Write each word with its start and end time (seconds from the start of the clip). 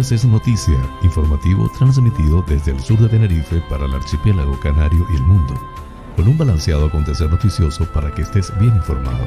Canarias 0.00 0.24
es 0.24 0.24
noticia, 0.24 0.80
informativo 1.02 1.70
transmitido 1.76 2.42
desde 2.48 2.70
el 2.70 2.80
sur 2.80 2.98
de 2.98 3.06
Tenerife 3.06 3.62
para 3.68 3.84
el 3.84 3.92
archipiélago 3.92 4.58
canario 4.58 5.06
y 5.12 5.16
el 5.16 5.22
mundo, 5.24 5.52
con 6.16 6.26
un 6.26 6.38
balanceado 6.38 6.86
acontecer 6.86 7.28
noticioso 7.28 7.84
para 7.92 8.10
que 8.14 8.22
estés 8.22 8.50
bien 8.58 8.74
informado. 8.76 9.26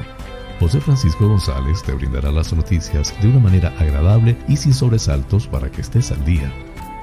José 0.60 0.82
Francisco 0.82 1.28
González 1.28 1.84
te 1.84 1.94
brindará 1.94 2.32
las 2.32 2.52
noticias 2.54 3.14
de 3.22 3.28
una 3.28 3.40
manera 3.40 3.72
agradable 3.78 4.36
y 4.48 4.58
sin 4.58 4.74
sobresaltos 4.74 5.46
para 5.46 5.70
que 5.70 5.82
estés 5.82 6.12
al 6.12 6.26
día. 6.26 6.52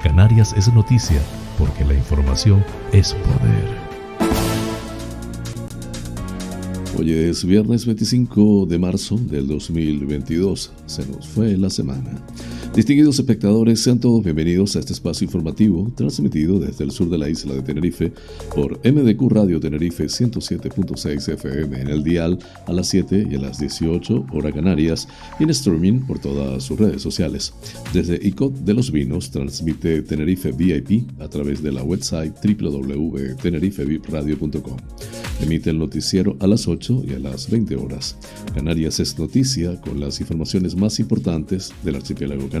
Canarias 0.03 0.53
es 0.57 0.67
noticia 0.73 1.21
porque 1.57 1.85
la 1.85 1.93
información 1.93 2.65
es 2.91 3.13
poder. 3.13 3.91
Hoy 6.99 7.13
es 7.13 7.45
viernes 7.45 7.85
25 7.85 8.65
de 8.65 8.77
marzo 8.77 9.15
del 9.17 9.47
2022. 9.47 10.73
Se 10.87 11.05
nos 11.05 11.25
fue 11.25 11.55
la 11.55 11.69
semana. 11.69 12.21
Distinguidos 12.75 13.19
espectadores, 13.19 13.79
sean 13.81 13.99
todos 13.99 14.23
bienvenidos 14.23 14.77
a 14.77 14.79
este 14.79 14.93
espacio 14.93 15.25
informativo 15.25 15.91
transmitido 15.93 16.57
desde 16.57 16.85
el 16.85 16.91
sur 16.91 17.09
de 17.09 17.17
la 17.17 17.27
isla 17.27 17.53
de 17.53 17.63
Tenerife 17.63 18.13
por 18.55 18.79
MDQ 18.89 19.29
Radio 19.29 19.59
Tenerife 19.59 20.05
107.6 20.05 21.33
FM 21.33 21.81
en 21.81 21.89
el 21.89 22.01
dial 22.01 22.39
a 22.65 22.71
las 22.71 22.87
7 22.87 23.27
y 23.29 23.35
a 23.35 23.39
las 23.39 23.59
18 23.59 24.27
hora 24.31 24.53
canarias 24.53 25.09
y 25.37 25.43
en 25.43 25.49
streaming 25.49 26.05
por 26.07 26.19
todas 26.19 26.63
sus 26.63 26.79
redes 26.79 27.01
sociales. 27.01 27.53
Desde 27.91 28.25
ICOT 28.25 28.59
de 28.59 28.73
los 28.73 28.89
Vinos 28.89 29.31
transmite 29.31 30.01
Tenerife 30.03 30.53
VIP 30.53 31.09
a 31.19 31.27
través 31.27 31.61
de 31.61 31.73
la 31.73 31.83
website 31.83 32.33
www.tenerifevipradio.com. 32.41 34.77
Emite 35.41 35.71
el 35.71 35.77
noticiero 35.77 36.37
a 36.39 36.47
las 36.47 36.69
8 36.69 37.03
y 37.05 37.15
a 37.15 37.19
las 37.19 37.49
20 37.49 37.75
horas. 37.75 38.15
Canarias 38.53 39.01
es 39.01 39.19
noticia 39.19 39.81
con 39.81 39.99
las 39.99 40.21
informaciones 40.21 40.77
más 40.77 41.01
importantes 41.01 41.73
del 41.83 41.95
archipiélago 41.95 42.47
canario 42.47 42.60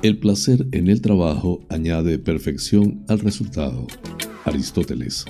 El 0.00 0.18
placer 0.18 0.64
en 0.70 0.86
el 0.86 1.00
trabajo 1.00 1.66
añade 1.68 2.20
perfección 2.20 3.04
al 3.08 3.18
resultado. 3.18 3.88
Aristóteles. 4.44 5.24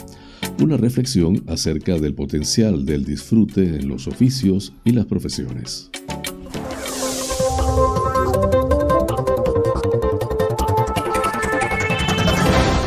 Una 0.61 0.77
reflexión 0.77 1.43
acerca 1.47 1.99
del 1.99 2.15
potencial 2.15 2.85
del 2.85 3.07
disfrute 3.07 3.63
en 3.63 3.89
los 3.89 4.07
oficios 4.07 4.75
y 4.85 4.93
las 4.93 5.07
profesiones. 5.07 5.91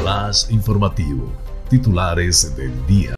Más 0.06 0.52
informativo. 0.52 1.34
Titulares 1.68 2.56
del 2.56 2.74
día. 2.86 3.16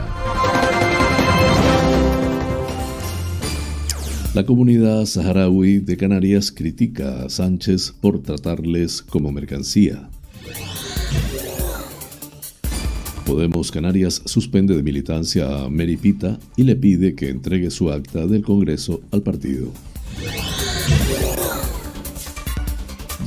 La 4.34 4.44
comunidad 4.48 5.06
saharaui 5.06 5.78
de 5.78 5.96
Canarias 5.96 6.52
critica 6.52 7.24
a 7.24 7.30
Sánchez 7.30 7.94
por 8.02 8.24
tratarles 8.24 9.04
como 9.04 9.32
mercancía. 9.32 10.10
Podemos 13.28 13.72
Canarias 13.72 14.24
suspende 14.26 14.76
de 14.76 14.82
militancia 14.82 15.64
a 15.64 15.70
Meripita 15.70 16.40
y 16.58 16.64
le 16.64 16.76
pide 16.76 17.14
que 17.14 17.30
entregue 17.30 17.70
su 17.70 17.92
acta 17.92 18.26
del 18.26 18.42
Congreso 18.42 19.02
al 19.12 19.22
partido. 19.22 19.72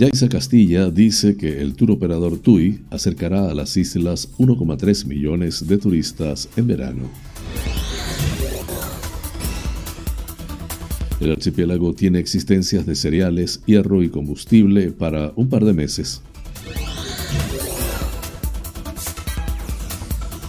Yaisa 0.00 0.28
Castilla 0.28 0.90
dice 0.90 1.36
que 1.36 1.62
el 1.62 1.76
tour 1.76 1.92
operador 1.92 2.40
TUI 2.40 2.80
acercará 2.90 3.48
a 3.48 3.54
las 3.54 3.76
islas 3.76 4.32
1,3 4.38 5.06
millones 5.06 5.68
de 5.68 5.78
turistas 5.78 6.48
en 6.56 6.66
verano. 6.66 7.25
El 11.20 11.32
archipiélago 11.32 11.94
tiene 11.94 12.18
existencias 12.18 12.84
de 12.84 12.94
cereales, 12.94 13.62
hierro 13.66 14.02
y 14.02 14.10
combustible 14.10 14.90
para 14.90 15.32
un 15.36 15.48
par 15.48 15.64
de 15.64 15.72
meses. 15.72 16.22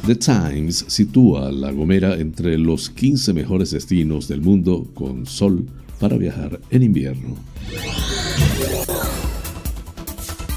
The 0.06 0.16
Times 0.16 0.86
sitúa 0.88 1.52
La 1.52 1.72
Gomera 1.72 2.16
entre 2.16 2.58
los 2.58 2.90
15 2.90 3.34
mejores 3.34 3.72
destinos 3.72 4.28
del 4.28 4.42
mundo 4.42 4.88
con 4.94 5.26
sol 5.26 5.66
para 6.00 6.18
viajar 6.18 6.60
en 6.70 6.84
invierno. 6.84 7.36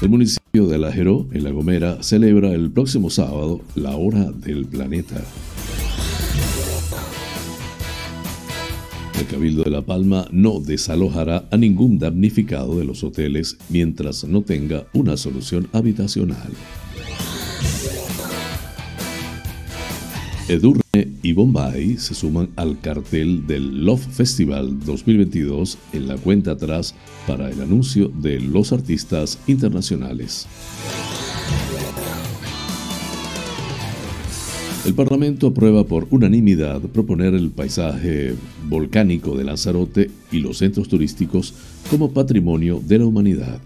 El 0.01 0.09
municipio 0.09 0.67
de 0.67 0.75
Alajero, 0.75 1.27
en 1.31 1.43
La 1.43 1.51
Gomera, 1.51 2.01
celebra 2.01 2.51
el 2.53 2.71
próximo 2.71 3.09
sábado 3.09 3.61
la 3.75 3.95
Hora 3.95 4.31
del 4.31 4.65
Planeta. 4.65 5.21
El 9.21 9.27
Cabildo 9.27 9.63
de 9.63 9.69
La 9.69 9.83
Palma 9.83 10.27
no 10.31 10.59
desalojará 10.59 11.47
a 11.51 11.57
ningún 11.57 11.99
damnificado 11.99 12.79
de 12.79 12.85
los 12.85 13.03
hoteles 13.03 13.55
mientras 13.69 14.23
no 14.23 14.41
tenga 14.41 14.87
una 14.93 15.15
solución 15.15 15.67
habitacional. 15.73 16.49
Edurne 20.47 20.81
y 21.21 21.33
Bombay 21.33 21.99
se 21.99 22.15
suman 22.15 22.49
al 22.55 22.79
cartel 22.79 23.45
del 23.45 23.85
Love 23.85 24.07
Festival 24.07 24.79
2022 24.79 25.77
en 25.93 26.07
la 26.07 26.17
cuenta 26.17 26.53
atrás 26.53 26.95
para 27.27 27.51
el 27.51 27.61
anuncio 27.61 28.07
de 28.07 28.39
los 28.39 28.73
artistas 28.73 29.37
internacionales. 29.45 30.47
El 34.83 34.95
Parlamento 34.95 35.47
aprueba 35.47 35.83
por 35.83 36.07
unanimidad 36.09 36.81
proponer 36.81 37.35
el 37.35 37.51
paisaje 37.51 38.33
volcánico 38.67 39.37
de 39.37 39.43
Lanzarote 39.43 40.09
y 40.31 40.39
los 40.39 40.57
centros 40.57 40.87
turísticos 40.87 41.53
como 41.91 42.11
patrimonio 42.11 42.81
de 42.83 42.97
la 42.97 43.05
humanidad. 43.05 43.61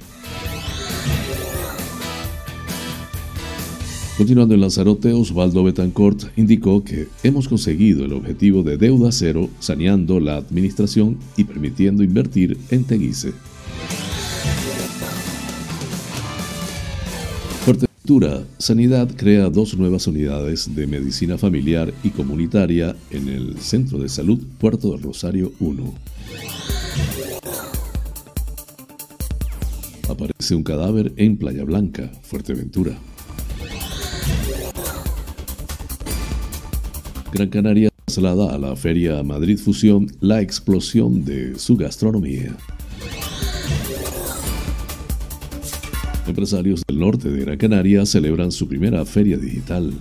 Continuando 4.18 4.56
en 4.56 4.62
Lanzarote, 4.62 5.14
Osvaldo 5.14 5.64
Betancourt 5.64 6.38
indicó 6.38 6.84
que 6.84 7.08
hemos 7.24 7.48
conseguido 7.48 8.04
el 8.04 8.14
objetivo 8.14 8.64
de 8.64 8.78
deuda 8.78 9.14
cero 9.14 9.50
saneando 9.60 10.20
la 10.20 10.36
administración 10.36 11.18
y 11.38 11.46
permitiendo 11.46 12.04
invertir 12.04 12.58
en 12.72 12.84
Teguise. 12.84 13.34
Sanidad 18.60 19.10
crea 19.18 19.50
dos 19.50 19.76
nuevas 19.76 20.06
unidades 20.06 20.76
de 20.76 20.86
medicina 20.86 21.40
familiar 21.40 21.92
y 22.04 22.12
comunitaria 22.12 22.96
en 23.10 23.28
el 23.28 23.58
Centro 23.58 23.98
de 23.98 24.10
Salud 24.10 24.40
Puerto 24.60 24.92
del 24.92 25.02
Rosario 25.02 25.52
1. 25.60 25.94
Aparece 30.08 30.54
un 30.54 30.62
cadáver 30.62 31.14
en 31.18 31.36
Playa 31.38 31.64
Blanca, 31.64 32.12
Fuerteventura. 32.22 32.96
Gran 37.34 37.50
Canaria 37.50 37.90
traslada 38.06 38.54
a 38.54 38.60
la 38.60 38.76
Feria 38.76 39.24
Madrid 39.24 39.58
Fusión 39.58 40.06
la 40.20 40.42
explosión 40.42 41.26
de 41.26 41.58
su 41.58 41.76
gastronomía. 41.76 42.56
Empresarios 46.28 46.82
del 46.88 47.00
norte 47.00 47.30
de 47.30 47.42
Gran 47.42 47.58
Canaria 47.58 48.06
celebran 48.06 48.52
su 48.52 48.68
primera 48.68 49.06
feria 49.06 49.38
digital. 49.38 49.94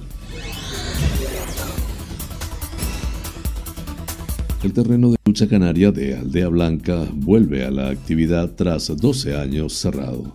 El 4.62 4.73
terreno 4.73 5.11
de 5.11 5.17
lucha 5.26 5.47
canaria 5.47 5.93
de 5.93 6.17
Aldea 6.17 6.49
Blanca 6.49 7.06
vuelve 7.12 7.67
a 7.67 7.71
la 7.71 7.91
actividad 7.91 8.53
tras 8.56 8.97
12 8.97 9.37
años 9.37 9.75
cerrado. 9.75 10.32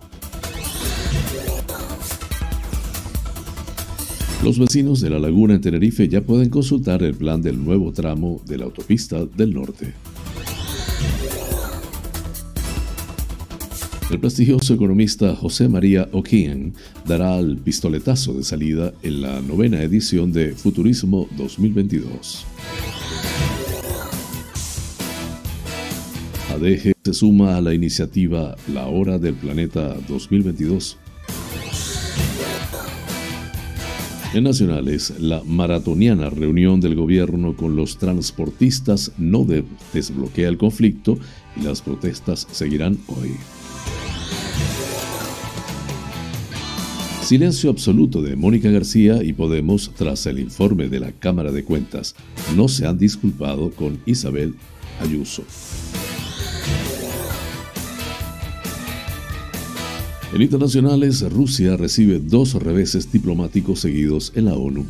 Los 4.44 4.58
vecinos 4.58 5.00
de 5.00 5.10
la 5.10 5.18
laguna 5.18 5.54
en 5.54 5.60
Tenerife 5.60 6.08
ya 6.08 6.20
pueden 6.20 6.48
consultar 6.48 7.02
el 7.02 7.14
plan 7.14 7.42
del 7.42 7.62
nuevo 7.62 7.92
tramo 7.92 8.40
de 8.46 8.58
la 8.58 8.66
autopista 8.66 9.26
del 9.26 9.52
norte. 9.52 9.92
El 14.10 14.18
prestigioso 14.18 14.74
economista 14.74 15.36
José 15.36 15.68
María 15.68 16.08
O'Keefe 16.10 16.72
dará 17.06 17.38
el 17.38 17.58
pistoletazo 17.58 18.32
de 18.32 18.42
salida 18.42 18.92
en 19.04 19.22
la 19.22 19.40
novena 19.40 19.80
edición 19.82 20.32
de 20.32 20.52
Futurismo 20.52 21.28
2022. 21.36 22.44
ADG 26.52 26.92
se 27.04 27.14
suma 27.14 27.56
a 27.56 27.60
la 27.60 27.72
iniciativa 27.72 28.56
La 28.74 28.88
Hora 28.88 29.16
del 29.16 29.34
Planeta 29.34 29.94
2022. 30.08 30.98
En 34.34 34.42
nacionales, 34.42 35.14
la 35.20 35.40
maratoniana 35.44 36.30
reunión 36.30 36.80
del 36.80 36.96
gobierno 36.96 37.54
con 37.54 37.76
los 37.76 37.96
transportistas 37.96 39.12
no 39.18 39.46
desbloquea 39.92 40.48
el 40.48 40.58
conflicto 40.58 41.16
y 41.56 41.62
las 41.62 41.80
protestas 41.80 42.48
seguirán 42.50 42.98
hoy. 43.06 43.30
Silencio 47.22 47.70
absoluto 47.70 48.22
de 48.22 48.34
Mónica 48.34 48.70
García 48.70 49.22
y 49.22 49.32
Podemos 49.32 49.92
tras 49.94 50.26
el 50.26 50.40
informe 50.40 50.88
de 50.88 51.00
la 51.00 51.12
Cámara 51.12 51.52
de 51.52 51.62
Cuentas. 51.62 52.16
No 52.56 52.66
se 52.66 52.86
han 52.86 52.98
disculpado 52.98 53.70
con 53.70 54.00
Isabel 54.04 54.54
Ayuso. 55.00 55.44
En 60.32 60.42
internacionales, 60.42 61.22
Rusia 61.30 61.76
recibe 61.76 62.20
dos 62.20 62.54
reveses 62.54 63.12
diplomáticos 63.12 63.80
seguidos 63.80 64.32
en 64.34 64.46
la 64.46 64.54
ONU. 64.54 64.86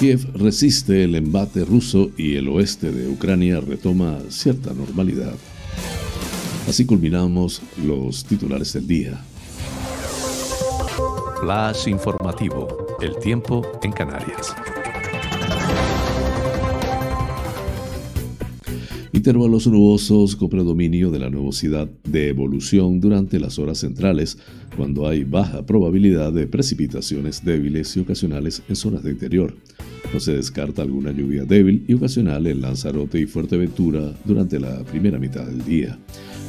Kiev 0.00 0.26
resiste 0.34 1.04
el 1.04 1.14
embate 1.14 1.64
ruso 1.64 2.10
y 2.16 2.34
el 2.34 2.48
oeste 2.48 2.92
de 2.92 3.08
Ucrania 3.08 3.60
retoma 3.60 4.18
cierta 4.28 4.74
normalidad. 4.74 5.34
Así 6.68 6.84
culminamos 6.84 7.62
los 7.84 8.24
titulares 8.24 8.72
del 8.72 8.88
día. 8.88 9.24
Flash 11.40 11.86
informativo. 11.86 12.96
El 13.00 13.16
tiempo 13.18 13.62
en 13.84 13.92
Canarias. 13.92 14.52
Intervalos 19.12 19.68
nubosos 19.68 20.34
con 20.34 20.48
predominio 20.48 21.10
de 21.12 21.20
la 21.20 21.30
nubosidad 21.30 21.88
de 22.02 22.30
evolución 22.30 23.00
durante 23.00 23.38
las 23.38 23.60
horas 23.60 23.78
centrales, 23.78 24.36
cuando 24.76 25.06
hay 25.06 25.22
baja 25.22 25.64
probabilidad 25.64 26.32
de 26.32 26.48
precipitaciones 26.48 27.44
débiles 27.44 27.96
y 27.96 28.00
ocasionales 28.00 28.62
en 28.68 28.74
zonas 28.74 29.04
de 29.04 29.12
interior. 29.12 29.54
No 30.12 30.20
se 30.20 30.34
descarta 30.34 30.82
alguna 30.82 31.12
lluvia 31.12 31.44
débil 31.44 31.84
y 31.88 31.94
ocasional 31.94 32.46
en 32.46 32.60
Lanzarote 32.60 33.20
y 33.20 33.26
Fuerteventura 33.26 34.12
durante 34.24 34.58
la 34.58 34.82
primera 34.84 35.18
mitad 35.18 35.44
del 35.44 35.64
día. 35.64 35.98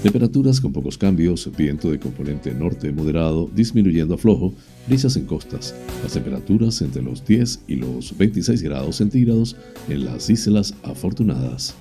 Temperaturas 0.03 0.61
con 0.61 0.71
pocos 0.71 0.97
cambios, 0.97 1.49
viento 1.57 1.89
de 1.89 1.99
componente 1.99 2.53
norte 2.53 2.91
moderado 2.91 3.49
disminuyendo 3.53 4.13
a 4.13 4.17
flojo, 4.17 4.53
brisas 4.87 5.17
en 5.17 5.25
costas. 5.25 5.75
Las 6.03 6.13
temperaturas 6.13 6.81
entre 6.81 7.01
los 7.01 7.25
10 7.25 7.63
y 7.67 7.75
los 7.75 8.15
26 8.17 8.61
grados 8.61 8.97
centígrados 8.97 9.55
en 9.89 10.05
las 10.05 10.29
Islas 10.29 10.75
Afortunadas. 10.83 11.75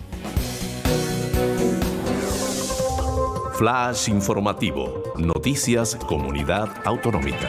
Flash 3.56 4.08
informativo. 4.08 5.02
Noticias 5.18 5.96
Comunidad 5.96 6.68
Autonómica. 6.84 7.48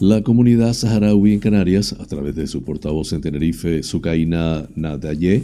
La 0.00 0.22
comunidad 0.22 0.72
saharaui 0.72 1.34
en 1.34 1.40
Canarias, 1.40 1.92
a 1.92 2.06
través 2.06 2.34
de 2.34 2.46
su 2.46 2.62
portavoz 2.62 3.12
en 3.12 3.20
Tenerife, 3.20 3.82
Sukaina 3.82 4.66
Nadaye, 4.74 5.42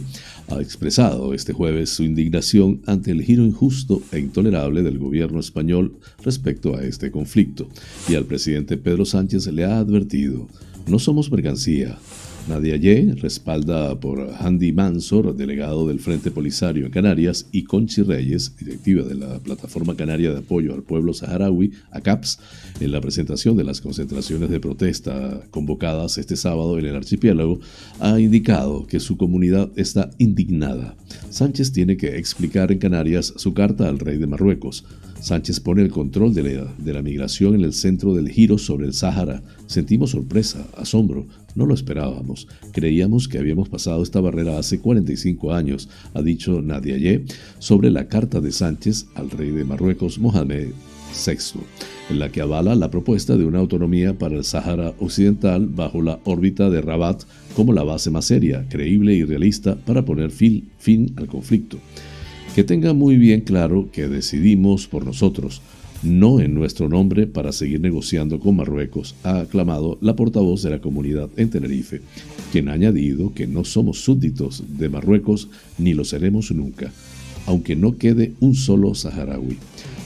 ha 0.49 0.59
expresado 0.59 1.35
este 1.35 1.53
jueves 1.53 1.91
su 1.91 2.03
indignación 2.03 2.81
ante 2.87 3.11
el 3.11 3.21
giro 3.21 3.45
injusto 3.45 4.01
e 4.11 4.17
intolerable 4.17 4.81
del 4.81 4.97
gobierno 4.97 5.39
español 5.39 5.99
respecto 6.23 6.75
a 6.75 6.83
este 6.83 7.11
conflicto, 7.11 7.69
y 8.09 8.15
al 8.15 8.25
presidente 8.25 8.77
Pedro 8.77 9.05
Sánchez 9.05 9.45
le 9.45 9.63
ha 9.63 9.77
advertido, 9.77 10.47
no 10.87 10.97
somos 10.97 11.31
mercancía, 11.31 11.99
Nadia 12.47 12.77
Ye, 12.77 13.13
respalda 13.15 13.99
por 13.99 14.33
Andy 14.39 14.71
Mansor, 14.71 15.35
delegado 15.35 15.87
del 15.87 15.99
Frente 15.99 16.31
Polisario 16.31 16.85
en 16.85 16.91
Canarias, 16.91 17.47
y 17.51 17.63
Conchi 17.63 18.03
Reyes, 18.03 18.55
directiva 18.57 19.03
de 19.03 19.15
la 19.15 19.39
Plataforma 19.39 19.95
Canaria 19.95 20.31
de 20.31 20.39
Apoyo 20.39 20.73
al 20.73 20.83
Pueblo 20.83 21.13
Saharaui, 21.13 21.73
ACAPS, 21.91 22.39
en 22.79 22.91
la 22.93 23.01
presentación 23.01 23.57
de 23.57 23.65
las 23.65 23.81
concentraciones 23.81 24.49
de 24.49 24.61
protesta 24.61 25.41
convocadas 25.51 26.17
este 26.17 26.37
sábado 26.37 26.79
en 26.79 26.85
el 26.85 26.95
archipiélago, 26.95 27.59
ha 27.99 28.17
indicado 28.19 28.87
que 28.87 29.01
su 29.01 29.17
comunidad 29.17 29.69
está 29.75 30.09
indignada. 30.17 30.95
Sánchez 31.29 31.73
tiene 31.73 31.97
que 31.97 32.17
explicar 32.17 32.71
en 32.71 32.79
Canarias 32.79 33.33
su 33.35 33.53
carta 33.53 33.89
al 33.89 33.99
rey 33.99 34.17
de 34.17 34.27
Marruecos. 34.27 34.85
Sánchez 35.19 35.59
pone 35.59 35.81
el 35.81 35.89
control 35.89 36.33
de 36.33 36.43
la, 36.43 36.73
de 36.77 36.93
la, 36.93 37.01
migración 37.01 37.55
en 37.55 37.61
el 37.61 37.73
centro 37.73 38.13
del 38.13 38.29
giro 38.29 38.57
sobre 38.57 38.85
el 38.85 38.93
Sáhara. 38.93 39.41
Sentimos 39.65 40.11
sorpresa, 40.11 40.67
asombro, 40.77 41.27
no 41.57 41.65
lo 41.65 41.73
esperábamos. 41.73 42.47
Creíamos 42.71 43.27
que 43.27 43.39
habíamos 43.39 43.67
pasado 43.67 44.03
esta 44.03 44.21
barrera 44.21 44.59
hace 44.59 44.79
45 44.79 45.53
años, 45.53 45.89
ha 46.13 46.21
dicho 46.21 46.61
Nadia 46.61 46.97
Ye 46.97 47.25
sobre 47.59 47.89
la 47.89 48.07
carta 48.07 48.39
de 48.39 48.51
Sánchez 48.51 49.07
al 49.15 49.31
rey 49.31 49.49
de 49.49 49.65
Marruecos, 49.65 50.19
Mohamed 50.19 50.69
VI, 51.25 51.59
en 52.11 52.19
la 52.19 52.29
que 52.29 52.41
avala 52.41 52.75
la 52.75 52.91
propuesta 52.91 53.35
de 53.37 53.45
una 53.45 53.59
autonomía 53.59 54.17
para 54.17 54.35
el 54.35 54.43
Sáhara 54.43 54.93
Occidental 54.99 55.65
bajo 55.67 56.01
la 56.01 56.19
órbita 56.25 56.69
de 56.69 56.81
Rabat 56.81 57.23
como 57.55 57.73
la 57.73 57.83
base 57.83 58.11
más 58.11 58.25
seria, 58.25 58.65
creíble 58.69 59.15
y 59.15 59.23
realista 59.23 59.75
para 59.75 60.05
poner 60.05 60.29
fin, 60.29 60.69
fin 60.77 61.13
al 61.17 61.25
conflicto. 61.25 61.79
Que 62.53 62.63
tenga 62.63 62.93
muy 62.93 63.17
bien 63.17 63.41
claro 63.41 63.89
que 63.91 64.07
decidimos 64.07 64.87
por 64.87 65.05
nosotros, 65.05 65.61
no 66.03 66.39
en 66.39 66.53
nuestro 66.53 66.89
nombre 66.89 67.27
para 67.27 67.51
seguir 67.51 67.81
negociando 67.81 68.39
con 68.39 68.55
Marruecos, 68.55 69.15
ha 69.23 69.39
aclamado 69.39 69.97
la 70.01 70.15
portavoz 70.15 70.61
de 70.63 70.69
la 70.69 70.79
comunidad 70.79 71.29
en 71.37 71.49
Tenerife, 71.49 72.01
quien 72.51 72.69
ha 72.69 72.73
añadido 72.73 73.33
que 73.33 73.47
no 73.47 73.63
somos 73.63 74.01
súbditos 74.01 74.63
de 74.77 74.89
Marruecos 74.89 75.49
ni 75.77 75.93
lo 75.93 76.03
seremos 76.05 76.51
nunca, 76.51 76.91
aunque 77.45 77.75
no 77.75 77.97
quede 77.97 78.33
un 78.39 78.55
solo 78.55 78.93
saharaui. 78.95 79.57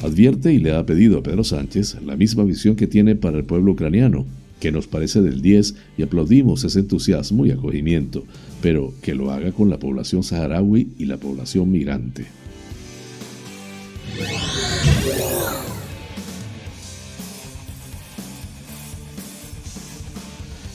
Advierte 0.03 0.53
y 0.53 0.59
le 0.59 0.73
ha 0.73 0.85
pedido 0.85 1.19
a 1.19 1.23
Pedro 1.23 1.43
Sánchez 1.43 1.97
la 2.05 2.15
misma 2.15 2.43
visión 2.43 2.75
que 2.75 2.87
tiene 2.87 3.15
para 3.15 3.37
el 3.37 3.43
pueblo 3.43 3.73
ucraniano, 3.73 4.25
que 4.59 4.71
nos 4.71 4.87
parece 4.87 5.21
del 5.21 5.41
10 5.41 5.75
y 5.97 6.03
aplaudimos 6.03 6.63
ese 6.63 6.79
entusiasmo 6.79 7.45
y 7.45 7.51
acogimiento, 7.51 8.23
pero 8.61 8.93
que 9.01 9.15
lo 9.15 9.31
haga 9.31 9.51
con 9.51 9.69
la 9.69 9.79
población 9.79 10.23
saharaui 10.23 10.89
y 10.97 11.05
la 11.05 11.17
población 11.17 11.71
migrante. 11.71 12.27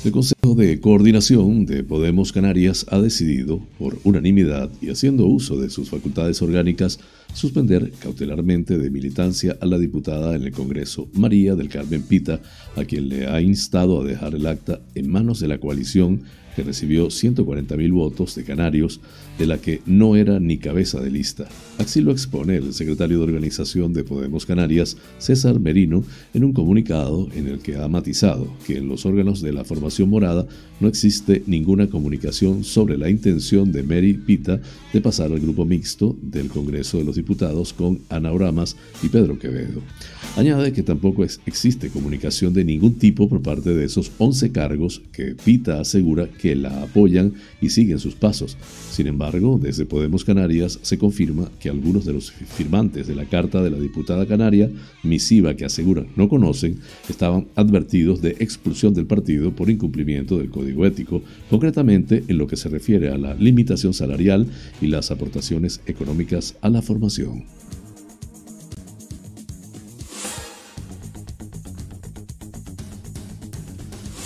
El 0.06 0.12
Consejo 0.12 0.54
de 0.54 0.80
Coordinación 0.80 1.66
de 1.66 1.82
Podemos 1.82 2.30
Canarias 2.30 2.86
ha 2.90 3.00
decidido, 3.00 3.60
por 3.76 3.98
unanimidad 4.04 4.70
y 4.80 4.90
haciendo 4.90 5.26
uso 5.26 5.56
de 5.56 5.68
sus 5.68 5.90
facultades 5.90 6.40
orgánicas, 6.42 7.00
suspender 7.32 7.92
cautelarmente 8.00 8.78
de 8.78 8.90
militancia 8.90 9.56
a 9.60 9.66
la 9.66 9.78
diputada 9.78 10.34
en 10.34 10.42
el 10.42 10.52
Congreso 10.52 11.08
María 11.12 11.54
del 11.54 11.68
Carmen 11.68 12.02
Pita, 12.02 12.40
a 12.76 12.84
quien 12.84 13.08
le 13.08 13.26
ha 13.26 13.40
instado 13.40 14.00
a 14.00 14.04
dejar 14.04 14.34
el 14.34 14.46
acta 14.46 14.80
en 14.94 15.10
manos 15.10 15.40
de 15.40 15.48
la 15.48 15.58
coalición 15.58 16.22
que 16.56 16.62
recibió 16.62 17.08
140.000 17.08 17.92
votos 17.92 18.34
de 18.34 18.42
canarios, 18.42 19.00
de 19.38 19.46
la 19.46 19.58
que 19.58 19.82
no 19.84 20.16
era 20.16 20.40
ni 20.40 20.56
cabeza 20.56 20.98
de 21.02 21.10
lista. 21.10 21.46
Así 21.76 22.00
lo 22.00 22.12
expone 22.12 22.56
el 22.56 22.72
secretario 22.72 23.18
de 23.18 23.24
organización 23.24 23.92
de 23.92 24.04
Podemos 24.04 24.46
Canarias, 24.46 24.96
César 25.18 25.60
Merino, 25.60 26.02
en 26.32 26.44
un 26.44 26.54
comunicado 26.54 27.28
en 27.34 27.46
el 27.46 27.58
que 27.58 27.76
ha 27.76 27.86
matizado 27.88 28.48
que 28.66 28.78
en 28.78 28.88
los 28.88 29.04
órganos 29.04 29.42
de 29.42 29.52
la 29.52 29.64
formación 29.64 30.08
morada 30.08 30.46
no 30.80 30.88
existe 30.88 31.42
ninguna 31.46 31.88
comunicación 31.88 32.64
sobre 32.64 32.96
la 32.96 33.10
intención 33.10 33.70
de 33.70 33.82
Mary 33.82 34.14
Pita 34.14 34.58
de 34.94 35.00
pasar 35.02 35.32
al 35.32 35.40
grupo 35.40 35.66
mixto 35.66 36.16
del 36.22 36.48
Congreso 36.48 36.96
de 36.96 37.04
los 37.04 37.16
Diputados 37.16 37.25
con 37.76 38.00
Ana 38.08 38.32
Oramas 38.32 38.76
y 39.02 39.08
Pedro 39.08 39.38
Quevedo. 39.38 39.82
Añade 40.36 40.72
que 40.72 40.82
tampoco 40.82 41.24
existe 41.24 41.88
comunicación 41.88 42.52
de 42.52 42.62
ningún 42.62 42.94
tipo 42.94 43.26
por 43.26 43.40
parte 43.40 43.72
de 43.72 43.86
esos 43.86 44.12
11 44.18 44.52
cargos 44.52 45.00
que 45.12 45.34
Pita 45.34 45.80
asegura 45.80 46.28
que 46.28 46.54
la 46.54 46.82
apoyan 46.82 47.32
y 47.60 47.70
siguen 47.70 47.98
sus 47.98 48.14
pasos. 48.14 48.56
Sin 48.90 49.06
embargo, 49.06 49.58
desde 49.60 49.86
Podemos 49.86 50.24
Canarias 50.24 50.78
se 50.82 50.98
confirma 50.98 51.50
que 51.58 51.70
algunos 51.70 52.04
de 52.04 52.12
los 52.12 52.30
firmantes 52.30 53.06
de 53.06 53.14
la 53.14 53.24
carta 53.24 53.62
de 53.62 53.70
la 53.70 53.78
diputada 53.78 54.26
canaria, 54.26 54.70
misiva 55.02 55.54
que 55.54 55.64
aseguran 55.64 56.08
no 56.16 56.28
conocen, 56.28 56.80
estaban 57.08 57.46
advertidos 57.54 58.20
de 58.20 58.36
expulsión 58.38 58.92
del 58.92 59.06
partido 59.06 59.52
por 59.52 59.70
incumplimiento 59.70 60.38
del 60.38 60.50
código 60.50 60.84
ético, 60.84 61.22
concretamente 61.48 62.24
en 62.28 62.36
lo 62.36 62.46
que 62.46 62.56
se 62.56 62.68
refiere 62.68 63.08
a 63.08 63.16
la 63.16 63.34
limitación 63.34 63.94
salarial 63.94 64.46
y 64.82 64.88
las 64.88 65.10
aportaciones 65.10 65.80
económicas 65.86 66.56
a 66.60 66.68
la 66.68 66.82
formación. 66.82 67.05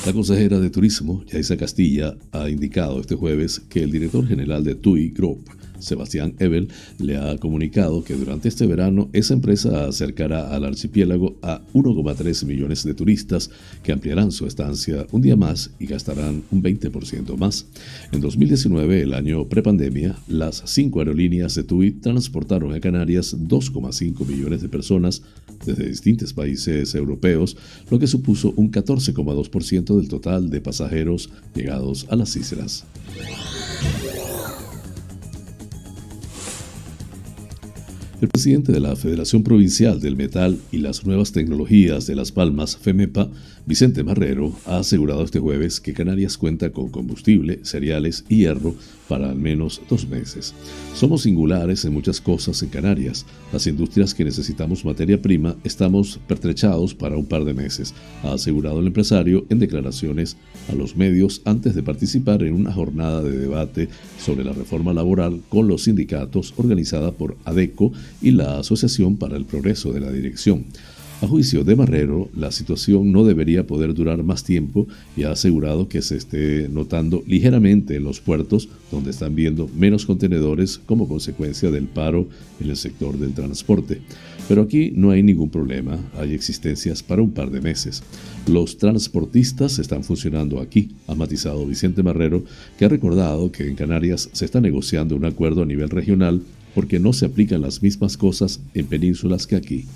La 0.07 0.13
consejera 0.15 0.59
de 0.59 0.71
Turismo, 0.71 1.23
Yaisa 1.27 1.59
Castilla, 1.59 2.17
ha 2.33 2.49
indicado 2.49 3.01
este 3.01 3.17
jueves 3.17 3.61
que 3.61 3.83
el 3.83 3.91
director 3.91 4.27
general 4.27 4.65
de 4.65 4.75
TUI 4.75 5.11
Group, 5.11 5.45
Sebastián 5.81 6.35
Ebel, 6.39 6.69
le 6.99 7.17
ha 7.17 7.37
comunicado 7.39 8.05
que 8.05 8.15
durante 8.15 8.49
este 8.49 8.67
verano 8.67 9.09
esa 9.13 9.35
empresa 9.35 9.87
acercará 9.87 10.55
al 10.55 10.65
archipiélago 10.65 11.37
a 11.43 11.63
1,3 11.75 12.45
millones 12.47 12.85
de 12.85 12.95
turistas 12.95 13.51
que 13.83 13.93
ampliarán 13.93 14.33
su 14.33 14.47
estancia 14.47 15.07
un 15.13 15.23
día 15.23 15.37
más 15.37 15.71
y 15.79 15.87
gastarán 15.87 16.43
un 16.51 16.63
20% 16.63 17.37
más. 17.37 17.67
En 18.13 18.21
2019, 18.21 19.03
el 19.03 19.15
año 19.15 19.49
prepandemia, 19.49 20.17
las 20.29 20.63
cinco 20.67 21.01
aerolíneas 21.01 21.55
de 21.55 21.65
TUI 21.65 21.93
transportaron 21.93 22.73
a 22.73 22.81
Canarias 22.81 23.37
2,5 23.37 24.27
millones 24.27 24.63
de 24.63 24.69
personas 24.69 25.23
desde 25.65 25.89
distintos 25.89 26.33
países 26.33 26.95
europeos, 26.95 27.57
lo 27.91 27.99
que 27.99 28.07
supuso 28.07 28.53
un 28.57 28.71
14,2% 28.71 29.97
del 29.97 30.09
total 30.09 30.51
de 30.51 30.61
pasajeros 30.61 31.31
llegados 31.55 32.07
a 32.09 32.17
las 32.17 32.37
islas. 32.37 32.85
El 38.21 38.29
presidente 38.29 38.71
de 38.71 38.81
la 38.81 38.97
Federación 38.97 39.43
Provincial 39.43 39.99
del 39.99 40.15
Metal 40.15 40.59
y 40.71 40.77
las 40.77 41.07
Nuevas 41.07 41.33
Tecnologías 41.33 42.07
de 42.07 42.15
Las 42.15 42.33
Palmas, 42.33 42.77
FEMEPA, 42.77 43.31
Vicente 43.65 44.05
Marrero, 44.05 44.55
ha 44.67 44.79
asegurado 44.79 45.25
este 45.25 45.39
jueves 45.39 45.81
que 45.81 45.95
Canarias 45.95 46.37
cuenta 46.37 46.71
con 46.71 46.91
combustible, 46.91 47.61
cereales 47.63 48.27
y 48.29 48.39
hierro 48.39 48.75
para 49.09 49.31
al 49.31 49.37
menos 49.37 49.81
dos 49.89 50.07
meses. 50.07 50.55
Somos 50.95 51.23
singulares 51.23 51.85
en 51.85 51.95
muchas 51.95 52.21
cosas 52.21 52.63
en 52.63 52.69
Canarias. 52.69 53.25
Las 53.53 53.67
industrias 53.67 54.15
que 54.15 54.25
necesitamos 54.25 54.85
materia 54.85 55.21
prima 55.21 55.57
estamos 55.65 56.21
pertrechados 56.29 56.95
para 56.95 57.17
un 57.17 57.27
par 57.27 57.45
de 57.45 57.55
meses, 57.55 57.95
ha 58.23 58.35
asegurado 58.35 58.81
el 58.81 58.87
empresario 58.87 59.47
en 59.49 59.59
declaraciones 59.59 60.37
a 60.69 60.75
los 60.75 60.95
medios 60.95 61.41
antes 61.47 61.75
de 61.75 61.83
participar 61.83 62.43
en 62.43 62.53
una 62.53 62.73
jornada 62.73 63.23
de 63.23 63.37
debate 63.39 63.89
sobre 64.19 64.45
la 64.45 64.53
reforma 64.53 64.93
laboral 64.93 65.41
con 65.49 65.69
los 65.69 65.85
sindicatos 65.85 66.53
organizada 66.57 67.13
por 67.13 67.37
ADECO 67.45 67.93
y 68.21 68.31
la 68.33 68.59
Asociación 68.59 69.17
para 69.17 69.37
el 69.37 69.45
Progreso 69.45 69.93
de 69.93 70.01
la 70.01 70.11
Dirección. 70.11 70.67
A 71.23 71.27
juicio 71.27 71.65
de 71.65 71.77
Marrero, 71.77 72.31
la 72.35 72.51
situación 72.51 73.13
no 73.13 73.27
debería 73.27 73.67
poder 73.67 73.93
durar 73.93 74.23
más 74.23 74.43
tiempo 74.43 74.89
y 75.19 75.25
ha 75.25 75.33
asegurado 75.33 75.87
que 75.87 76.01
se 76.01 76.17
esté 76.17 76.67
notando 76.71 77.23
ligeramente 77.27 77.97
en 77.97 78.05
los 78.05 78.21
puertos 78.21 78.71
donde 78.91 79.11
están 79.11 79.35
viendo 79.35 79.69
menos 79.77 80.07
contenedores 80.07 80.79
como 80.87 81.07
consecuencia 81.07 81.71
del 81.71 81.89
paro 81.89 82.27
en 82.59 82.71
el 82.71 82.77
sector 82.79 83.19
del 83.19 83.35
transporte. 83.35 84.01
Pero 84.49 84.63
aquí 84.63 84.95
no 84.97 85.11
hay 85.11 85.23
ningún 85.23 85.51
problema, 85.51 85.99
hay 86.17 86.33
existencias 86.33 87.03
para 87.03 87.21
un 87.21 87.33
par 87.33 87.51
de 87.51 87.61
meses. 87.61 88.03
Los 88.49 88.79
transportistas 88.79 89.79
están 89.79 90.03
funcionando 90.05 90.59
aquí, 90.59 90.89
ha 91.07 91.15
matizado 91.15 91.67
Vicente 91.67 92.03
Marrero, 92.03 92.45
que 92.79 92.87
ha 92.87 92.89
recordado 92.89 93.53
que 93.53 93.69
en 93.69 93.77
Canarias 93.77 94.31
se 94.33 94.47
está 94.47 94.63
negociando 94.63 95.17
un 95.17 95.27
acuerdo 95.27 95.63
a 95.63 95.67
nivel 95.67 95.91
regional 95.91 96.41
porque 96.75 96.99
no 96.99 97.13
se 97.13 97.27
aplican 97.27 97.63
las 97.63 97.83
mismas 97.83 98.17
cosas 98.17 98.61
en 98.75 98.87
penínsulas 98.87 99.47
que 99.47 99.57
aquí. 99.57 99.87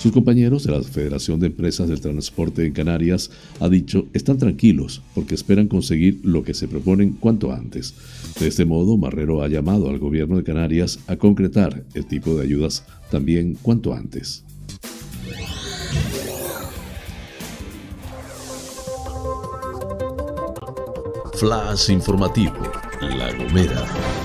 Sus 0.00 0.12
compañeros 0.12 0.64
de 0.64 0.72
la 0.72 0.82
Federación 0.82 1.40
de 1.40 1.46
Empresas 1.46 1.88
del 1.88 2.00
Transporte 2.00 2.66
en 2.66 2.72
Canarias 2.72 3.30
ha 3.60 3.68
dicho 3.68 4.06
están 4.12 4.38
tranquilos 4.38 5.02
porque 5.14 5.34
esperan 5.34 5.68
conseguir 5.68 6.20
lo 6.22 6.44
que 6.44 6.54
se 6.54 6.68
proponen 6.68 7.12
cuanto 7.12 7.52
antes. 7.52 7.94
De 8.38 8.46
este 8.46 8.66
modo, 8.66 8.98
Marrero 8.98 9.42
ha 9.42 9.48
llamado 9.48 9.88
al 9.88 9.98
gobierno 9.98 10.36
de 10.36 10.44
Canarias 10.44 10.98
a 11.06 11.16
concretar 11.16 11.84
el 11.94 12.06
tipo 12.06 12.36
de 12.36 12.44
ayudas 12.44 12.84
también 13.10 13.56
cuanto 13.62 13.94
antes. 13.94 14.44
Flash 21.36 21.90
informativo, 21.90 22.56
La 23.00 23.30
Gomera. 23.36 24.15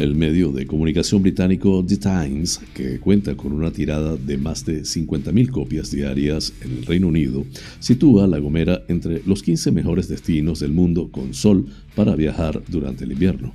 El 0.00 0.14
medio 0.14 0.50
de 0.50 0.66
comunicación 0.66 1.20
británico 1.20 1.84
The 1.86 1.98
Times, 1.98 2.58
que 2.72 2.98
cuenta 2.98 3.36
con 3.36 3.52
una 3.52 3.70
tirada 3.70 4.16
de 4.16 4.38
más 4.38 4.64
de 4.64 4.80
50.000 4.80 5.50
copias 5.50 5.90
diarias 5.90 6.54
en 6.62 6.78
el 6.78 6.86
Reino 6.86 7.08
Unido, 7.08 7.44
sitúa 7.80 8.24
a 8.24 8.26
La 8.26 8.38
Gomera 8.38 8.82
entre 8.88 9.22
los 9.26 9.42
15 9.42 9.72
mejores 9.72 10.08
destinos 10.08 10.60
del 10.60 10.72
mundo 10.72 11.10
con 11.12 11.34
sol 11.34 11.66
para 11.94 12.16
viajar 12.16 12.62
durante 12.68 13.04
el 13.04 13.12
invierno. 13.12 13.52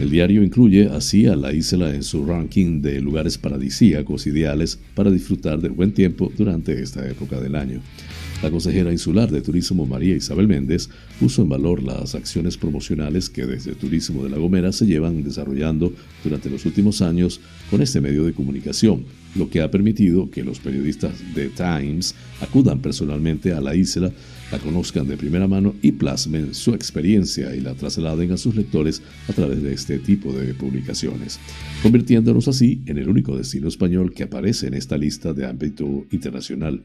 El 0.00 0.10
diario 0.10 0.42
incluye 0.42 0.88
así 0.88 1.26
a 1.26 1.36
la 1.36 1.52
isla 1.52 1.94
en 1.94 2.02
su 2.02 2.26
ranking 2.26 2.82
de 2.82 3.00
lugares 3.00 3.38
paradisíacos 3.38 4.26
ideales 4.26 4.80
para 4.96 5.12
disfrutar 5.12 5.60
del 5.60 5.70
buen 5.70 5.92
tiempo 5.92 6.32
durante 6.36 6.82
esta 6.82 7.08
época 7.08 7.38
del 7.38 7.54
año. 7.54 7.80
La 8.44 8.50
consejera 8.50 8.92
insular 8.92 9.30
de 9.30 9.40
Turismo 9.40 9.86
María 9.86 10.14
Isabel 10.14 10.46
Méndez 10.46 10.90
puso 11.18 11.40
en 11.40 11.48
valor 11.48 11.82
las 11.82 12.14
acciones 12.14 12.58
promocionales 12.58 13.30
que 13.30 13.46
desde 13.46 13.74
Turismo 13.74 14.22
de 14.22 14.28
La 14.28 14.36
Gomera 14.36 14.70
se 14.70 14.84
llevan 14.84 15.22
desarrollando 15.22 15.94
durante 16.22 16.50
los 16.50 16.66
últimos 16.66 17.00
años 17.00 17.40
con 17.70 17.80
este 17.80 18.02
medio 18.02 18.22
de 18.26 18.34
comunicación, 18.34 19.06
lo 19.34 19.48
que 19.48 19.62
ha 19.62 19.70
permitido 19.70 20.30
que 20.30 20.44
los 20.44 20.58
periodistas 20.58 21.14
de 21.34 21.48
Times 21.48 22.14
acudan 22.42 22.80
personalmente 22.80 23.54
a 23.54 23.62
la 23.62 23.74
isla, 23.74 24.12
la 24.52 24.58
conozcan 24.58 25.08
de 25.08 25.16
primera 25.16 25.48
mano 25.48 25.74
y 25.80 25.92
plasmen 25.92 26.52
su 26.52 26.74
experiencia 26.74 27.56
y 27.56 27.60
la 27.60 27.72
trasladen 27.72 28.30
a 28.32 28.36
sus 28.36 28.54
lectores 28.54 29.00
a 29.26 29.32
través 29.32 29.62
de 29.62 29.72
este 29.72 29.98
tipo 29.98 30.34
de 30.34 30.52
publicaciones, 30.52 31.40
convirtiéndonos 31.82 32.46
así 32.46 32.82
en 32.84 32.98
el 32.98 33.08
único 33.08 33.38
destino 33.38 33.68
español 33.68 34.12
que 34.12 34.24
aparece 34.24 34.66
en 34.66 34.74
esta 34.74 34.98
lista 34.98 35.32
de 35.32 35.46
ámbito 35.46 36.04
internacional. 36.10 36.84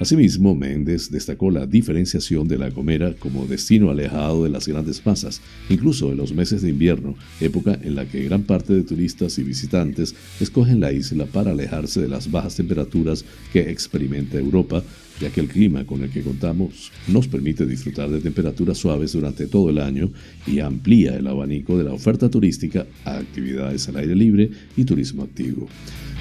Asimismo, 0.00 0.56
Méndez 0.56 1.08
destacó 1.08 1.52
la 1.52 1.66
diferenciación 1.66 2.48
de 2.48 2.58
La 2.58 2.68
Gomera 2.68 3.14
como 3.14 3.46
destino 3.46 3.90
alejado 3.90 4.42
de 4.42 4.50
las 4.50 4.66
grandes 4.66 5.06
masas, 5.06 5.40
incluso 5.68 6.10
en 6.10 6.16
los 6.16 6.32
meses 6.32 6.62
de 6.62 6.70
invierno, 6.70 7.14
época 7.40 7.78
en 7.80 7.94
la 7.94 8.04
que 8.04 8.24
gran 8.24 8.42
parte 8.42 8.72
de 8.72 8.82
turistas 8.82 9.38
y 9.38 9.44
visitantes 9.44 10.16
escogen 10.40 10.80
la 10.80 10.90
isla 10.90 11.26
para 11.26 11.52
alejarse 11.52 12.02
de 12.02 12.08
las 12.08 12.28
bajas 12.28 12.56
temperaturas 12.56 13.24
que 13.52 13.70
experimenta 13.70 14.36
Europa, 14.36 14.82
ya 15.20 15.30
que 15.30 15.40
el 15.40 15.48
clima 15.48 15.84
con 15.84 16.02
el 16.02 16.10
que 16.10 16.22
contamos 16.22 16.90
nos 17.08 17.28
permite 17.28 17.66
disfrutar 17.66 18.10
de 18.10 18.20
temperaturas 18.20 18.78
suaves 18.78 19.12
durante 19.12 19.46
todo 19.46 19.70
el 19.70 19.78
año 19.78 20.10
y 20.46 20.60
amplía 20.60 21.16
el 21.16 21.26
abanico 21.26 21.78
de 21.78 21.84
la 21.84 21.92
oferta 21.92 22.30
turística 22.30 22.86
a 23.04 23.18
actividades 23.18 23.88
al 23.88 23.96
aire 23.96 24.14
libre 24.14 24.50
y 24.76 24.84
turismo 24.84 25.22
activo. 25.22 25.68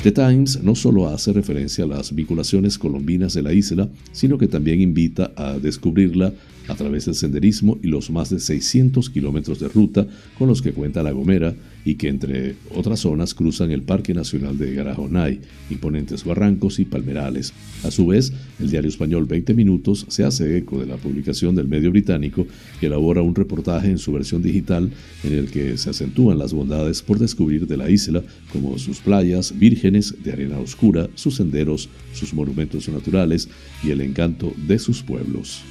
The 0.04 0.12
Times 0.12 0.62
no 0.62 0.76
solo 0.76 1.08
hace 1.08 1.32
referencia 1.32 1.86
a 1.86 1.88
las 1.88 2.14
vinculaciones 2.14 2.78
colombinas 2.78 3.34
de 3.34 3.42
la 3.42 3.54
isla, 3.54 3.90
sino 4.12 4.38
que 4.38 4.48
también 4.48 4.82
invita 4.82 5.32
a 5.36 5.58
descubrirla 5.58 6.34
a 6.68 6.76
través 6.76 7.06
del 7.06 7.16
senderismo 7.16 7.78
y 7.82 7.88
los 7.88 8.10
más 8.10 8.30
de 8.30 8.40
600 8.40 9.10
kilómetros 9.10 9.60
de 9.60 9.70
ruta 9.70 10.08
con 10.38 10.48
los 10.48 10.62
que 10.62 10.72
cuenta 10.72 11.04
La 11.04 11.12
Gomera 11.12 11.56
y 11.86 11.96
que 11.96 12.08
entre 12.08 12.56
otras 12.74 13.02
zonas 13.02 13.34
cruzan 13.34 13.72
el 13.72 13.82
Parque 13.82 14.14
Nacional 14.14 14.58
de 14.58 14.74
Garajonay, 14.74 15.42
imponentes 15.70 16.24
barrancos 16.24 16.80
y 16.80 16.86
palmerales. 16.86 17.54
A 17.84 17.92
su 17.92 18.08
vez, 18.08 18.32
el 18.60 18.70
diario 18.70 18.90
español 18.90 19.26
20 19.26 19.54
Minutos 19.54 20.06
se 20.08 20.24
hace 20.24 20.58
eco 20.58 20.80
de 20.80 20.86
la 20.86 20.98
publicación 20.98 21.56
del 21.56 21.68
medio 21.68 21.92
británico 21.92 22.48
que 22.80 22.88
elabora 22.88 23.22
un 23.22 23.36
reportaje 23.36 23.90
en 23.90 23.98
su 23.98 24.12
versión 24.14 24.42
digital 24.42 24.92
en 25.24 25.34
el 25.34 25.52
que 25.52 25.78
se 25.78 25.90
acentúan 25.90 26.38
las 26.38 26.54
bondades 26.54 27.02
por 27.02 27.20
descubrir 27.20 27.68
de 27.68 27.78
la 27.78 27.90
isla, 27.90 28.24
como 28.52 28.78
sus 28.78 29.00
playas 29.00 29.58
vírgenes 29.58 30.16
de 30.24 30.32
arena 30.32 30.60
oscura, 30.60 31.10
sus 31.16 31.36
senderos, 31.36 31.90
sus 32.14 32.34
monumentos 32.34 32.88
naturales 32.90 33.50
y 33.84 33.92
el 33.92 34.02
encanto 34.02 34.54
de 34.68 34.80
sus 34.80 35.04
pueblos. 35.04 35.64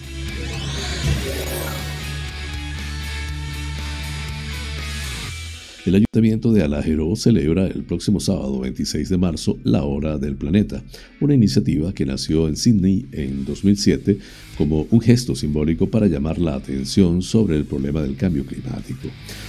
El 5.84 5.96
Ayuntamiento 5.96 6.52
de 6.52 6.62
Alajero 6.62 7.16
celebra 7.16 7.66
el 7.66 7.82
próximo 7.82 8.20
sábado 8.20 8.60
26 8.60 9.08
de 9.08 9.18
marzo 9.18 9.58
la 9.64 9.82
Hora 9.82 10.16
del 10.16 10.36
Planeta, 10.36 10.80
una 11.20 11.34
iniciativa 11.34 11.92
que 11.92 12.06
nació 12.06 12.46
en 12.46 12.54
Sydney 12.54 13.06
en 13.10 13.44
2007 13.44 14.16
como 14.56 14.86
un 14.92 15.00
gesto 15.00 15.34
simbólico 15.34 15.90
para 15.90 16.06
llamar 16.06 16.38
la 16.38 16.54
atención 16.54 17.20
sobre 17.20 17.56
el 17.56 17.64
problema 17.64 18.00
del 18.00 18.14
cambio 18.14 18.46
climático. 18.46 19.08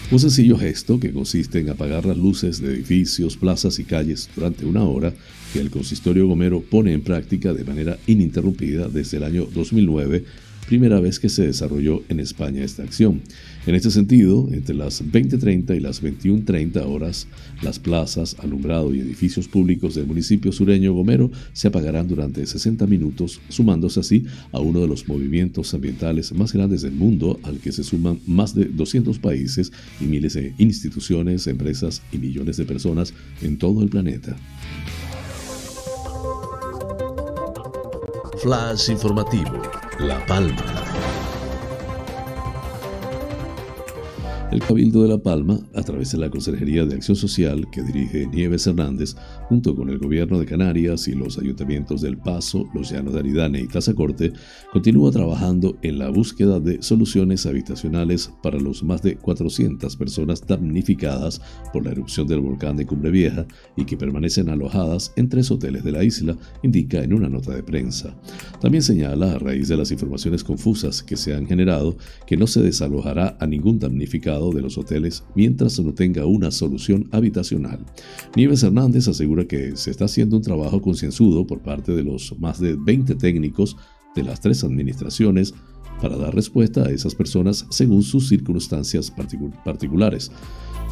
Un 0.09 0.19
sencillo 0.19 0.57
gesto 0.57 0.99
que 0.99 1.11
consiste 1.11 1.59
en 1.59 1.69
apagar 1.69 2.07
las 2.07 2.17
luces 2.17 2.59
de 2.59 2.73
edificios, 2.73 3.37
plazas 3.37 3.77
y 3.77 3.83
calles 3.83 4.27
durante 4.35 4.65
una 4.65 4.83
hora 4.85 5.13
que 5.53 5.59
el 5.59 5.69
consistorio 5.69 6.27
Gomero 6.27 6.61
pone 6.61 6.93
en 6.93 7.01
práctica 7.01 7.53
de 7.53 7.63
manera 7.63 7.99
ininterrumpida 8.07 8.87
desde 8.87 9.17
el 9.17 9.23
año 9.23 9.47
2009 9.53 10.25
primera 10.65 10.99
vez 10.99 11.19
que 11.19 11.29
se 11.29 11.47
desarrolló 11.47 12.03
en 12.09 12.19
España 12.19 12.63
esta 12.63 12.83
acción. 12.83 13.21
En 13.65 13.75
este 13.75 13.91
sentido, 13.91 14.49
entre 14.51 14.75
las 14.75 15.03
20.30 15.03 15.75
y 15.75 15.79
las 15.79 16.03
21.30 16.03 16.85
horas, 16.85 17.27
las 17.61 17.79
plazas, 17.79 18.35
alumbrado 18.39 18.93
y 18.93 18.99
edificios 18.99 19.47
públicos 19.47 19.95
del 19.95 20.05
municipio 20.05 20.51
sureño 20.51 20.93
Gomero 20.93 21.31
se 21.53 21.67
apagarán 21.67 22.07
durante 22.07 22.45
60 22.45 22.85
minutos, 22.87 23.39
sumándose 23.49 23.99
así 23.99 24.25
a 24.51 24.59
uno 24.59 24.81
de 24.81 24.87
los 24.87 25.07
movimientos 25.07 25.73
ambientales 25.73 26.33
más 26.33 26.53
grandes 26.53 26.81
del 26.81 26.93
mundo, 26.93 27.39
al 27.43 27.59
que 27.59 27.71
se 27.71 27.83
suman 27.83 28.19
más 28.25 28.53
de 28.53 28.65
200 28.65 29.19
países 29.19 29.71
y 30.01 30.05
miles 30.05 30.33
de 30.33 30.53
instituciones, 30.57 31.47
empresas 31.47 32.01
y 32.11 32.17
millones 32.17 32.57
de 32.57 32.65
personas 32.65 33.13
en 33.41 33.57
todo 33.57 33.81
el 33.81 33.89
planeta. 33.89 34.35
Flash 38.41 38.89
informativo 38.89 39.82
La 40.07 40.25
Palma. 40.25 40.55
El 44.51 44.59
Cabildo 44.59 45.01
de 45.01 45.07
La 45.07 45.17
Palma, 45.17 45.59
a 45.73 45.81
través 45.81 46.11
de 46.11 46.17
la 46.17 46.29
Consejería 46.29 46.85
de 46.85 46.95
Acción 46.95 47.15
Social 47.15 47.65
que 47.71 47.81
dirige 47.83 48.27
Nieves 48.27 48.67
Hernández, 48.67 49.15
junto 49.53 49.75
con 49.75 49.87
el 49.91 49.99
Gobierno 49.99 50.39
de 50.39 50.47
Canarias 50.47 51.07
y 51.07 51.13
los 51.13 51.37
ayuntamientos 51.37 52.01
del 52.01 52.17
Paso, 52.17 52.67
Los 52.73 52.89
Llanos 52.89 53.13
de 53.13 53.19
Aridane 53.19 53.61
y 53.61 53.67
Tazacorte, 53.67 54.33
continúa 54.71 55.11
trabajando 55.11 55.77
en 55.83 55.99
la 55.99 56.09
búsqueda 56.09 56.59
de 56.59 56.81
soluciones 56.81 57.45
habitacionales 57.45 58.31
para 58.41 58.59
los 58.59 58.81
más 58.81 59.03
de 59.03 59.15
400 59.15 59.95
personas 59.95 60.41
damnificadas 60.47 61.39
por 61.71 61.85
la 61.85 61.91
erupción 61.91 62.25
del 62.27 62.39
volcán 62.39 62.77
de 62.77 62.87
Cumbre 62.87 63.11
Vieja 63.11 63.45
y 63.77 63.85
que 63.85 63.95
permanecen 63.95 64.49
alojadas 64.49 65.13
en 65.17 65.29
tres 65.29 65.51
hoteles 65.51 65.83
de 65.83 65.91
la 65.91 66.03
isla, 66.03 66.35
indica 66.63 67.03
en 67.03 67.13
una 67.13 67.29
nota 67.29 67.53
de 67.53 67.61
prensa. 67.61 68.17
También 68.59 68.81
señala, 68.81 69.33
a 69.33 69.37
raíz 69.37 69.67
de 69.67 69.77
las 69.77 69.91
informaciones 69.91 70.43
confusas 70.43 71.03
que 71.03 71.15
se 71.15 71.35
han 71.35 71.45
generado, 71.45 71.95
que 72.25 72.37
no 72.37 72.47
se 72.47 72.63
desalojará 72.63 73.37
a 73.39 73.45
ningún 73.45 73.77
damnificado 73.77 74.51
de 74.51 74.63
los 74.63 74.79
hoteles 74.79 75.23
mientras 75.35 75.79
no 75.79 75.93
tenga 75.93 76.25
una 76.25 76.49
solución 76.49 77.07
habitacional. 77.11 77.77
Nieves 78.35 78.63
Hernández 78.63 79.07
asegura 79.07 79.42
que 79.47 79.75
se 79.75 79.91
está 79.91 80.05
haciendo 80.05 80.37
un 80.37 80.43
trabajo 80.43 80.81
concienzudo 80.81 81.45
por 81.45 81.61
parte 81.61 81.93
de 81.93 82.03
los 82.03 82.37
más 82.39 82.59
de 82.59 82.75
20 82.75 83.15
técnicos 83.15 83.77
de 84.15 84.23
las 84.23 84.41
tres 84.41 84.63
administraciones 84.63 85.53
para 86.01 86.17
dar 86.17 86.35
respuesta 86.35 86.83
a 86.83 86.91
esas 86.91 87.15
personas 87.15 87.65
según 87.69 88.03
sus 88.03 88.27
circunstancias 88.27 89.11
particulares. 89.63 90.31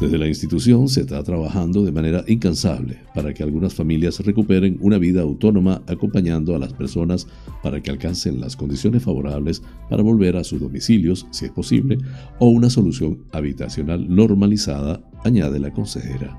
Desde 0.00 0.18
la 0.18 0.26
institución 0.26 0.88
se 0.88 1.02
está 1.02 1.22
trabajando 1.22 1.84
de 1.84 1.92
manera 1.92 2.24
incansable 2.26 2.98
para 3.14 3.32
que 3.32 3.42
algunas 3.42 3.74
familias 3.74 4.18
recuperen 4.20 4.78
una 4.80 4.98
vida 4.98 5.22
autónoma 5.22 5.82
acompañando 5.86 6.56
a 6.56 6.58
las 6.58 6.72
personas 6.72 7.28
para 7.62 7.80
que 7.80 7.90
alcancen 7.90 8.40
las 8.40 8.56
condiciones 8.56 9.02
favorables 9.02 9.62
para 9.88 10.02
volver 10.02 10.36
a 10.36 10.44
sus 10.44 10.60
domicilios, 10.60 11.26
si 11.30 11.44
es 11.44 11.52
posible, 11.52 11.98
o 12.40 12.48
una 12.48 12.68
solución 12.68 13.24
habitacional 13.32 14.12
normalizada, 14.12 15.00
añade 15.24 15.60
la 15.60 15.72
consejera. 15.72 16.36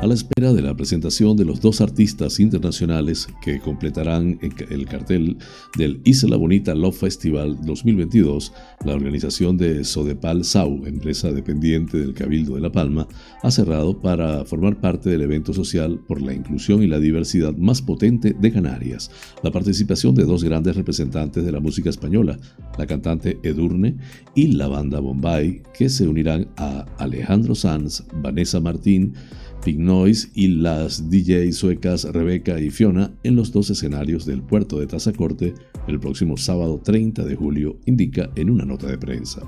A 0.00 0.06
la 0.06 0.14
espera 0.14 0.52
de 0.52 0.62
la 0.62 0.76
presentación 0.76 1.36
de 1.36 1.44
los 1.44 1.60
dos 1.60 1.80
artistas 1.80 2.38
internacionales 2.38 3.26
que 3.42 3.58
completarán 3.58 4.38
el 4.40 4.86
cartel 4.86 5.38
del 5.76 6.00
Isla 6.04 6.36
Bonita 6.36 6.72
Love 6.72 6.96
Festival 6.96 7.58
2022, 7.64 8.52
la 8.84 8.94
organización 8.94 9.56
de 9.56 9.82
Sodepal 9.82 10.44
Sau, 10.44 10.86
empresa 10.86 11.32
dependiente 11.32 11.98
del 11.98 12.14
Cabildo 12.14 12.54
de 12.54 12.60
La 12.60 12.70
Palma, 12.70 13.08
ha 13.42 13.50
cerrado 13.50 14.00
para 14.00 14.44
formar 14.44 14.80
parte 14.80 15.10
del 15.10 15.22
evento 15.22 15.52
social 15.52 15.98
por 16.06 16.22
la 16.22 16.32
inclusión 16.32 16.80
y 16.84 16.86
la 16.86 17.00
diversidad 17.00 17.56
más 17.56 17.82
potente 17.82 18.36
de 18.38 18.52
Canarias. 18.52 19.10
La 19.42 19.50
participación 19.50 20.14
de 20.14 20.24
dos 20.24 20.44
grandes 20.44 20.76
representantes 20.76 21.44
de 21.44 21.50
la 21.50 21.58
música 21.58 21.90
española, 21.90 22.38
la 22.78 22.86
cantante 22.86 23.40
Edurne 23.42 23.96
y 24.36 24.52
la 24.52 24.68
banda 24.68 25.00
Bombay, 25.00 25.62
que 25.76 25.88
se 25.88 26.06
unirán 26.06 26.46
a 26.56 26.86
Alejandro 26.98 27.56
Sanz, 27.56 28.04
Vanessa 28.22 28.60
Martín, 28.60 29.14
Pink 29.64 29.78
Noise 29.78 30.30
y 30.34 30.48
las 30.48 31.10
DJ 31.10 31.52
suecas 31.52 32.04
Rebecca 32.04 32.60
y 32.60 32.70
Fiona 32.70 33.12
en 33.22 33.36
los 33.36 33.52
dos 33.52 33.70
escenarios 33.70 34.24
del 34.26 34.42
puerto 34.42 34.78
de 34.78 34.86
Tazacorte 34.86 35.54
el 35.88 35.98
próximo 36.00 36.36
sábado 36.36 36.80
30 36.82 37.24
de 37.24 37.34
julio, 37.34 37.78
indica 37.86 38.30
en 38.36 38.50
una 38.50 38.64
nota 38.64 38.86
de 38.86 38.98
prensa. 38.98 39.42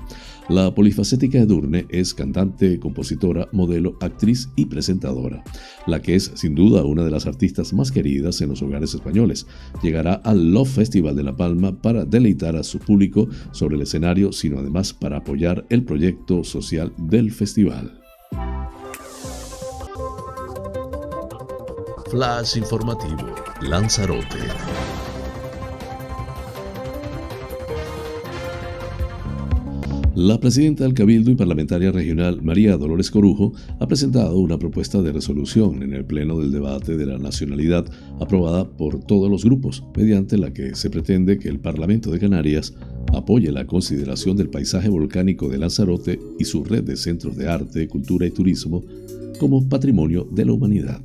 La 0.49 0.73
polifacética 0.73 1.39
Edurne 1.39 1.85
es 1.89 2.13
cantante, 2.13 2.79
compositora, 2.79 3.47
modelo, 3.51 3.97
actriz 4.01 4.49
y 4.55 4.65
presentadora, 4.65 5.43
la 5.87 6.01
que 6.01 6.15
es 6.15 6.31
sin 6.35 6.55
duda 6.55 6.83
una 6.83 7.03
de 7.03 7.11
las 7.11 7.27
artistas 7.27 7.73
más 7.73 7.91
queridas 7.91 8.41
en 8.41 8.49
los 8.49 8.61
hogares 8.61 8.93
españoles. 8.93 9.45
Llegará 9.81 10.15
al 10.15 10.51
Love 10.51 10.69
Festival 10.69 11.15
de 11.15 11.23
La 11.23 11.35
Palma 11.35 11.81
para 11.81 12.05
deleitar 12.05 12.55
a 12.55 12.63
su 12.63 12.79
público 12.79 13.29
sobre 13.51 13.75
el 13.75 13.83
escenario, 13.83 14.31
sino 14.31 14.59
además 14.59 14.93
para 14.93 15.17
apoyar 15.17 15.65
el 15.69 15.83
proyecto 15.83 16.43
social 16.43 16.91
del 16.97 17.31
festival. 17.31 18.01
Flash 22.11 22.57
informativo, 22.57 23.33
Lanzarote. 23.61 24.25
La 30.15 30.37
presidenta 30.37 30.83
del 30.83 30.93
Cabildo 30.93 31.31
y 31.31 31.35
parlamentaria 31.35 31.89
regional 31.89 32.41
María 32.41 32.75
Dolores 32.75 33.09
Corujo 33.09 33.53
ha 33.79 33.87
presentado 33.87 34.37
una 34.39 34.59
propuesta 34.59 35.01
de 35.01 35.13
resolución 35.13 35.83
en 35.83 35.93
el 35.93 36.03
Pleno 36.03 36.37
del 36.37 36.51
debate 36.51 36.97
de 36.97 37.05
la 37.05 37.17
nacionalidad 37.17 37.85
aprobada 38.19 38.69
por 38.69 38.99
todos 39.05 39.31
los 39.31 39.45
grupos, 39.45 39.81
mediante 39.95 40.37
la 40.37 40.51
que 40.51 40.75
se 40.75 40.89
pretende 40.89 41.39
que 41.39 41.47
el 41.47 41.61
Parlamento 41.61 42.11
de 42.11 42.19
Canarias 42.19 42.73
apoye 43.13 43.53
la 43.53 43.65
consideración 43.65 44.35
del 44.35 44.49
paisaje 44.49 44.89
volcánico 44.89 45.47
de 45.47 45.59
Lanzarote 45.59 46.19
y 46.37 46.43
su 46.43 46.65
red 46.65 46.83
de 46.83 46.97
centros 46.97 47.37
de 47.37 47.47
arte, 47.47 47.87
cultura 47.87 48.25
y 48.25 48.31
turismo 48.31 48.83
como 49.39 49.69
patrimonio 49.69 50.27
de 50.29 50.43
la 50.43 50.51
humanidad. 50.51 51.01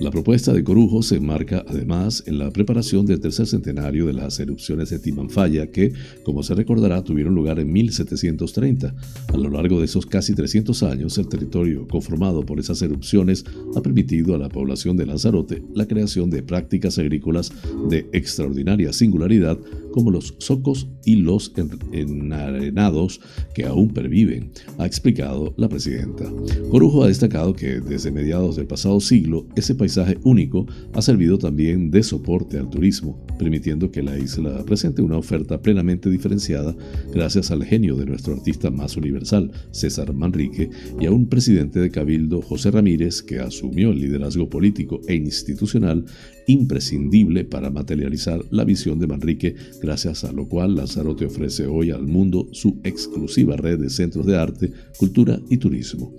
La 0.00 0.12
propuesta 0.12 0.52
de 0.52 0.62
Corujo 0.62 1.02
se 1.02 1.16
enmarca 1.16 1.64
además 1.66 2.22
en 2.26 2.38
la 2.38 2.52
preparación 2.52 3.04
del 3.04 3.18
tercer 3.18 3.48
centenario 3.48 4.06
de 4.06 4.12
las 4.12 4.38
erupciones 4.38 4.90
de 4.90 5.00
Timanfaya 5.00 5.72
que, 5.72 5.92
como 6.22 6.44
se 6.44 6.54
recordará, 6.54 7.02
tuvieron 7.02 7.34
lugar 7.34 7.58
en 7.58 7.72
1730. 7.72 8.94
A 9.26 9.36
lo 9.36 9.50
largo 9.50 9.80
de 9.80 9.86
esos 9.86 10.06
casi 10.06 10.34
300 10.34 10.84
años, 10.84 11.18
el 11.18 11.28
territorio 11.28 11.88
conformado 11.88 12.46
por 12.46 12.60
esas 12.60 12.80
erupciones 12.80 13.44
ha 13.74 13.80
permitido 13.80 14.36
a 14.36 14.38
la 14.38 14.48
población 14.48 14.96
de 14.96 15.06
Lanzarote 15.06 15.64
la 15.74 15.88
creación 15.88 16.30
de 16.30 16.44
prácticas 16.44 16.96
agrícolas 16.98 17.50
de 17.88 18.08
extraordinaria 18.12 18.92
singularidad 18.92 19.58
como 19.90 20.12
los 20.12 20.36
socos 20.38 20.86
y 21.04 21.16
los 21.16 21.52
enarenados 21.90 23.20
que 23.52 23.64
aún 23.64 23.88
perviven, 23.88 24.52
ha 24.78 24.86
explicado 24.86 25.54
la 25.56 25.68
presidenta. 25.68 26.24
Corujo 26.70 27.02
ha 27.02 27.08
destacado 27.08 27.54
que 27.54 27.80
desde 27.80 28.12
mediados 28.12 28.54
del 28.54 28.66
pasado 28.66 29.00
siglo 29.00 29.46
ese 29.56 29.74
país 29.74 29.87
paisaje 29.88 30.18
único 30.22 30.66
ha 30.92 31.00
servido 31.00 31.38
también 31.38 31.90
de 31.90 32.02
soporte 32.02 32.58
al 32.58 32.68
turismo, 32.68 33.24
permitiendo 33.38 33.90
que 33.90 34.02
la 34.02 34.18
isla 34.18 34.62
presente 34.66 35.00
una 35.00 35.16
oferta 35.16 35.62
plenamente 35.62 36.10
diferenciada 36.10 36.76
gracias 37.10 37.50
al 37.50 37.64
genio 37.64 37.96
de 37.96 38.04
nuestro 38.04 38.34
artista 38.34 38.70
más 38.70 38.98
universal, 38.98 39.50
César 39.70 40.12
Manrique, 40.12 40.68
y 41.00 41.06
a 41.06 41.10
un 41.10 41.26
presidente 41.26 41.80
de 41.80 41.90
Cabildo, 41.90 42.42
José 42.42 42.70
Ramírez, 42.70 43.22
que 43.22 43.38
asumió 43.38 43.90
el 43.90 44.00
liderazgo 44.00 44.50
político 44.50 45.00
e 45.08 45.14
institucional 45.14 46.04
imprescindible 46.48 47.44
para 47.44 47.70
materializar 47.70 48.44
la 48.50 48.64
visión 48.64 48.98
de 48.98 49.06
Manrique, 49.06 49.54
gracias 49.80 50.24
a 50.24 50.32
lo 50.32 50.48
cual 50.48 50.74
Lanzarote 50.74 51.26
ofrece 51.26 51.66
hoy 51.66 51.90
al 51.90 52.06
mundo 52.06 52.48
su 52.52 52.80
exclusiva 52.82 53.56
red 53.56 53.78
de 53.78 53.90
centros 53.90 54.26
de 54.26 54.36
arte, 54.36 54.72
cultura 54.98 55.38
y 55.50 55.58
turismo. 55.58 56.12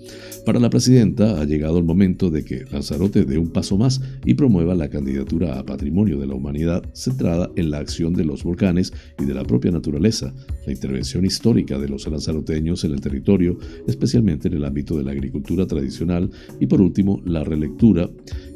Para 0.45 0.59
la 0.59 0.69
presidenta 0.69 1.41
ha 1.41 1.45
llegado 1.45 1.79
el 1.79 1.83
momento 1.83 2.29
de 2.29 2.45
que 2.45 2.63
Lanzarote 2.71 3.25
dé 3.25 3.37
un 3.37 3.49
paso 3.49 3.77
más 3.77 4.01
y 4.23 4.35
promueva 4.35 4.75
la 4.75 4.89
candidatura 4.89 5.59
a 5.59 5.65
Patrimonio 5.65 6.19
de 6.19 6.27
la 6.27 6.35
Humanidad 6.35 6.83
centrada 6.93 7.49
en 7.55 7.71
la 7.71 7.79
acción 7.79 8.13
de 8.13 8.23
los 8.23 8.43
volcanes 8.43 8.93
y 9.19 9.25
de 9.25 9.33
la 9.33 9.43
propia 9.43 9.71
naturaleza, 9.71 10.33
la 10.65 10.71
intervención 10.71 11.25
histórica 11.25 11.79
de 11.79 11.89
los 11.89 12.07
lanzaroteños 12.07 12.83
en 12.83 12.93
el 12.93 13.01
territorio, 13.01 13.57
especialmente 13.87 14.47
en 14.47 14.53
el 14.53 14.65
ámbito 14.65 14.95
de 14.95 15.03
la 15.03 15.11
agricultura 15.11 15.65
tradicional 15.65 16.29
y 16.59 16.67
por 16.67 16.81
último 16.81 17.21
la 17.25 17.43
relectura 17.43 18.09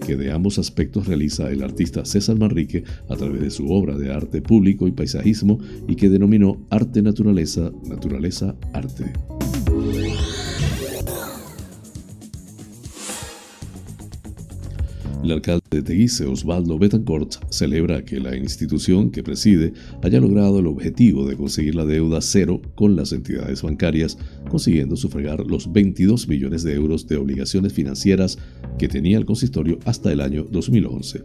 que 0.05 0.15
de 0.15 0.31
ambos 0.31 0.59
aspectos 0.59 1.07
realiza 1.07 1.51
artista 1.63 2.05
César 2.05 2.37
Manrique 2.37 2.83
a 3.09 3.15
través 3.15 3.41
de 3.41 3.49
su 3.49 3.71
obra 3.71 3.97
de 3.97 4.11
arte 4.11 4.41
público 4.41 4.87
y 4.87 4.91
paisajismo 4.91 5.59
y 5.87 5.95
que 5.95 6.09
denominó 6.09 6.57
Arte 6.69 7.01
Naturaleza, 7.01 7.71
Naturaleza 7.87 8.55
Arte. 8.73 9.13
El 15.23 15.31
alcalde 15.31 15.62
de 15.73 15.81
Teguise, 15.81 16.25
Osvaldo 16.25 16.77
Betancourt, 16.77 17.35
celebra 17.49 18.05
que 18.05 18.19
la 18.19 18.37
institución 18.37 19.11
que 19.11 19.23
preside 19.23 19.73
haya 20.01 20.19
logrado 20.19 20.59
el 20.59 20.67
objetivo 20.67 21.27
de 21.27 21.35
conseguir 21.35 21.75
la 21.75 21.85
deuda 21.85 22.21
cero 22.21 22.61
con 22.75 22.95
las 22.95 23.11
entidades 23.11 23.61
bancarias, 23.61 24.17
consiguiendo 24.49 24.95
sufragar 24.95 25.45
los 25.45 25.71
22 25.71 26.27
millones 26.27 26.63
de 26.63 26.73
euros 26.73 27.07
de 27.07 27.17
obligaciones 27.17 27.73
financieras 27.73 28.37
que 28.77 28.87
tenía 28.87 29.17
el 29.17 29.25
consistorio 29.25 29.79
hasta 29.85 30.11
el 30.11 30.21
año 30.21 30.45
2011. 30.49 31.21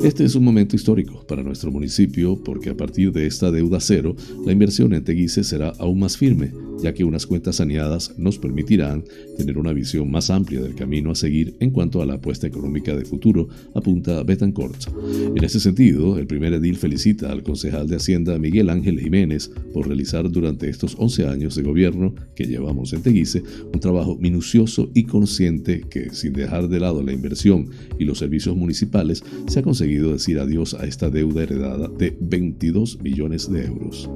Este 0.00 0.24
es 0.24 0.34
un 0.34 0.44
momento 0.44 0.76
histórico 0.76 1.24
para 1.26 1.42
nuestro 1.42 1.70
municipio 1.70 2.38
porque 2.44 2.68
a 2.68 2.76
partir 2.76 3.12
de 3.12 3.26
esta 3.26 3.50
deuda 3.50 3.80
cero, 3.80 4.14
la 4.44 4.52
inversión 4.52 4.92
en 4.92 5.04
Teguise 5.04 5.42
será 5.42 5.72
aún 5.78 6.00
más 6.00 6.18
firme, 6.18 6.52
ya 6.82 6.92
que 6.92 7.04
unas 7.04 7.26
cuentas 7.26 7.56
saneadas 7.56 8.12
nos 8.18 8.38
permitirán 8.38 9.04
tener 9.38 9.56
una 9.56 9.72
visión 9.72 10.10
más 10.10 10.28
amplia 10.28 10.60
del 10.60 10.74
camino 10.74 11.10
a 11.10 11.14
seguir 11.14 11.56
en 11.60 11.70
cuanto 11.70 12.02
a 12.02 12.06
la 12.06 12.14
apuesta 12.14 12.46
económica 12.46 12.94
de 12.94 13.06
futuro 13.06 13.48
a 13.74 13.80
apunta 13.86 14.24
Betancourt. 14.24 14.88
En 15.36 15.44
ese 15.44 15.60
sentido, 15.60 16.18
el 16.18 16.26
primer 16.26 16.52
edil 16.52 16.76
felicita 16.76 17.30
al 17.30 17.44
concejal 17.44 17.86
de 17.86 17.94
Hacienda 17.94 18.36
Miguel 18.36 18.68
Ángel 18.68 18.98
Jiménez 18.98 19.48
por 19.72 19.86
realizar 19.86 20.28
durante 20.28 20.68
estos 20.68 20.96
11 20.98 21.28
años 21.28 21.54
de 21.54 21.62
gobierno 21.62 22.12
que 22.34 22.46
llevamos 22.46 22.92
en 22.92 23.02
Teguise 23.02 23.44
un 23.72 23.78
trabajo 23.78 24.16
minucioso 24.16 24.90
y 24.92 25.04
consciente 25.04 25.82
que, 25.88 26.12
sin 26.12 26.32
dejar 26.32 26.68
de 26.68 26.80
lado 26.80 27.00
la 27.00 27.12
inversión 27.12 27.70
y 27.96 28.04
los 28.04 28.18
servicios 28.18 28.56
municipales, 28.56 29.22
se 29.46 29.60
ha 29.60 29.62
conseguido 29.62 30.12
decir 30.12 30.40
adiós 30.40 30.74
a 30.74 30.84
esta 30.84 31.08
deuda 31.08 31.44
heredada 31.44 31.86
de 31.86 32.16
22 32.20 33.00
millones 33.02 33.48
de 33.48 33.66
euros. 33.66 34.10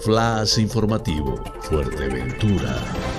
Flash 0.00 0.58
informativo, 0.58 1.36
Fuerteventura. 1.62 3.17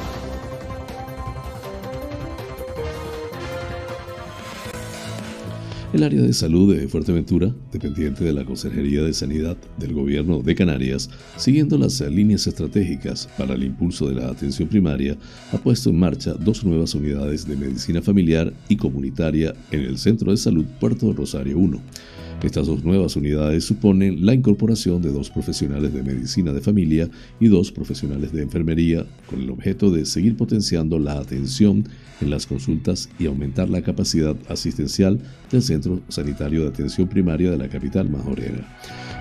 El 5.91 6.03
área 6.03 6.21
de 6.21 6.33
salud 6.33 6.75
de 6.75 6.87
Fuerteventura, 6.87 7.51
dependiente 7.71 8.23
de 8.23 8.31
la 8.31 8.45
Consejería 8.45 9.01
de 9.01 9.11
Sanidad 9.11 9.57
del 9.79 9.93
Gobierno 9.93 10.39
de 10.43 10.53
Canarias, 10.53 11.09
siguiendo 11.35 11.79
las 11.79 11.99
líneas 12.01 12.45
estratégicas 12.45 13.27
para 13.39 13.55
el 13.55 13.63
impulso 13.63 14.07
de 14.07 14.13
la 14.13 14.29
atención 14.29 14.69
primaria, 14.69 15.17
ha 15.51 15.57
puesto 15.57 15.89
en 15.89 15.97
marcha 15.97 16.33
dos 16.33 16.63
nuevas 16.63 16.93
unidades 16.93 17.47
de 17.47 17.55
medicina 17.55 18.03
familiar 18.03 18.53
y 18.67 18.75
comunitaria 18.77 19.55
en 19.71 19.81
el 19.81 19.97
Centro 19.97 20.29
de 20.29 20.37
Salud 20.37 20.65
Puerto 20.79 21.11
Rosario 21.11 21.57
1 21.57 21.81
estas 22.47 22.67
dos 22.67 22.83
nuevas 22.83 23.15
unidades 23.15 23.65
suponen 23.65 24.25
la 24.25 24.33
incorporación 24.33 25.01
de 25.01 25.11
dos 25.11 25.29
profesionales 25.29 25.93
de 25.93 26.03
medicina 26.03 26.53
de 26.53 26.61
familia 26.61 27.09
y 27.39 27.47
dos 27.47 27.71
profesionales 27.71 28.31
de 28.31 28.41
enfermería 28.41 29.05
con 29.29 29.41
el 29.41 29.49
objeto 29.49 29.91
de 29.91 30.05
seguir 30.05 30.37
potenciando 30.37 30.99
la 30.99 31.19
atención 31.19 31.83
en 32.21 32.29
las 32.29 32.47
consultas 32.47 33.09
y 33.19 33.25
aumentar 33.25 33.69
la 33.69 33.81
capacidad 33.81 34.35
asistencial 34.47 35.19
del 35.51 35.61
Centro 35.61 36.01
Sanitario 36.07 36.63
de 36.63 36.69
Atención 36.69 37.07
Primaria 37.07 37.51
de 37.51 37.57
la 37.57 37.69
capital 37.69 38.09
majorera. 38.09 38.67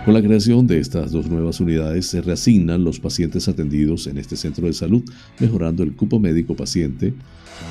Con 0.04 0.14
la 0.14 0.22
creación 0.22 0.66
de 0.66 0.78
estas 0.78 1.10
dos 1.10 1.28
nuevas 1.28 1.60
unidades 1.60 2.06
se 2.06 2.22
reasignan 2.22 2.84
los 2.84 3.00
pacientes 3.00 3.48
atendidos 3.48 4.06
en 4.06 4.18
este 4.18 4.36
centro 4.36 4.66
de 4.66 4.72
salud, 4.72 5.02
mejorando 5.40 5.82
el 5.82 5.94
cupo 5.94 6.20
médico 6.20 6.54
paciente, 6.54 7.14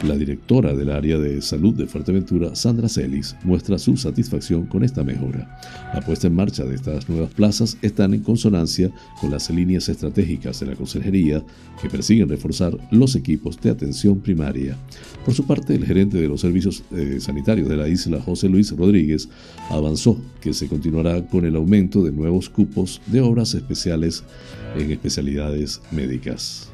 la 0.03 0.15
directora 0.15 0.75
del 0.75 0.91
área 0.91 1.17
de 1.17 1.41
salud 1.41 1.73
de 1.73 1.87
Fuerteventura, 1.87 2.55
Sandra 2.55 2.87
Celis, 2.87 3.35
muestra 3.43 3.77
su 3.77 3.97
satisfacción 3.97 4.65
con 4.65 4.83
esta 4.83 5.03
mejora. 5.03 5.59
La 5.93 6.01
puesta 6.01 6.27
en 6.27 6.35
marcha 6.35 6.63
de 6.63 6.75
estas 6.75 7.09
nuevas 7.09 7.33
plazas 7.33 7.77
están 7.81 8.13
en 8.13 8.21
consonancia 8.21 8.91
con 9.19 9.31
las 9.31 9.49
líneas 9.49 9.89
estratégicas 9.89 10.59
de 10.59 10.67
la 10.67 10.75
Consejería 10.75 11.43
que 11.81 11.89
persiguen 11.89 12.29
reforzar 12.29 12.77
los 12.91 13.15
equipos 13.15 13.59
de 13.59 13.69
atención 13.69 14.19
primaria. 14.19 14.77
Por 15.25 15.33
su 15.33 15.45
parte, 15.45 15.75
el 15.75 15.85
gerente 15.85 16.17
de 16.17 16.27
los 16.27 16.41
servicios 16.41 16.83
eh, 16.91 17.17
sanitarios 17.19 17.67
de 17.67 17.77
la 17.77 17.87
isla, 17.87 18.21
José 18.21 18.49
Luis 18.49 18.71
Rodríguez, 18.71 19.29
avanzó 19.69 20.17
que 20.41 20.53
se 20.53 20.67
continuará 20.67 21.25
con 21.27 21.45
el 21.45 21.55
aumento 21.55 22.03
de 22.03 22.11
nuevos 22.11 22.49
cupos 22.49 23.01
de 23.07 23.21
obras 23.21 23.53
especiales 23.53 24.23
en 24.75 24.91
especialidades 24.91 25.81
médicas. 25.91 26.69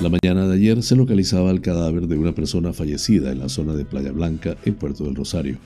La 0.00 0.08
mañana 0.08 0.48
de 0.48 0.54
ayer 0.54 0.82
se 0.82 0.96
localizaba 0.96 1.50
el 1.50 1.60
cadáver 1.60 2.06
de 2.06 2.16
una 2.16 2.34
persona 2.34 2.72
fallecida 2.72 3.32
en 3.32 3.38
la 3.38 3.50
zona 3.50 3.74
de 3.74 3.84
Playa 3.84 4.12
Blanca, 4.12 4.56
en 4.64 4.74
Puerto 4.74 5.04
del 5.04 5.14
Rosario. 5.14 5.58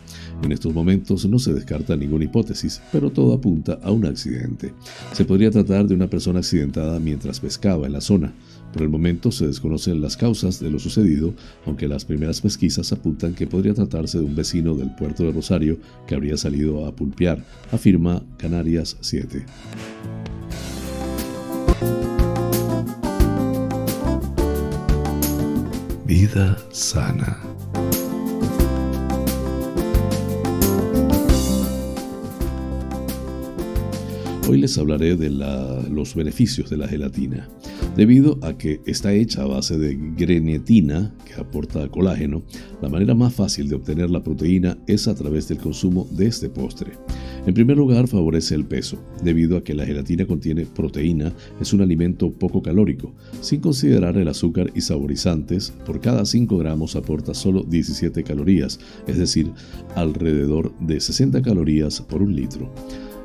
En 0.42 0.50
estos 0.50 0.74
momentos 0.74 1.24
no 1.26 1.38
se 1.38 1.54
descarta 1.54 1.96
ninguna 1.96 2.24
hipótesis, 2.24 2.82
pero 2.90 3.10
todo 3.10 3.32
apunta 3.32 3.78
a 3.80 3.92
un 3.92 4.04
accidente. 4.06 4.74
Se 5.12 5.24
podría 5.24 5.52
tratar 5.52 5.86
de 5.86 5.94
una 5.94 6.08
persona 6.08 6.40
accidentada 6.40 6.98
mientras 6.98 7.38
pescaba 7.38 7.86
en 7.86 7.92
la 7.92 8.00
zona. 8.00 8.32
Por 8.72 8.82
el 8.82 8.88
momento 8.88 9.30
se 9.30 9.46
desconocen 9.46 10.00
las 10.00 10.16
causas 10.16 10.58
de 10.58 10.68
lo 10.68 10.80
sucedido, 10.80 11.32
aunque 11.64 11.86
las 11.86 12.04
primeras 12.04 12.40
pesquisas 12.40 12.90
apuntan 12.90 13.34
que 13.34 13.46
podría 13.46 13.74
tratarse 13.74 14.18
de 14.18 14.24
un 14.24 14.34
vecino 14.34 14.74
del 14.74 14.92
puerto 14.96 15.22
de 15.22 15.30
Rosario 15.30 15.78
que 16.08 16.16
habría 16.16 16.36
salido 16.36 16.86
a 16.86 16.96
pulpear, 16.96 17.44
afirma 17.70 18.24
Canarias 18.36 18.96
7. 19.00 19.46
Vida 26.06 26.58
sana. 26.70 27.40
Hoy 34.46 34.58
les 34.58 34.76
hablaré 34.76 35.16
de 35.16 35.30
los 35.30 36.14
beneficios 36.14 36.68
de 36.68 36.76
la 36.76 36.86
gelatina. 36.86 37.48
Debido 37.96 38.38
a 38.42 38.58
que 38.58 38.82
está 38.84 39.14
hecha 39.14 39.44
a 39.44 39.46
base 39.46 39.78
de 39.78 39.96
grenetina, 40.14 41.14
que 41.24 41.40
aporta 41.40 41.88
colágeno, 41.88 42.42
la 42.82 42.90
manera 42.90 43.14
más 43.14 43.32
fácil 43.32 43.70
de 43.70 43.76
obtener 43.76 44.10
la 44.10 44.22
proteína 44.22 44.76
es 44.86 45.08
a 45.08 45.14
través 45.14 45.48
del 45.48 45.56
consumo 45.56 46.06
de 46.10 46.26
este 46.26 46.50
postre. 46.50 46.92
En 47.46 47.52
primer 47.52 47.76
lugar, 47.76 48.08
favorece 48.08 48.54
el 48.54 48.64
peso, 48.64 48.98
debido 49.22 49.58
a 49.58 49.62
que 49.62 49.74
la 49.74 49.84
gelatina 49.84 50.26
contiene 50.26 50.64
proteína, 50.64 51.30
es 51.60 51.74
un 51.74 51.82
alimento 51.82 52.30
poco 52.30 52.62
calórico. 52.62 53.12
Sin 53.42 53.60
considerar 53.60 54.16
el 54.16 54.28
azúcar 54.28 54.70
y 54.74 54.80
saborizantes, 54.80 55.70
por 55.84 56.00
cada 56.00 56.24
5 56.24 56.56
gramos 56.56 56.96
aporta 56.96 57.34
solo 57.34 57.62
17 57.62 58.24
calorías, 58.24 58.80
es 59.06 59.18
decir, 59.18 59.50
alrededor 59.94 60.72
de 60.78 60.98
60 61.00 61.42
calorías 61.42 62.00
por 62.00 62.22
un 62.22 62.34
litro. 62.34 62.72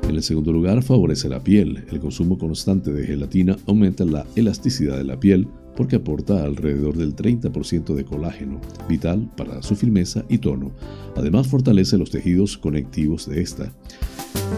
En 0.06 0.16
el 0.16 0.22
segundo 0.22 0.52
lugar, 0.52 0.82
favorece 0.82 1.28
la 1.28 1.42
piel. 1.42 1.84
El 1.90 2.00
consumo 2.00 2.36
constante 2.36 2.92
de 2.92 3.06
gelatina 3.06 3.56
aumenta 3.66 4.04
la 4.04 4.26
elasticidad 4.36 4.98
de 4.98 5.04
la 5.04 5.18
piel, 5.18 5.46
porque 5.76 5.96
aporta 5.96 6.44
alrededor 6.44 6.96
del 6.96 7.14
30% 7.14 7.94
de 7.94 8.04
colágeno, 8.04 8.60
vital 8.88 9.30
para 9.36 9.62
su 9.62 9.76
firmeza 9.76 10.24
y 10.28 10.38
tono. 10.38 10.72
Además 11.16 11.46
fortalece 11.46 11.96
los 11.96 12.10
tejidos 12.10 12.58
conectivos 12.58 13.26
de 13.26 13.40
esta. 13.40 13.72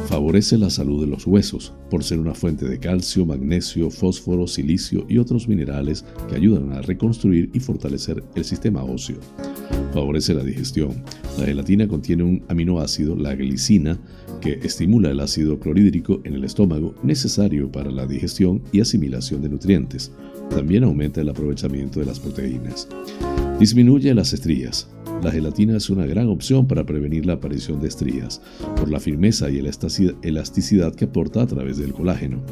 Favorece 0.07 0.59
la 0.59 0.71
salud 0.71 1.01
de 1.01 1.07
los 1.07 1.27
huesos 1.27 1.73
por 1.91 2.05
ser 2.05 2.19
una 2.19 2.35
fuente 2.35 2.69
de 2.69 2.79
calcio, 2.79 3.25
magnesio, 3.25 3.91
fósforo, 3.91 4.47
silicio 4.47 5.07
y 5.09 5.19
otros 5.19 5.49
minerales 5.49 6.05
que 6.29 6.37
ayudan 6.37 6.73
a 6.73 6.83
reconstruir 6.83 7.51
y 7.53 7.61
fortalecer 7.61 8.23
el 8.35 8.45
sistema 8.45 8.83
óseo. 8.85 9.19
Favorece 9.93 10.35
la 10.35 10.45
digestión. 10.45 11.03
La 11.39 11.47
gelatina 11.47 11.87
contiene 11.89 12.23
un 12.23 12.45
aminoácido, 12.49 13.17
la 13.17 13.35
glicina, 13.35 13.99
que 14.41 14.59
estimula 14.63 15.11
el 15.11 15.21
ácido 15.21 15.59
clorhídrico 15.61 16.21
en 16.25 16.35
el 16.35 16.45
estómago 16.45 16.95
necesario 17.03 17.71
para 17.71 17.91
la 17.91 18.07
digestión 18.07 18.63
y 18.73 18.81
asimilación 18.81 19.43
de 19.43 19.49
nutrientes. 19.49 20.13
También 20.51 20.85
aumenta 20.85 21.21
el 21.21 21.29
aprovechamiento 21.29 22.01
de 22.01 22.07
las 22.07 22.21
proteínas. 22.21 22.89
Disminuye 23.59 24.13
las 24.15 24.33
estrías. 24.33 24.89
La 25.23 25.31
gelatina 25.31 25.77
es 25.77 25.89
una 25.89 26.05
gran 26.05 26.29
opción 26.29 26.67
para 26.67 26.85
prevenir 26.85 27.27
la 27.27 27.35
aparición 27.35 27.81
de 27.81 27.87
estrías, 27.87 28.43
por 28.75 28.91
la 28.91 28.99
firmeza 28.99 29.49
y 29.51 29.59
elasticidad 29.59 30.95
que 30.97 31.05
aporta 31.05 31.43
a 31.43 31.47
través 31.47 31.79
del 31.79 31.93
colágeno. 31.93 32.43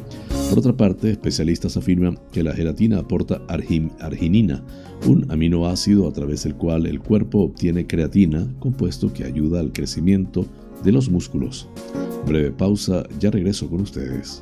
Por 0.49 0.59
otra 0.59 0.77
parte, 0.77 1.11
especialistas 1.11 1.75
afirman 1.75 2.17
que 2.31 2.43
la 2.43 2.53
gelatina 2.53 2.99
aporta 2.99 3.41
arginina, 3.49 4.63
un 5.05 5.29
aminoácido 5.29 6.07
a 6.07 6.13
través 6.13 6.43
del 6.43 6.55
cual 6.55 6.85
el 6.85 7.01
cuerpo 7.01 7.39
obtiene 7.39 7.87
creatina, 7.87 8.47
compuesto 8.59 9.11
que 9.11 9.25
ayuda 9.25 9.59
al 9.59 9.73
crecimiento 9.73 10.45
de 10.81 10.93
los 10.93 11.09
músculos. 11.09 11.67
Breve 12.25 12.51
pausa, 12.51 13.03
ya 13.19 13.31
regreso 13.31 13.69
con 13.69 13.81
ustedes. 13.81 14.41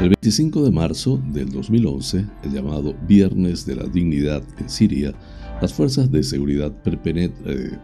El 0.00 0.08
25 0.08 0.64
de 0.64 0.70
marzo 0.72 1.22
del 1.28 1.50
2011, 1.50 2.26
el 2.42 2.52
llamado 2.52 2.94
Viernes 3.06 3.64
de 3.64 3.76
la 3.76 3.84
Dignidad 3.84 4.42
en 4.58 4.68
Siria, 4.68 5.14
las 5.62 5.72
fuerzas 5.72 6.10
de 6.10 6.22
seguridad 6.22 6.72
eh, 6.84 7.78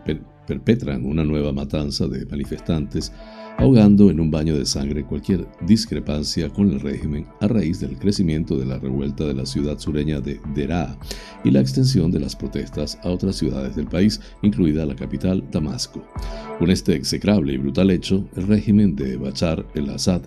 perpetran 0.46 1.06
una 1.06 1.24
nueva 1.24 1.52
matanza 1.52 2.08
de 2.08 2.26
manifestantes 2.26 3.12
ahogando 3.60 4.10
en 4.10 4.20
un 4.20 4.30
baño 4.30 4.56
de 4.56 4.64
sangre 4.64 5.04
cualquier 5.04 5.46
discrepancia 5.66 6.48
con 6.48 6.70
el 6.70 6.80
régimen 6.80 7.26
a 7.40 7.46
raíz 7.46 7.78
del 7.78 7.98
crecimiento 7.98 8.56
de 8.56 8.64
la 8.64 8.78
revuelta 8.78 9.24
de 9.24 9.34
la 9.34 9.44
ciudad 9.44 9.78
sureña 9.78 10.20
de 10.20 10.40
Deraa 10.54 10.96
y 11.44 11.50
la 11.50 11.60
extensión 11.60 12.10
de 12.10 12.20
las 12.20 12.34
protestas 12.34 12.98
a 13.04 13.10
otras 13.10 13.36
ciudades 13.36 13.76
del 13.76 13.86
país, 13.86 14.20
incluida 14.40 14.86
la 14.86 14.96
capital, 14.96 15.44
Damasco. 15.52 16.02
Con 16.58 16.70
este 16.70 16.94
execrable 16.94 17.52
y 17.52 17.58
brutal 17.58 17.90
hecho, 17.90 18.26
el 18.34 18.46
régimen 18.46 18.96
de 18.96 19.18
Bachar 19.18 19.66
el-Assad 19.74 20.22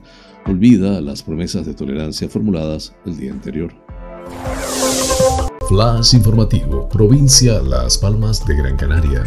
olvida 0.45 1.01
las 1.01 1.23
promesas 1.23 1.65
de 1.65 1.73
tolerancia 1.73 2.29
formuladas 2.29 2.93
el 3.05 3.17
día 3.17 3.31
anterior. 3.31 3.73
Flash 5.67 6.13
informativo, 6.13 6.87
provincia 6.87 7.61
Las 7.61 7.97
Palmas 7.97 8.45
de 8.45 8.55
Gran 8.57 8.77
Canaria. 8.77 9.23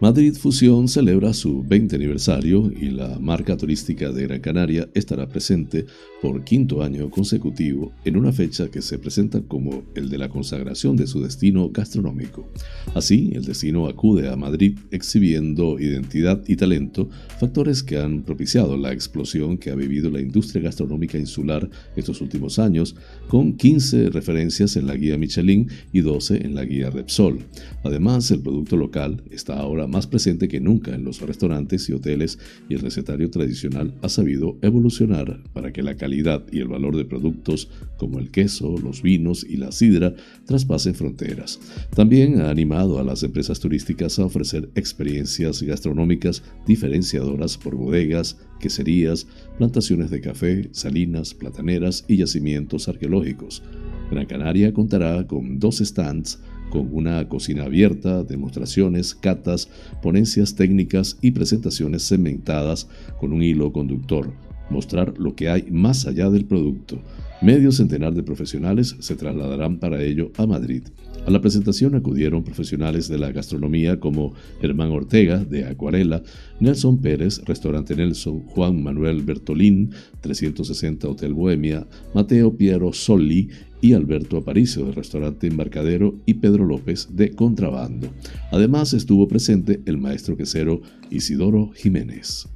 Madrid 0.00 0.36
Fusión 0.36 0.86
celebra 0.86 1.32
su 1.32 1.64
20 1.64 1.96
aniversario 1.96 2.70
y 2.70 2.90
la 2.90 3.18
marca 3.18 3.56
turística 3.56 4.12
de 4.12 4.28
Gran 4.28 4.40
Canaria 4.40 4.88
estará 4.94 5.28
presente 5.28 5.86
por 6.22 6.44
quinto 6.44 6.84
año 6.84 7.10
consecutivo 7.10 7.92
en 8.04 8.16
una 8.16 8.32
fecha 8.32 8.68
que 8.68 8.80
se 8.80 9.00
presenta 9.00 9.40
como 9.42 9.82
el 9.96 10.08
de 10.08 10.18
la 10.18 10.28
consagración 10.28 10.96
de 10.96 11.08
su 11.08 11.20
destino 11.20 11.70
gastronómico. 11.70 12.48
Así, 12.94 13.32
el 13.34 13.44
destino 13.44 13.88
acude 13.88 14.28
a 14.28 14.36
Madrid 14.36 14.78
exhibiendo 14.92 15.80
identidad 15.80 16.44
y 16.46 16.54
talento, 16.54 17.08
factores 17.40 17.82
que 17.82 17.98
han 17.98 18.22
propiciado 18.22 18.76
la 18.76 18.92
explosión 18.92 19.58
que 19.58 19.70
ha 19.70 19.74
vivido 19.74 20.10
la 20.10 20.20
industria 20.20 20.62
gastronómica 20.62 21.18
insular 21.18 21.68
estos 21.96 22.20
últimos 22.20 22.60
años, 22.60 22.94
con 23.26 23.54
15 23.54 24.10
referencias 24.10 24.76
en 24.76 24.86
la 24.86 24.94
guía 24.94 25.18
Michelin 25.18 25.68
y 25.92 26.02
12 26.02 26.46
en 26.46 26.54
la 26.54 26.64
guía 26.64 26.90
Repsol. 26.90 27.40
Además, 27.82 28.30
el 28.30 28.42
producto 28.42 28.76
local 28.76 29.24
está 29.32 29.58
ahora 29.58 29.87
más 29.88 30.06
presente 30.06 30.48
que 30.48 30.60
nunca 30.60 30.94
en 30.94 31.04
los 31.04 31.20
restaurantes 31.20 31.88
y 31.88 31.92
hoteles 31.92 32.38
y 32.68 32.74
el 32.74 32.80
recetario 32.80 33.30
tradicional 33.30 33.94
ha 34.02 34.08
sabido 34.08 34.58
evolucionar 34.62 35.42
para 35.52 35.72
que 35.72 35.82
la 35.82 35.96
calidad 35.96 36.44
y 36.52 36.60
el 36.60 36.68
valor 36.68 36.96
de 36.96 37.04
productos 37.04 37.68
como 37.96 38.18
el 38.18 38.30
queso, 38.30 38.76
los 38.78 39.02
vinos 39.02 39.44
y 39.48 39.56
la 39.56 39.72
sidra 39.72 40.14
traspasen 40.46 40.94
fronteras. 40.94 41.58
También 41.94 42.40
ha 42.40 42.50
animado 42.50 42.98
a 42.98 43.04
las 43.04 43.22
empresas 43.22 43.60
turísticas 43.60 44.18
a 44.18 44.24
ofrecer 44.24 44.70
experiencias 44.74 45.62
gastronómicas 45.62 46.42
diferenciadoras 46.66 47.56
por 47.58 47.74
bodegas, 47.74 48.38
queserías, 48.60 49.26
plantaciones 49.56 50.10
de 50.10 50.20
café, 50.20 50.68
salinas, 50.72 51.34
plataneras 51.34 52.04
y 52.08 52.18
yacimientos 52.18 52.88
arqueológicos. 52.88 53.62
Gran 54.10 54.26
Canaria 54.26 54.72
contará 54.72 55.26
con 55.26 55.58
dos 55.58 55.78
stands 55.78 56.38
con 56.70 56.88
una 56.92 57.28
cocina 57.28 57.64
abierta, 57.64 58.24
demostraciones, 58.24 59.14
catas, 59.14 59.68
ponencias 60.02 60.54
técnicas 60.54 61.18
y 61.20 61.32
presentaciones 61.32 62.02
segmentadas 62.02 62.88
con 63.18 63.32
un 63.32 63.42
hilo 63.42 63.72
conductor, 63.72 64.32
mostrar 64.70 65.14
lo 65.18 65.34
que 65.34 65.48
hay 65.48 65.70
más 65.70 66.06
allá 66.06 66.30
del 66.30 66.44
producto. 66.44 67.00
Medio 67.40 67.70
centenar 67.70 68.14
de 68.14 68.24
profesionales 68.24 68.96
se 68.98 69.14
trasladarán 69.14 69.78
para 69.78 70.02
ello 70.02 70.32
a 70.36 70.46
Madrid. 70.46 70.82
A 71.24 71.30
la 71.30 71.40
presentación 71.40 71.94
acudieron 71.94 72.42
profesionales 72.42 73.06
de 73.06 73.18
la 73.18 73.30
gastronomía 73.30 74.00
como 74.00 74.32
Germán 74.60 74.90
Ortega, 74.90 75.44
de 75.44 75.66
Acuarela, 75.66 76.22
Nelson 76.58 76.98
Pérez, 76.98 77.40
Restaurante 77.44 77.94
Nelson, 77.94 78.40
Juan 78.40 78.82
Manuel 78.82 79.22
Bertolín, 79.22 79.90
360 80.20 81.08
Hotel 81.08 81.32
Bohemia, 81.32 81.86
Mateo 82.12 82.56
Piero 82.56 82.92
Solli 82.92 83.50
y 83.80 83.92
Alberto 83.92 84.36
Aparicio 84.36 84.84
del 84.84 84.94
restaurante 84.94 85.46
Embarcadero 85.46 86.16
y 86.26 86.34
Pedro 86.34 86.64
López 86.64 87.08
de 87.12 87.30
Contrabando. 87.30 88.08
Además 88.50 88.92
estuvo 88.92 89.28
presente 89.28 89.80
el 89.86 89.98
maestro 89.98 90.36
quesero 90.36 90.80
Isidoro 91.10 91.70
Jiménez. 91.74 92.48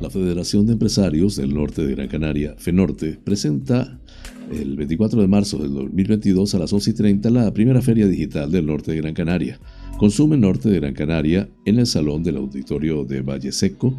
La 0.00 0.08
Federación 0.08 0.64
de 0.64 0.72
Empresarios 0.72 1.36
del 1.36 1.52
Norte 1.52 1.86
de 1.86 1.94
Gran 1.94 2.08
Canaria, 2.08 2.54
FENORTE, 2.56 3.18
presenta 3.22 4.00
el 4.50 4.74
24 4.76 5.20
de 5.20 5.28
marzo 5.28 5.58
del 5.58 5.74
2022 5.74 6.54
a 6.54 6.58
las 6.58 6.72
11 6.72 6.90
y 6.90 6.94
30 6.94 7.30
la 7.30 7.52
primera 7.52 7.82
Feria 7.82 8.06
Digital 8.06 8.50
del 8.50 8.66
Norte 8.66 8.92
de 8.92 8.96
Gran 8.96 9.14
Canaria. 9.14 9.60
Consume 9.98 10.38
Norte 10.38 10.70
de 10.70 10.80
Gran 10.80 10.94
Canaria 10.94 11.50
en 11.66 11.78
el 11.78 11.86
Salón 11.86 12.22
del 12.22 12.38
Auditorio 12.38 13.04
de 13.04 13.20
Valle 13.20 13.52
Seco, 13.52 13.94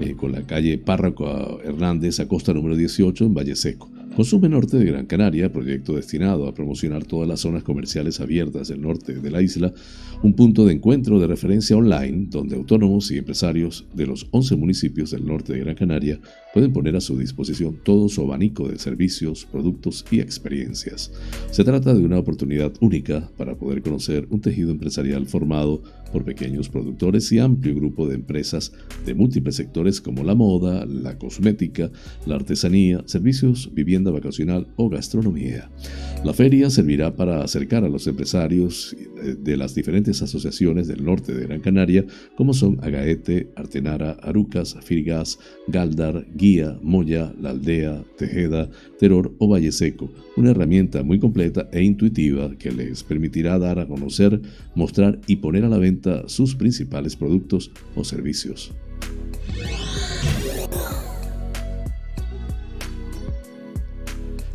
eh, 0.00 0.14
con 0.16 0.32
la 0.32 0.46
calle 0.46 0.78
Párraco 0.78 1.60
Hernández, 1.62 2.20
a 2.20 2.28
costa 2.28 2.52
número 2.54 2.76
18 2.76 3.26
en 3.26 3.34
Valle 3.34 3.54
Seco. 3.54 3.90
Consume 4.16 4.48
Norte 4.48 4.76
de 4.76 4.84
Gran 4.84 5.06
Canaria, 5.06 5.52
proyecto 5.52 5.94
destinado 5.94 6.48
a 6.48 6.52
promocionar 6.52 7.04
todas 7.04 7.28
las 7.28 7.40
zonas 7.40 7.62
comerciales 7.62 8.20
abiertas 8.20 8.68
del 8.68 8.82
norte 8.82 9.14
de 9.14 9.30
la 9.30 9.40
isla, 9.40 9.72
un 10.22 10.34
punto 10.34 10.66
de 10.66 10.74
encuentro 10.74 11.20
de 11.20 11.28
referencia 11.28 11.76
online 11.76 12.26
donde 12.28 12.56
autónomos 12.56 13.10
y 13.10 13.18
empresarios 13.18 13.86
de 13.94 14.06
los 14.06 14.26
11 14.32 14.56
municipios 14.56 15.12
del 15.12 15.24
norte 15.24 15.52
de 15.52 15.60
Gran 15.60 15.76
Canaria 15.76 16.20
pueden 16.52 16.72
poner 16.72 16.96
a 16.96 17.00
su 17.00 17.16
disposición 17.16 17.78
todo 17.84 18.08
su 18.08 18.22
abanico 18.22 18.68
de 18.68 18.78
servicios, 18.78 19.46
productos 19.50 20.04
y 20.10 20.18
experiencias. 20.18 21.12
Se 21.50 21.62
trata 21.62 21.94
de 21.94 22.04
una 22.04 22.18
oportunidad 22.18 22.72
única 22.80 23.30
para 23.36 23.54
poder 23.54 23.80
conocer 23.80 24.26
un 24.30 24.40
tejido 24.40 24.72
empresarial 24.72 25.26
formado 25.26 25.82
por 26.12 26.24
pequeños 26.24 26.68
productores 26.68 27.30
y 27.32 27.38
amplio 27.38 27.74
grupo 27.74 28.08
de 28.08 28.14
empresas 28.16 28.72
de 29.06 29.14
múltiples 29.14 29.56
sectores 29.56 30.00
como 30.00 30.24
la 30.24 30.34
moda, 30.34 30.86
la 30.86 31.18
cosmética, 31.18 31.90
la 32.26 32.36
artesanía, 32.36 33.02
servicios, 33.06 33.70
vivienda 33.72 34.10
vacacional 34.10 34.66
o 34.76 34.88
gastronomía. 34.88 35.70
La 36.24 36.34
feria 36.34 36.68
servirá 36.70 37.16
para 37.16 37.42
acercar 37.42 37.84
a 37.84 37.88
los 37.88 38.06
empresarios 38.06 38.96
de 39.38 39.56
las 39.56 39.74
diferentes 39.74 40.20
asociaciones 40.22 40.88
del 40.88 41.04
norte 41.04 41.34
de 41.34 41.46
Gran 41.46 41.60
Canaria, 41.60 42.04
como 42.36 42.54
son 42.54 42.78
Agaete, 42.82 43.50
Artenara, 43.56 44.12
Arucas, 44.22 44.76
Firgas, 44.82 45.38
Galdar, 45.68 46.26
Guía, 46.34 46.78
Moya, 46.82 47.32
La 47.40 47.50
Aldea, 47.50 48.04
Tejeda, 48.16 48.68
Terror 48.98 49.32
o 49.38 49.48
Valle 49.48 49.72
Seco, 49.72 50.10
una 50.36 50.50
herramienta 50.50 51.02
muy 51.02 51.18
completa 51.18 51.68
e 51.72 51.82
intuitiva 51.82 52.54
que 52.58 52.70
les 52.70 53.02
permitirá 53.02 53.58
dar 53.58 53.78
a 53.78 53.86
conocer, 53.86 54.40
mostrar 54.74 55.20
y 55.26 55.36
poner 55.36 55.64
a 55.64 55.68
la 55.68 55.78
venta 55.78 55.99
sus 56.26 56.54
principales 56.54 57.16
productos 57.16 57.70
o 57.94 58.04
servicios. 58.04 58.72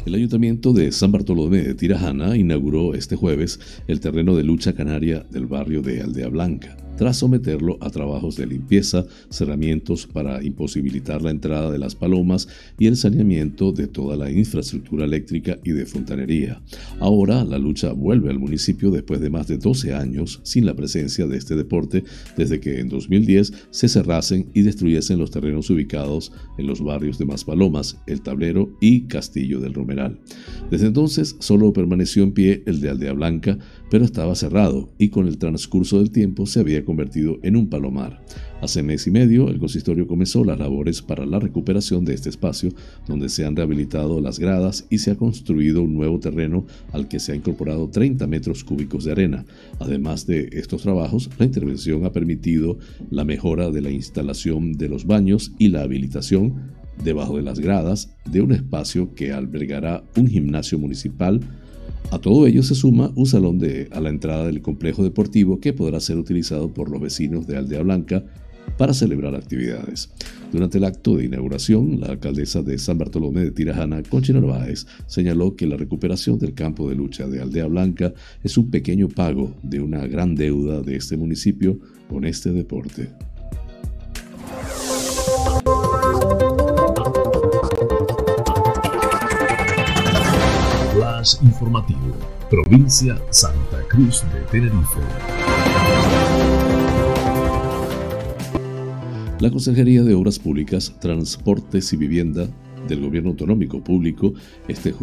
El 0.05 0.13
Ayuntamiento 0.13 0.71
de 0.71 0.91
San 0.91 1.12
Bartolomé 1.12 1.63
de 1.63 1.73
Tirajana 1.73 2.38
inauguró 2.38 2.93
este 2.93 3.15
jueves 3.15 3.60
el 3.88 3.99
terreno 3.99 4.36
de 4.36 4.43
lucha 4.43 4.73
canaria 4.73 5.25
del 5.31 5.47
barrio 5.47 5.81
de 5.81 6.01
Aldea 6.01 6.27
Blanca 6.29 6.77
tras 6.97 7.17
someterlo 7.17 7.77
a 7.81 7.89
trabajos 7.89 8.36
de 8.36 8.47
limpieza, 8.47 9.05
cerramientos 9.29 10.08
para 10.08 10.43
imposibilitar 10.43 11.21
la 11.21 11.31
entrada 11.31 11.71
de 11.71 11.79
las 11.79 11.95
palomas 11.95 12.47
y 12.79 12.88
el 12.88 12.97
saneamiento 12.97 13.71
de 13.71 13.88
toda 13.88 14.15
la 14.15 14.31
infraestructura 14.31 15.05
eléctrica 15.05 15.58
y 15.63 15.71
de 15.71 15.86
fontanería. 15.86 16.62
Ahora 16.99 17.43
la 17.43 17.58
lucha 17.58 17.91
vuelve 17.91 18.29
al 18.29 18.39
municipio 18.39 18.91
después 18.91 19.19
de 19.19 19.29
más 19.29 19.47
de 19.47 19.58
12 19.58 19.93
años 19.93 20.39
sin 20.43 20.65
la 20.65 20.75
presencia 20.75 21.27
de 21.27 21.38
este 21.38 21.55
deporte 21.55 22.03
desde 22.38 22.60
que 22.60 22.79
en 22.79 22.89
2010 22.89 23.53
se 23.69 23.89
cerrasen 23.89 24.49
y 24.53 24.62
destruyesen 24.62 25.19
los 25.19 25.31
terrenos 25.31 25.69
ubicados 25.69 26.31
en 26.58 26.67
los 26.67 26.84
barrios 26.84 27.17
de 27.17 27.25
Maspalomas, 27.25 27.97
El 28.08 28.21
Tablero 28.21 28.75
y 28.79 29.08
Castillo 29.08 29.60
del 29.60 29.73
Romeral. 29.73 30.19
Desde 30.71 30.88
entonces 30.88 31.36
solo 31.39 31.73
permaneció 31.73 32.23
en 32.23 32.34
pie 32.34 32.63
el 32.65 32.81
de 32.81 32.89
Aldea 32.89 33.13
Blanca, 33.13 33.58
pero 33.89 34.05
estaba 34.05 34.36
cerrado 34.36 34.89
y 34.97 35.10
con 35.10 35.27
el 35.27 35.38
transcurso 35.38 35.99
del 35.99 36.12
tiempo 36.12 36.45
se 36.45 36.60
había 36.60 36.85
convertido 36.86 37.39
en 37.43 37.56
un 37.56 37.69
palomar. 37.69 38.21
Hace 38.62 38.84
mes 38.84 39.06
y 39.08 39.12
medio, 39.12 39.50
el 39.50 39.60
consistorio 39.60 40.08
comenzó 40.08 40.43
las 40.43 40.58
labores 40.58 41.02
para 41.02 41.26
la 41.26 41.39
recuperación 41.39 42.06
de 42.06 42.13
este 42.13 42.30
espacio, 42.30 42.69
donde 43.08 43.30
se 43.30 43.45
han 43.45 43.56
rehabilitado 43.56 44.21
las 44.21 44.39
gradas 44.39 44.88
y 44.89 45.00
se 45.00 45.12
ha 45.12 45.15
construido 45.15 45.84
un 45.84 45.93
nuevo 45.93 46.19
terreno 46.19 46.65
al 46.93 47.08
que 47.08 47.19
se 47.19 47.34
ha 47.34 47.36
incorporado 47.36 47.89
30 47.89 48.26
metros 48.28 48.63
cúbicos 48.63 49.04
de 49.04 49.12
arena. 49.12 49.45
Además 49.80 50.26
de 50.26 50.50
estos 50.54 50.84
trabajos, 50.84 51.30
la 51.38 51.45
intervención 51.45 52.06
ha 52.06 52.12
permitido 52.12 52.78
la 53.10 53.26
mejora 53.26 53.69
de 53.69 53.82
la 53.82 53.91
instalación 53.91 54.74
de 54.74 54.89
los 54.89 55.06
baños 55.06 55.52
y 55.60 55.69
la 55.69 55.82
habilitación 55.82 56.74
debajo 57.04 57.38
de 57.38 57.43
las 57.43 57.60
gradas 57.60 58.15
de 58.30 58.41
un 58.41 58.52
espacio 58.52 59.13
que 59.13 59.34
albergará 59.34 60.04
un 60.15 60.28
gimnasio 60.28 60.80
municipal, 60.80 61.41
a 62.12 62.20
todo 62.20 62.48
ello 62.48 62.63
se 62.63 62.76
suma 62.76 63.12
un 63.15 63.26
salón 63.26 63.60
de, 63.60 63.89
a 63.91 64.00
la 64.00 64.10
entrada 64.10 64.46
del 64.46 64.62
complejo 64.62 65.04
deportivo 65.04 65.60
que 65.60 65.74
podrá 65.74 66.00
ser 66.00 66.18
utilizado 66.18 66.74
por 66.74 66.89
los 66.89 67.02
vecinos 67.02 67.48
de 67.48 67.58
Aldea 67.58 67.84
Blanca 67.84 68.24
para 68.78 68.94
celebrar 68.94 69.36
actividades. 69.36 70.10
Durante 70.52 70.78
el 70.78 70.86
acto 70.86 71.18
de 71.18 71.26
inauguración, 71.26 72.00
la 72.00 72.08
alcaldesa 72.08 72.62
de 72.62 72.78
San 72.78 72.98
Bartolomé 72.98 73.41
de 73.41 73.52
Tirajana, 73.52 74.04
Concha 74.04 74.34
Narváez, 74.34 74.86
señaló 75.08 75.56
que 75.56 75.68
la 75.68 75.78
recuperación 75.78 76.39
del 76.39 76.54
campo 76.54 76.89
de 76.89 76.96
lucha 76.96 77.28
de 77.28 77.41
Aldea 77.41 77.68
Blanca 77.68 78.13
es 78.44 78.58
un 78.58 78.70
pequeño 78.70 79.08
pago 79.08 79.56
de 79.63 79.82
una 79.82 80.06
gran 80.08 80.36
deuda 80.36 80.82
de 80.82 80.96
este 80.96 81.18
municipio 81.18 81.80
con 82.10 82.26
este 82.26 82.52
deporte. 82.52 83.10
Informativo, 91.41 92.15
provincia 92.49 93.19
Santa 93.31 93.81
Cruz 93.89 94.23
de 94.31 94.41
Tenerife. 94.51 95.01
La 99.39 99.51
Consejería 99.51 100.03
de 100.03 100.13
Obras 100.13 100.39
Públicas, 100.39 100.93
Transportes 100.99 101.91
y 101.93 101.97
Vivienda 101.97 102.47
del 102.88 103.02
Gobierno 103.02 103.32
Autonómico 103.32 103.84
Público 103.84 104.34
este 104.67 104.93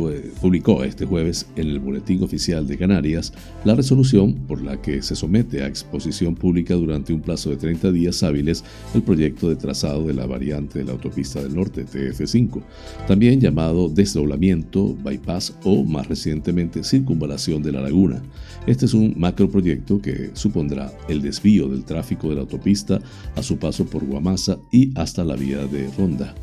publicó 0.41 0.85
este 0.85 1.07
jueves 1.07 1.47
en 1.57 1.69
el 1.69 1.79
Boletín 1.79 2.23
Oficial 2.23 2.67
de 2.67 2.79
Canarias 2.79 3.33
la 3.65 3.75
resolución 3.75 4.35
por 4.47 4.63
la 4.63 4.81
que 4.81 5.03
se 5.03 5.15
somete 5.15 5.63
a 5.63 5.67
exposición 5.67 6.35
pública 6.35 6.75
durante 6.75 7.13
un 7.13 7.21
plazo 7.21 7.51
de 7.51 7.57
30 7.57 7.93
días 7.93 8.23
hábiles 8.23 8.65
el 8.95 9.03
proyecto 9.03 9.49
de 9.49 9.57
trazado 9.57 10.07
de 10.07 10.15
la 10.15 10.27
variante 10.27 10.79
de 10.79 10.85
la 10.85 10.93
autopista 10.93 11.43
del 11.43 11.55
norte 11.55 11.87
TF5, 11.87 12.63
también 13.07 13.41
llamado 13.41 13.89
desdoblamiento, 13.89 14.95
bypass 15.03 15.55
o 15.65 15.85
más 15.85 16.09
recientemente 16.09 16.85
circunvalación 16.85 17.63
de 17.63 17.73
la 17.73 17.81
laguna. 17.81 18.23
Este 18.67 18.87
es 18.87 18.95
un 18.95 19.15
macroproyecto 19.17 20.01
que 20.01 20.31
supondrá 20.35 20.93
el 21.09 21.23
desvío 21.23 21.69
del 21.69 21.85
tráfico 21.85 22.29
de 22.29 22.37
la 22.37 22.43
autopista 22.43 23.01
a 23.35 23.43
su 23.43 23.57
paso 23.59 23.87
por 23.87 24.05
Guamasa 24.05 24.59
y 24.71 24.93
hasta 24.99 25.25
la 25.25 25.37
vía 25.37 25.67
de 25.67 25.91
Ronda. 25.99 26.35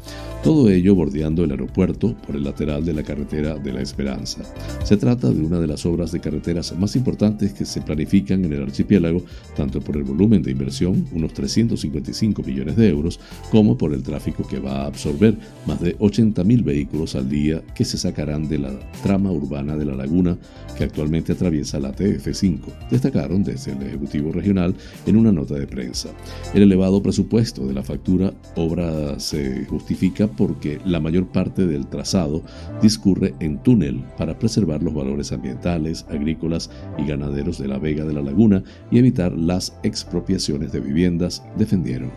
Todo 0.43 0.69
ello 0.69 0.95
bordeando 0.95 1.28
el 1.37 1.51
aeropuerto 1.51 2.15
por 2.25 2.35
el 2.35 2.43
lateral 2.43 2.83
de 2.83 2.93
la 2.93 3.03
carretera 3.03 3.55
de 3.55 3.73
la 3.73 3.81
Esperanza. 3.81 4.41
Se 4.83 4.97
trata 4.97 5.29
de 5.29 5.41
una 5.41 5.59
de 5.59 5.67
las 5.67 5.85
obras 5.85 6.11
de 6.11 6.19
carreteras 6.19 6.75
más 6.77 6.95
importantes 6.95 7.53
que 7.53 7.65
se 7.65 7.81
planifican 7.81 8.43
en 8.45 8.53
el 8.53 8.63
archipiélago, 8.63 9.23
tanto 9.55 9.79
por 9.79 9.97
el 9.97 10.03
volumen 10.03 10.41
de 10.41 10.51
inversión, 10.51 11.05
unos 11.13 11.33
355 11.33 12.43
millones 12.43 12.75
de 12.75 12.89
euros, 12.89 13.19
como 13.51 13.77
por 13.77 13.93
el 13.93 14.03
tráfico 14.03 14.47
que 14.47 14.59
va 14.59 14.83
a 14.83 14.87
absorber, 14.87 15.37
más 15.67 15.79
de 15.79 15.97
80.000 15.99 16.63
vehículos 16.63 17.15
al 17.15 17.29
día 17.29 17.61
que 17.75 17.85
se 17.85 17.97
sacarán 17.97 18.49
de 18.49 18.59
la 18.59 18.71
trama 19.03 19.31
urbana 19.31 19.75
de 19.75 19.85
la 19.85 19.95
laguna 19.95 20.37
que 20.77 20.85
actualmente 20.85 21.33
atraviesa 21.33 21.79
la 21.79 21.93
TF5, 21.93 22.59
destacaron 22.89 23.43
desde 23.43 23.73
el 23.73 23.83
Ejecutivo 23.83 24.31
Regional 24.31 24.73
en 25.05 25.17
una 25.17 25.31
nota 25.31 25.55
de 25.55 25.67
prensa. 25.67 26.09
El 26.53 26.63
elevado 26.63 27.03
presupuesto 27.03 27.67
de 27.67 27.73
la 27.73 27.83
factura 27.83 28.33
obra 28.55 29.19
se 29.19 29.65
justifica 29.65 30.27
porque 30.27 30.79
la 30.85 30.99
mayor 30.99 31.18
parte 31.25 31.67
del 31.67 31.87
trazado 31.87 32.43
discurre 32.81 33.33
en 33.39 33.61
túnel 33.63 34.03
para 34.17 34.37
preservar 34.37 34.81
los 34.83 34.93
valores 34.93 35.31
ambientales, 35.31 36.05
agrícolas 36.09 36.69
y 36.97 37.05
ganaderos 37.05 37.59
de 37.59 37.67
la 37.67 37.77
vega 37.77 38.05
de 38.05 38.13
la 38.13 38.21
laguna 38.21 38.63
y 38.91 38.99
evitar 38.99 39.31
las 39.33 39.77
expropiaciones 39.83 40.71
de 40.71 40.79
viviendas, 40.79 41.43
defendieron. 41.57 42.11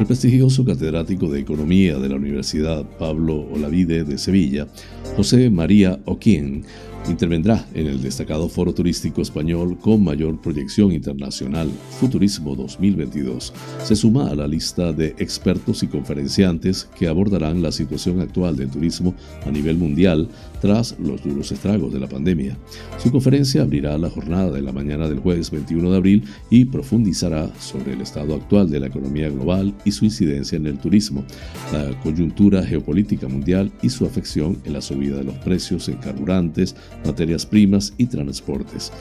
El 0.00 0.06
prestigioso 0.06 0.64
catedrático 0.64 1.28
de 1.28 1.40
Economía 1.40 1.98
de 1.98 2.08
la 2.08 2.16
Universidad 2.16 2.86
Pablo 2.98 3.46
Olavide 3.52 4.02
de 4.02 4.16
Sevilla, 4.16 4.66
José 5.14 5.50
María 5.50 6.00
Oquien, 6.06 6.64
intervendrá 7.08 7.66
en 7.74 7.86
el 7.86 8.02
destacado 8.02 8.48
foro 8.48 8.72
turístico 8.72 9.22
español 9.22 9.78
con 9.78 10.04
mayor 10.04 10.40
proyección 10.40 10.92
internacional, 10.92 11.70
Futurismo 11.98 12.54
2022. 12.54 13.52
Se 13.82 13.96
suma 13.96 14.28
a 14.28 14.34
la 14.34 14.46
lista 14.46 14.92
de 14.92 15.14
expertos 15.18 15.82
y 15.82 15.86
conferenciantes 15.86 16.88
que 16.98 17.08
abordarán 17.08 17.62
la 17.62 17.72
situación 17.72 18.20
actual 18.20 18.56
del 18.56 18.70
turismo 18.70 19.14
a 19.46 19.50
nivel 19.50 19.76
mundial 19.76 20.28
tras 20.60 20.96
los 20.98 21.22
duros 21.22 21.52
estragos 21.52 21.92
de 21.92 22.00
la 22.00 22.08
pandemia. 22.08 22.56
Su 22.98 23.10
conferencia 23.10 23.62
abrirá 23.62 23.96
la 23.98 24.10
jornada 24.10 24.50
de 24.50 24.62
la 24.62 24.72
mañana 24.72 25.08
del 25.08 25.20
jueves 25.20 25.50
21 25.50 25.90
de 25.90 25.96
abril 25.96 26.24
y 26.50 26.66
profundizará 26.66 27.50
sobre 27.58 27.94
el 27.94 28.00
estado 28.00 28.34
actual 28.34 28.70
de 28.70 28.80
la 28.80 28.86
economía 28.88 29.28
global 29.30 29.74
y 29.84 29.92
su 29.92 30.04
incidencia 30.04 30.56
en 30.56 30.66
el 30.66 30.78
turismo, 30.78 31.24
la 31.72 31.98
coyuntura 32.00 32.62
geopolítica 32.62 33.28
mundial 33.28 33.72
y 33.82 33.88
su 33.88 34.04
afección 34.04 34.58
en 34.64 34.74
la 34.74 34.80
subida 34.80 35.16
de 35.16 35.24
los 35.24 35.36
precios 35.36 35.88
en 35.88 35.96
carburantes, 35.96 36.76
materias 37.04 37.46
primas 37.46 37.94
y 37.96 38.06
transportes. 38.06 38.92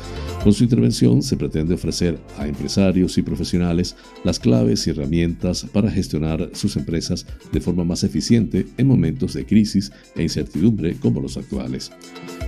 Con 0.44 0.54
su 0.54 0.64
intervención 0.64 1.22
se 1.22 1.38
pretende 1.38 1.74
ofrecer 1.74 2.20
a 2.38 2.48
empresarios 2.48 3.18
y 3.18 3.22
profesionales 3.22 3.96
las 4.24 4.40
claves 4.40 4.88
y 4.88 4.92
herramientas 4.92 5.66
para 5.72 5.92
gestionar 5.92 6.50
sus 6.54 6.78
empresas 6.78 7.26
de 7.52 7.60
forma 7.60 7.84
más 7.84 8.04
eficiente 8.04 8.68
en 8.78 8.88
momentos 8.88 9.34
de 9.34 9.46
crisis 9.46 9.92
e 10.16 10.24
incertidumbre 10.24 10.96
como 10.96 11.22
los 11.22 11.38
actuales. 11.38 11.49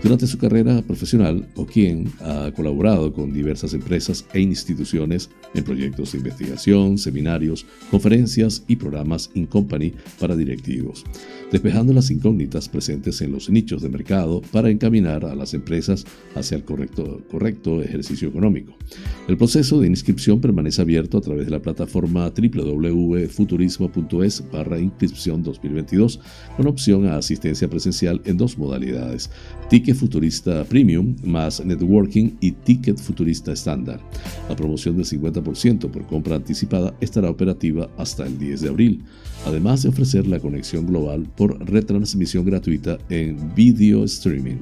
Durante 0.04 0.28
su 0.28 0.38
carrera 0.38 0.82
profesional, 0.82 1.48
O'Kien 1.56 2.12
ha 2.22 2.52
colaborado 2.56 3.14
con 3.14 3.34
diversas 3.34 3.74
empresas 3.74 4.26
e 4.34 4.40
instituciones 4.40 5.30
en 5.54 5.64
proyectos 5.64 6.12
de 6.12 6.20
investigación, 6.20 6.98
seminarios, 6.98 7.66
conferencias 7.90 8.64
y 8.68 8.76
programas 8.76 9.30
in 9.34 9.46
company 9.46 9.94
para 10.20 10.36
directivos 10.36 11.04
despejando 11.52 11.94
las 11.94 12.10
incógnitas 12.10 12.70
presentes 12.70 13.22
en 13.22 13.34
los 13.34 13.50
nichos 13.50 13.82
de 13.82 13.90
mercado 13.90 14.42
para 14.52 14.70
encaminar 14.70 15.26
a 15.26 15.36
las 15.36 15.54
empresas 15.54 16.06
hacia 16.34 16.56
el 16.56 16.64
correcto 16.64 17.82
ejercicio 17.82 18.30
económico. 18.30 18.74
El 19.28 19.38
proceso 19.38 19.80
de 19.80 19.88
inscripción 19.88 20.42
permanece 20.42 20.82
abierto 20.82 21.18
a 21.18 21.22
través 21.22 21.46
de 21.46 21.52
la 21.52 21.62
plataforma 21.62 22.30
www.futurismo.es 22.30 24.44
barra 24.52 24.80
inscripción 24.80 25.44
2022 25.44 26.20
con 26.58 26.68
opción 26.68 27.08
a 27.08 27.18
asistencia 27.18 27.70
presencial 27.70 28.22
en 28.26 28.38
dos 28.38 28.58
modalidades, 28.58 29.30
Ticket 29.70 29.96
Futurista 29.96 30.64
Premium 30.66 31.16
más 31.24 31.64
Networking 31.64 32.32
y 32.42 32.52
Ticket 32.52 32.98
Futurista 32.98 33.52
Estándar. 33.52 34.02
La 34.50 34.56
promoción 34.56 34.98
del 34.98 35.06
50% 35.06 35.90
por 35.90 36.06
compra 36.08 36.36
anticipada 36.36 36.96
estará 37.00 37.30
operativa 37.30 37.90
hasta 37.98 38.26
el 38.26 38.38
10 38.38 38.62
de 38.62 38.70
abril 38.70 39.04
además 39.46 39.84
de 39.84 39.90
ofrecer 39.90 40.28
la 40.28 40.40
conexión 40.40 40.86
global 40.86 41.28
por 41.36 41.58
retransmisión 41.70 42.46
gratuita 42.46 42.98
en 43.10 43.54
video 43.56 44.04
streaming. 44.06 44.58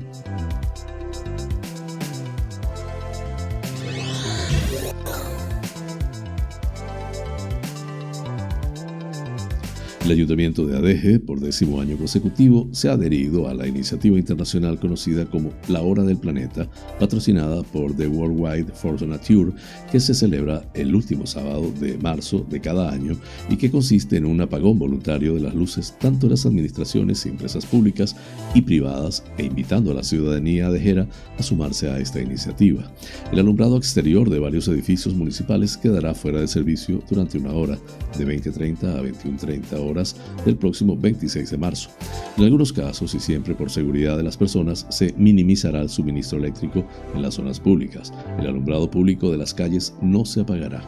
El 10.09 10.15
Ayuntamiento 10.15 10.65
de 10.65 10.75
Adeje, 10.75 11.19
por 11.19 11.39
décimo 11.39 11.79
año 11.79 11.95
consecutivo, 11.95 12.67
se 12.71 12.89
ha 12.89 12.93
adherido 12.93 13.47
a 13.47 13.53
la 13.53 13.67
iniciativa 13.67 14.17
internacional 14.17 14.79
conocida 14.79 15.27
como 15.27 15.53
La 15.67 15.83
Hora 15.83 16.01
del 16.01 16.17
Planeta, 16.17 16.67
patrocinada 16.99 17.61
por 17.61 17.95
The 17.95 18.07
Worldwide 18.07 18.73
Fortuna 18.73 19.19
Tour, 19.19 19.53
que 19.91 19.99
se 19.99 20.15
celebra 20.15 20.67
el 20.73 20.95
último 20.95 21.27
sábado 21.27 21.71
de 21.79 21.95
marzo 21.99 22.43
de 22.49 22.59
cada 22.59 22.91
año 22.91 23.15
y 23.51 23.57
que 23.57 23.69
consiste 23.69 24.17
en 24.17 24.25
un 24.25 24.41
apagón 24.41 24.79
voluntario 24.79 25.35
de 25.35 25.41
las 25.41 25.53
luces 25.53 25.93
tanto 25.99 26.25
en 26.25 26.31
las 26.31 26.47
administraciones 26.47 27.23
y 27.27 27.29
empresas 27.29 27.67
públicas 27.67 28.15
y 28.55 28.63
privadas 28.63 29.23
e 29.37 29.45
invitando 29.45 29.91
a 29.91 29.93
la 29.93 30.03
ciudadanía 30.03 30.69
adejera 30.69 31.07
a 31.37 31.43
sumarse 31.43 31.87
a 31.87 31.99
esta 31.99 32.19
iniciativa. 32.19 32.91
El 33.31 33.37
alumbrado 33.37 33.77
exterior 33.77 34.27
de 34.31 34.39
varios 34.39 34.67
edificios 34.69 35.13
municipales 35.13 35.77
quedará 35.77 36.15
fuera 36.15 36.41
de 36.41 36.47
servicio 36.47 37.03
durante 37.07 37.37
una 37.37 37.51
hora, 37.51 37.77
de 38.17 38.25
20.30 38.25 38.95
a 38.95 39.03
21.30 39.03 39.77
horas 39.77 39.98
del 40.45 40.55
próximo 40.57 40.95
26 40.97 41.49
de 41.49 41.57
marzo. 41.57 41.89
En 42.37 42.43
algunos 42.43 42.73
casos, 42.73 43.13
y 43.13 43.19
siempre 43.19 43.55
por 43.55 43.69
seguridad 43.69 44.17
de 44.17 44.23
las 44.23 44.37
personas, 44.37 44.85
se 44.89 45.13
minimizará 45.17 45.81
el 45.81 45.89
suministro 45.89 46.37
eléctrico 46.37 46.85
en 47.15 47.21
las 47.21 47.35
zonas 47.35 47.59
públicas. 47.59 48.13
El 48.39 48.47
alumbrado 48.47 48.89
público 48.89 49.31
de 49.31 49.37
las 49.37 49.53
calles 49.53 49.93
no 50.01 50.25
se 50.25 50.41
apagará. 50.41 50.81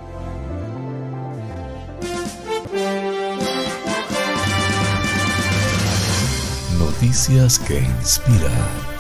Noticias 6.79 7.59
que 7.59 7.79
inspiran. 7.79 8.90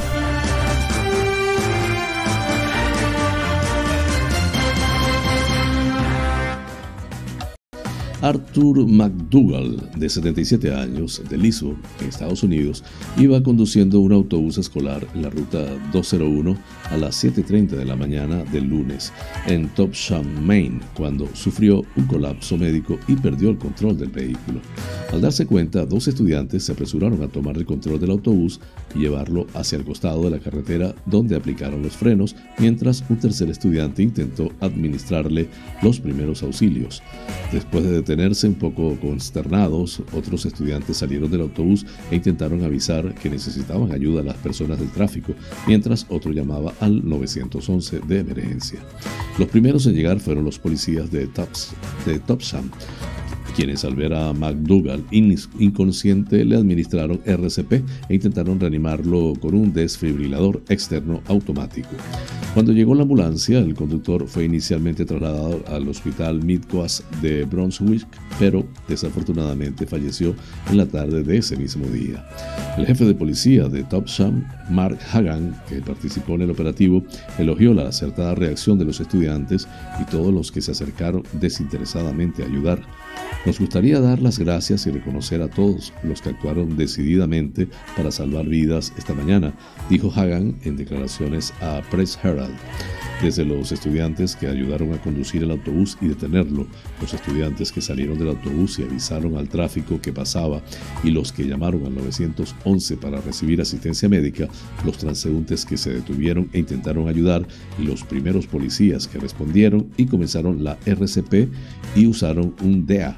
Arthur 8.21 8.85
McDougall, 8.87 9.89
de 9.95 10.07
77 10.07 10.73
años, 10.73 11.21
de 11.27 11.37
Lisbon, 11.37 11.77
en 11.99 12.07
Estados 12.07 12.43
Unidos, 12.43 12.83
iba 13.17 13.41
conduciendo 13.41 13.99
un 13.99 14.11
autobús 14.11 14.59
escolar 14.59 15.07
en 15.15 15.23
la 15.23 15.31
ruta 15.31 15.65
201 15.91 16.55
a 16.91 16.97
las 16.97 17.23
7.30 17.23 17.69
de 17.69 17.85
la 17.85 17.95
mañana 17.95 18.43
del 18.43 18.65
lunes 18.65 19.11
en 19.47 19.69
Topsham, 19.69 20.45
Maine, 20.45 20.81
cuando 20.93 21.27
sufrió 21.33 21.83
un 21.95 22.05
colapso 22.05 22.57
médico 22.57 22.99
y 23.07 23.15
perdió 23.15 23.49
el 23.49 23.57
control 23.57 23.97
del 23.97 24.09
vehículo. 24.09 24.61
Al 25.11 25.21
darse 25.21 25.47
cuenta, 25.47 25.85
dos 25.85 26.07
estudiantes 26.07 26.63
se 26.63 26.73
apresuraron 26.73 27.23
a 27.23 27.27
tomar 27.27 27.57
el 27.57 27.65
control 27.65 27.99
del 27.99 28.11
autobús 28.11 28.59
y 28.95 28.99
llevarlo 28.99 29.47
hacia 29.55 29.77
el 29.77 29.83
costado 29.83 30.23
de 30.23 30.29
la 30.29 30.39
carretera 30.39 30.93
donde 31.07 31.35
aplicaron 31.35 31.81
los 31.81 31.97
frenos, 31.97 32.35
mientras 32.59 33.03
un 33.09 33.17
tercer 33.17 33.49
estudiante 33.49 34.03
intentó 34.03 34.51
administrarle 34.59 35.49
los 35.81 35.99
primeros 35.99 36.43
auxilios. 36.43 37.01
Después 37.51 37.83
de 37.83 38.10
detenerse 38.11 38.47
un 38.47 38.55
poco 38.55 38.97
consternados, 38.99 40.01
otros 40.11 40.45
estudiantes 40.45 40.97
salieron 40.97 41.31
del 41.31 41.41
autobús 41.41 41.85
e 42.09 42.15
intentaron 42.15 42.61
avisar 42.63 43.15
que 43.15 43.29
necesitaban 43.29 43.91
ayuda 43.93 44.19
a 44.19 44.25
las 44.25 44.35
personas 44.37 44.79
del 44.79 44.91
tráfico, 44.91 45.33
mientras 45.65 46.05
otro 46.09 46.33
llamaba 46.33 46.73
al 46.81 47.07
911 47.07 48.01
de 48.01 48.19
emergencia. 48.19 48.79
Los 49.37 49.47
primeros 49.47 49.85
en 49.85 49.93
llegar 49.93 50.19
fueron 50.19 50.43
los 50.43 50.59
policías 50.59 51.09
de, 51.09 51.27
Tops, 51.27 51.71
de 52.05 52.19
Topsham, 52.19 52.69
quienes 53.55 53.85
al 53.85 53.95
ver 53.95 54.13
a 54.13 54.33
McDougall 54.33 55.03
inconsciente 55.11 56.45
le 56.45 56.55
administraron 56.55 57.21
RCP 57.25 57.73
e 58.09 58.15
intentaron 58.15 58.59
reanimarlo 58.59 59.33
con 59.39 59.55
un 59.55 59.73
desfibrilador 59.73 60.61
externo 60.69 61.21
automático. 61.27 61.89
Cuando 62.53 62.73
llegó 62.73 62.95
la 62.95 63.03
ambulancia, 63.03 63.59
el 63.59 63.75
conductor 63.75 64.27
fue 64.27 64.43
inicialmente 64.43 65.05
trasladado 65.05 65.63
al 65.67 65.87
hospital 65.87 66.43
Midcoast 66.43 67.09
de 67.21 67.45
Brunswick, 67.45 68.05
pero 68.39 68.65
desafortunadamente 68.89 69.87
falleció 69.87 70.35
en 70.69 70.77
la 70.77 70.85
tarde 70.85 71.23
de 71.23 71.37
ese 71.37 71.55
mismo 71.55 71.85
día. 71.87 72.27
El 72.77 72.85
jefe 72.85 73.05
de 73.05 73.15
policía 73.15 73.69
de 73.69 73.83
Topsham, 73.83 74.45
Mark 74.69 74.99
Hagan, 75.13 75.55
que 75.69 75.81
participó 75.81 76.33
en 76.33 76.41
el 76.41 76.51
operativo, 76.51 77.03
elogió 77.37 77.73
la 77.73 77.87
acertada 77.87 78.35
reacción 78.35 78.77
de 78.77 78.85
los 78.85 78.99
estudiantes 78.99 79.67
y 80.01 80.05
todos 80.11 80.33
los 80.33 80.51
que 80.51 80.61
se 80.61 80.71
acercaron 80.71 81.23
desinteresadamente 81.39 82.43
a 82.43 82.47
ayudar. 82.47 82.81
Nos 83.45 83.59
gustaría 83.59 83.99
dar 83.99 84.21
las 84.21 84.39
gracias 84.39 84.85
y 84.85 84.91
reconocer 84.91 85.41
a 85.41 85.47
todos 85.47 85.93
los 86.03 86.21
que 86.21 86.29
actuaron 86.29 86.77
decididamente 86.77 87.67
para 87.95 88.11
salvar 88.11 88.45
vidas 88.45 88.93
esta 88.97 89.13
mañana, 89.13 89.53
dijo 89.89 90.11
Hagan 90.15 90.57
en 90.63 90.77
declaraciones 90.77 91.53
a 91.61 91.81
Press 91.89 92.19
Herald 92.23 92.55
desde 93.21 93.45
los 93.45 93.71
estudiantes 93.71 94.35
que 94.35 94.47
ayudaron 94.47 94.93
a 94.93 95.01
conducir 95.01 95.43
el 95.43 95.51
autobús 95.51 95.95
y 96.01 96.07
detenerlo, 96.07 96.65
los 96.99 97.13
estudiantes 97.13 97.71
que 97.71 97.81
salieron 97.81 98.17
del 98.17 98.29
autobús 98.29 98.79
y 98.79 98.83
avisaron 98.83 99.37
al 99.37 99.47
tráfico 99.47 100.01
que 100.01 100.11
pasaba 100.11 100.61
y 101.03 101.11
los 101.11 101.31
que 101.31 101.43
llamaron 101.43 101.85
al 101.85 101.93
911 101.93 102.97
para 102.97 103.21
recibir 103.21 103.61
asistencia 103.61 104.09
médica, 104.09 104.47
los 104.83 104.97
transeúntes 104.97 105.65
que 105.65 105.77
se 105.77 105.93
detuvieron 105.93 106.49
e 106.51 106.59
intentaron 106.59 107.07
ayudar 107.07 107.45
y 107.79 107.83
los 107.83 108.03
primeros 108.03 108.47
policías 108.47 109.07
que 109.07 109.19
respondieron 109.19 109.87
y 109.97 110.07
comenzaron 110.07 110.63
la 110.63 110.77
RCP 110.85 111.47
y 111.95 112.07
usaron 112.07 112.55
un 112.63 112.87
DEA, 112.87 113.15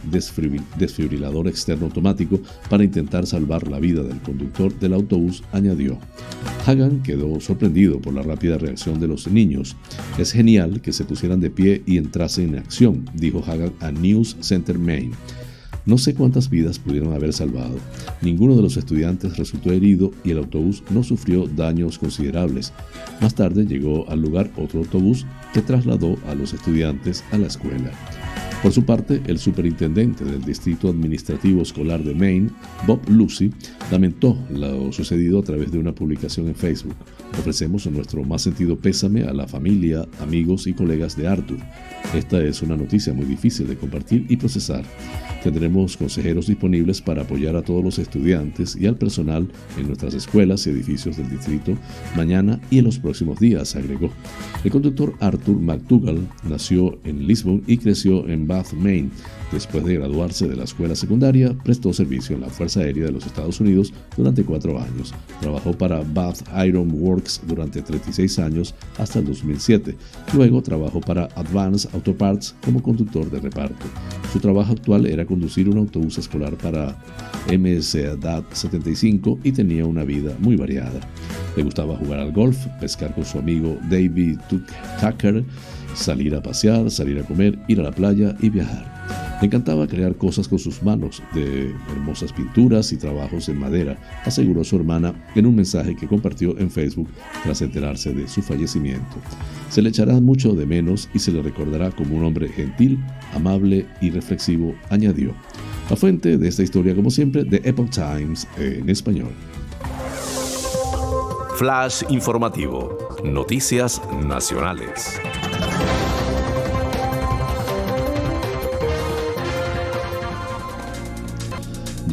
desfibrilador 0.77 1.47
externo 1.47 1.85
automático, 1.85 2.41
para 2.69 2.83
intentar 2.83 3.25
salvar 3.25 3.67
la 3.67 3.79
vida 3.79 4.03
del 4.03 4.19
conductor 4.19 4.77
del 4.79 4.93
autobús, 4.93 5.43
añadió. 5.53 5.97
Hagan 6.65 7.03
quedó 7.03 7.39
sorprendido 7.39 7.99
por 7.99 8.13
la 8.13 8.21
rápida 8.21 8.57
reacción 8.57 8.99
de 8.99 9.07
los 9.07 9.27
niños 9.27 9.75
es 10.17 10.31
genial 10.31 10.81
que 10.81 10.93
se 10.93 11.05
pusieran 11.05 11.39
de 11.39 11.49
pie 11.49 11.83
y 11.85 11.97
entrasen 11.97 12.49
en 12.49 12.59
acción, 12.59 13.09
dijo 13.13 13.43
Hagan 13.45 13.73
a 13.79 13.91
News 13.91 14.37
Center 14.41 14.77
Maine. 14.77 15.13
No 15.85 15.97
sé 15.97 16.13
cuántas 16.13 16.49
vidas 16.49 16.79
pudieron 16.79 17.13
haber 17.13 17.33
salvado. 17.33 17.75
Ninguno 18.21 18.55
de 18.55 18.61
los 18.61 18.77
estudiantes 18.77 19.35
resultó 19.37 19.71
herido 19.71 20.11
y 20.23 20.31
el 20.31 20.37
autobús 20.37 20.81
no 20.91 21.03
sufrió 21.03 21.45
daños 21.45 21.99
considerables. 21.99 22.71
Más 23.19 23.35
tarde 23.35 23.65
llegó 23.65 24.09
al 24.09 24.21
lugar 24.21 24.49
otro 24.55 24.79
autobús 24.79 25.25
que 25.53 25.61
trasladó 25.61 26.17
a 26.27 26.35
los 26.35 26.53
estudiantes 26.53 27.23
a 27.31 27.37
la 27.37 27.47
escuela. 27.47 27.91
Por 28.63 28.71
su 28.71 28.85
parte, 28.85 29.21
el 29.27 29.39
superintendente 29.39 30.23
del 30.23 30.41
Distrito 30.41 30.87
Administrativo 30.87 31.61
Escolar 31.61 32.01
de 32.01 32.15
Maine, 32.15 32.49
Bob 32.87 33.01
Lucy, 33.09 33.51
lamentó 33.91 34.37
lo 34.49 34.89
sucedido 34.93 35.39
a 35.39 35.43
través 35.43 35.69
de 35.73 35.79
una 35.79 35.93
publicación 35.93 36.47
en 36.47 36.55
Facebook. 36.55 36.95
Ofrecemos 37.39 37.85
nuestro 37.87 38.23
más 38.23 38.43
sentido 38.43 38.77
pésame 38.77 39.23
a 39.23 39.33
la 39.33 39.47
familia, 39.47 40.07
amigos 40.21 40.67
y 40.67 40.73
colegas 40.73 41.17
de 41.17 41.27
Arthur. 41.27 41.57
Esta 42.13 42.41
es 42.43 42.61
una 42.61 42.77
noticia 42.77 43.11
muy 43.11 43.25
difícil 43.25 43.67
de 43.67 43.75
compartir 43.75 44.25
y 44.29 44.37
procesar. 44.37 44.83
Tendremos 45.43 45.97
consejeros 45.97 46.47
disponibles 46.47 47.01
para 47.01 47.23
apoyar 47.23 47.55
a 47.55 47.63
todos 47.63 47.83
los 47.83 47.99
estudiantes 47.99 48.77
y 48.77 48.85
al 48.85 48.95
personal 48.95 49.49
en 49.77 49.87
nuestras 49.87 50.13
escuelas 50.13 50.65
y 50.65 50.69
edificios 50.69 51.17
del 51.17 51.29
distrito 51.29 51.77
mañana 52.15 52.61
y 52.69 52.77
en 52.77 52.85
los 52.85 52.99
próximos 52.99 53.39
días, 53.39 53.75
agregó. 53.75 54.09
El 54.63 54.71
conductor 54.71 55.13
Arthur 55.19 55.59
McDougall 55.59 56.27
nació 56.47 56.97
en 57.03 57.27
Lisbon 57.27 57.63
y 57.67 57.77
creció 57.77 58.27
en 58.29 58.47
Bath, 58.47 58.73
Maine. 58.73 59.09
Después 59.51 59.83
de 59.85 59.95
graduarse 59.95 60.47
de 60.47 60.55
la 60.55 60.63
escuela 60.63 60.95
secundaria, 60.95 61.53
prestó 61.63 61.93
servicio 61.93 62.35
en 62.35 62.41
la 62.41 62.49
Fuerza 62.49 62.79
Aérea 62.79 63.05
de 63.05 63.11
los 63.11 63.25
Estados 63.25 63.59
Unidos 63.59 63.93
durante 64.17 64.43
cuatro 64.43 64.79
años. 64.79 65.13
Trabajó 65.41 65.73
para 65.73 66.01
Bath 66.01 66.41
Iron 66.65 66.89
Works 66.91 67.22
durante 67.45 67.81
36 67.81 68.39
años 68.39 68.75
hasta 68.97 69.19
el 69.19 69.25
2007. 69.25 69.95
Luego 70.33 70.61
trabajó 70.61 71.01
para 71.01 71.25
Advance 71.35 71.87
Auto 71.93 72.15
Parts 72.15 72.55
como 72.63 72.81
conductor 72.81 73.29
de 73.29 73.39
reparto. 73.39 73.85
Su 74.31 74.39
trabajo 74.39 74.73
actual 74.73 75.05
era 75.05 75.25
conducir 75.25 75.69
un 75.69 75.77
autobús 75.77 76.17
escolar 76.17 76.55
para 76.55 76.97
MSADAT 77.47 78.53
75 78.53 79.39
y 79.43 79.51
tenía 79.51 79.85
una 79.85 80.03
vida 80.03 80.35
muy 80.39 80.55
variada. 80.55 80.99
Le 81.55 81.63
gustaba 81.63 81.97
jugar 81.97 82.19
al 82.19 82.31
golf, 82.31 82.65
pescar 82.79 83.13
con 83.13 83.25
su 83.25 83.37
amigo 83.37 83.77
David 83.89 84.39
Tucker, 84.99 85.43
salir 85.93 86.35
a 86.35 86.41
pasear, 86.41 86.89
salir 86.89 87.19
a 87.19 87.23
comer, 87.23 87.59
ir 87.67 87.79
a 87.79 87.83
la 87.83 87.91
playa 87.91 88.35
y 88.41 88.49
viajar. 88.49 88.92
Le 89.43 89.47
encantaba 89.47 89.85
crear 89.85 90.15
cosas 90.15 90.47
con 90.47 90.57
sus 90.57 90.81
manos, 90.83 91.21
de 91.33 91.75
hermosas 91.91 92.31
pinturas 92.31 92.93
y 92.93 92.97
trabajos 92.97 93.49
en 93.49 93.59
madera, 93.59 93.97
aseguró 94.23 94.63
su 94.63 94.77
hermana 94.77 95.13
en 95.35 95.45
un 95.45 95.53
mensaje 95.53 95.97
que 95.97 96.07
compartió 96.07 96.57
en 96.57 96.71
Facebook 96.71 97.09
tras 97.43 97.61
enterarse 97.61 98.13
de 98.13 98.25
su 98.29 98.41
fallecimiento. 98.41 99.17
Se 99.67 99.81
le 99.81 99.89
echará 99.89 100.17
mucho 100.21 100.53
de 100.53 100.65
menos 100.65 101.09
y 101.13 101.19
se 101.19 101.33
le 101.33 101.41
recordará 101.41 101.91
como 101.91 102.15
un 102.15 102.23
hombre 102.23 102.47
gentil, 102.47 103.03
amable 103.35 103.85
y 103.99 104.11
reflexivo, 104.11 104.75
añadió. 104.89 105.33
La 105.89 105.97
fuente 105.97 106.37
de 106.37 106.47
esta 106.47 106.63
historia, 106.63 106.95
como 106.95 107.11
siempre, 107.11 107.43
de 107.43 107.57
Epoch 107.65 107.89
Times 107.89 108.47
en 108.57 108.89
español. 108.89 109.33
Flash 111.57 112.03
informativo. 112.07 112.97
Noticias 113.25 114.01
nacionales. 114.25 115.19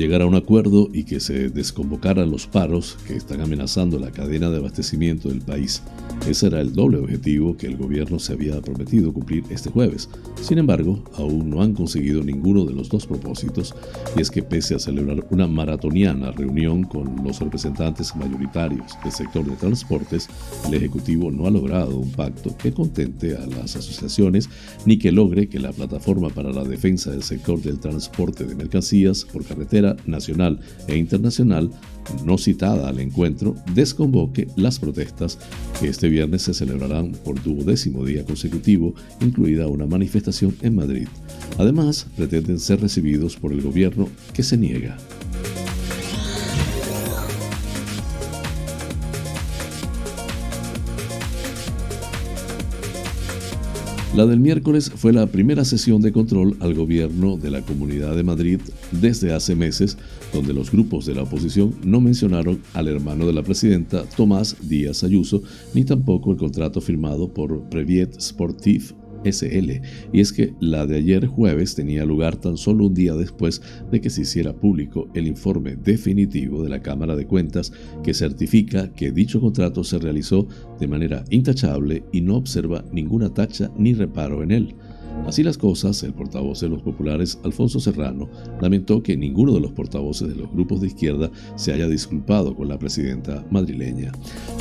Llegar 0.01 0.23
a 0.23 0.27
un 0.27 0.35
acuerdo 0.35 0.89
y 0.93 1.05
que 1.05 1.21
se 1.21 1.51
desconvocaran 1.51 2.31
los 2.31 2.47
paros 2.47 2.97
que 3.07 3.15
están 3.15 3.41
amenazando 3.43 3.99
la 3.99 4.11
cadena 4.11 4.51
de 4.51 4.57
abastecimiento 4.57 5.29
del 5.29 5.43
país. 5.43 5.83
Ese 6.29 6.47
era 6.47 6.61
el 6.61 6.75
doble 6.75 6.99
objetivo 6.99 7.57
que 7.57 7.67
el 7.67 7.77
gobierno 7.77 8.19
se 8.19 8.35
había 8.35 8.61
prometido 8.61 9.13
cumplir 9.13 9.43
este 9.51 9.71
jueves. 9.71 10.09
Sin 10.41 10.59
embargo, 10.59 11.03
aún 11.17 11.51
no 11.51 11.63
han 11.63 11.75
conseguido 11.75 12.23
ninguno 12.23 12.65
de 12.67 12.75
los 12.75 12.89
dos 12.89 13.07
propósitos, 13.07 13.75
y 14.17 14.21
es 14.21 14.31
que 14.31 14.43
pese 14.43 14.75
a 14.75 14.79
celebrar 14.79 15.27
una 15.31 15.47
maratoniana 15.47 16.31
reunión 16.31 16.85
con 16.85 17.25
los 17.25 17.41
representantes 17.41 18.15
mayoritarios 18.15 18.93
del 19.03 19.13
sector 19.13 19.45
de 19.45 19.57
transportes, 19.57 20.29
el 20.67 20.75
Ejecutivo 20.75 21.31
no 21.31 21.47
ha 21.47 21.51
logrado 21.51 21.97
un 21.99 22.13
pacto 22.13 22.57
que 22.57 22.73
contente 22.73 23.37
a 23.37 23.47
las 23.47 23.77
asociaciones 23.77 24.49
ni 24.85 24.99
que 24.99 25.13
logre 25.13 25.49
que 25.49 25.59
la 25.59 25.73
plataforma 25.73 26.29
para 26.29 26.53
la 26.53 26.65
defensa 26.65 27.11
del 27.11 27.23
sector 27.23 27.61
del 27.61 27.81
transporte 27.81 28.45
de 28.45 28.55
mercancías 28.55 29.25
por 29.25 29.45
carretera 29.45 29.97
nacional 30.07 30.61
e 30.87 30.97
internacional 30.97 31.71
no 32.25 32.39
citada 32.39 32.89
al 32.89 33.01
encuentro, 33.01 33.57
desconvoque 33.75 34.49
las 34.57 34.79
protestas 34.79 35.39
que 35.79 35.89
este 35.89 36.09
viernes 36.09 36.43
se 36.43 36.55
celebrarán 36.55 37.13
por 37.13 37.43
duodécimo 37.43 38.05
día 38.05 38.25
consecutivo, 38.25 38.95
incluida 39.21 39.69
una 39.69 39.87
manifestación 39.87 40.55
en 40.63 40.75
Madrid. 40.75 41.09
Además, 41.59 42.07
pretenden 42.17 42.59
ser 42.59 42.81
recibidos 42.81 43.37
por 43.37 43.53
el 43.53 43.63
gobierno 43.63 44.09
que 44.33 44.43
se 44.43 44.57
niega. 44.57 44.97
La 54.15 54.27
del 54.27 54.41
miércoles 54.41 54.91
fue 54.95 55.13
la 55.13 55.29
primera 55.29 55.65
sesión 55.65 56.03
de 56.03 56.11
control 56.11 56.57
al 56.59 56.75
gobierno 56.75 57.37
de 57.37 57.49
la 57.49 57.63
Comunidad 57.63 58.17
de 58.17 58.25
Madrid 58.25 58.61
desde 58.91 59.33
hace 59.33 59.55
meses, 59.55 59.99
donde 60.33 60.53
los 60.53 60.71
grupos 60.71 61.07
de 61.07 61.15
la 61.15 61.23
oposición 61.23 61.75
no 61.85 62.01
mencionaron 62.01 62.61
al 62.75 62.89
hermano 62.89 63.27
de 63.27 63.33
la 63.33 63.43
presidenta, 63.43 64.05
Tomás 64.17 64.57
Díaz 64.69 65.05
Ayuso, 65.05 65.43
ni 65.75 65.85
tampoco 65.85 66.31
el 66.33 66.39
contrato 66.39 66.81
firmado 66.81 67.33
por 67.33 67.69
Previet 67.69 68.21
Sportif 68.21 68.93
SL, 69.25 69.83
y 70.13 70.21
es 70.21 70.33
que 70.33 70.55
la 70.61 70.87
de 70.87 70.97
ayer 70.97 71.27
jueves 71.27 71.75
tenía 71.75 72.05
lugar 72.05 72.37
tan 72.37 72.57
solo 72.57 72.87
un 72.87 72.95
día 72.95 73.15
después 73.15 73.61
de 73.91 74.01
que 74.01 74.11
se 74.11 74.23
hiciera 74.23 74.55
público 74.55 75.09
el 75.15 75.27
informe 75.27 75.77
definitivo 75.77 76.63
de 76.63 76.71
la 76.71 76.83
Cámara 76.83 77.17
de 77.17 77.27
Cuentas 77.27 77.73
que 78.03 78.15
certifica 78.15 78.93
que 78.93 79.13
dicho 79.13 79.41
contrato 79.41 79.85
se 79.85 79.99
realizó 79.99 80.49
de 80.79 80.89
manera 80.89 81.25
intachable 81.31 82.05
y 82.13 82.21
no 82.23 82.37
observa 82.37 82.85
ninguna 82.93 83.33
tacha 83.33 83.71
ni 83.77 83.95
reparo 83.95 84.43
en 84.43 84.53
él. 84.53 84.75
Así 85.27 85.45
las 85.45 85.59
cosas, 85.59 86.03
el 86.03 86.13
portavoz 86.13 86.61
de 86.61 86.69
los 86.69 86.83
populares, 86.83 87.39
Alfonso 87.45 87.79
Serrano, 87.79 88.29
lamentó 88.61 89.03
que 89.03 89.17
ninguno 89.17 89.53
de 89.53 89.61
los 89.61 89.71
portavoces 89.73 90.29
de 90.29 90.35
los 90.35 90.51
grupos 90.53 90.81
de 90.81 90.89
izquierda 90.89 91.31
se 91.55 91.73
haya 91.73 91.87
disculpado 91.87 92.55
con 92.57 92.69
la 92.69 92.79
presidenta 92.79 93.45
madrileña. 93.51 94.11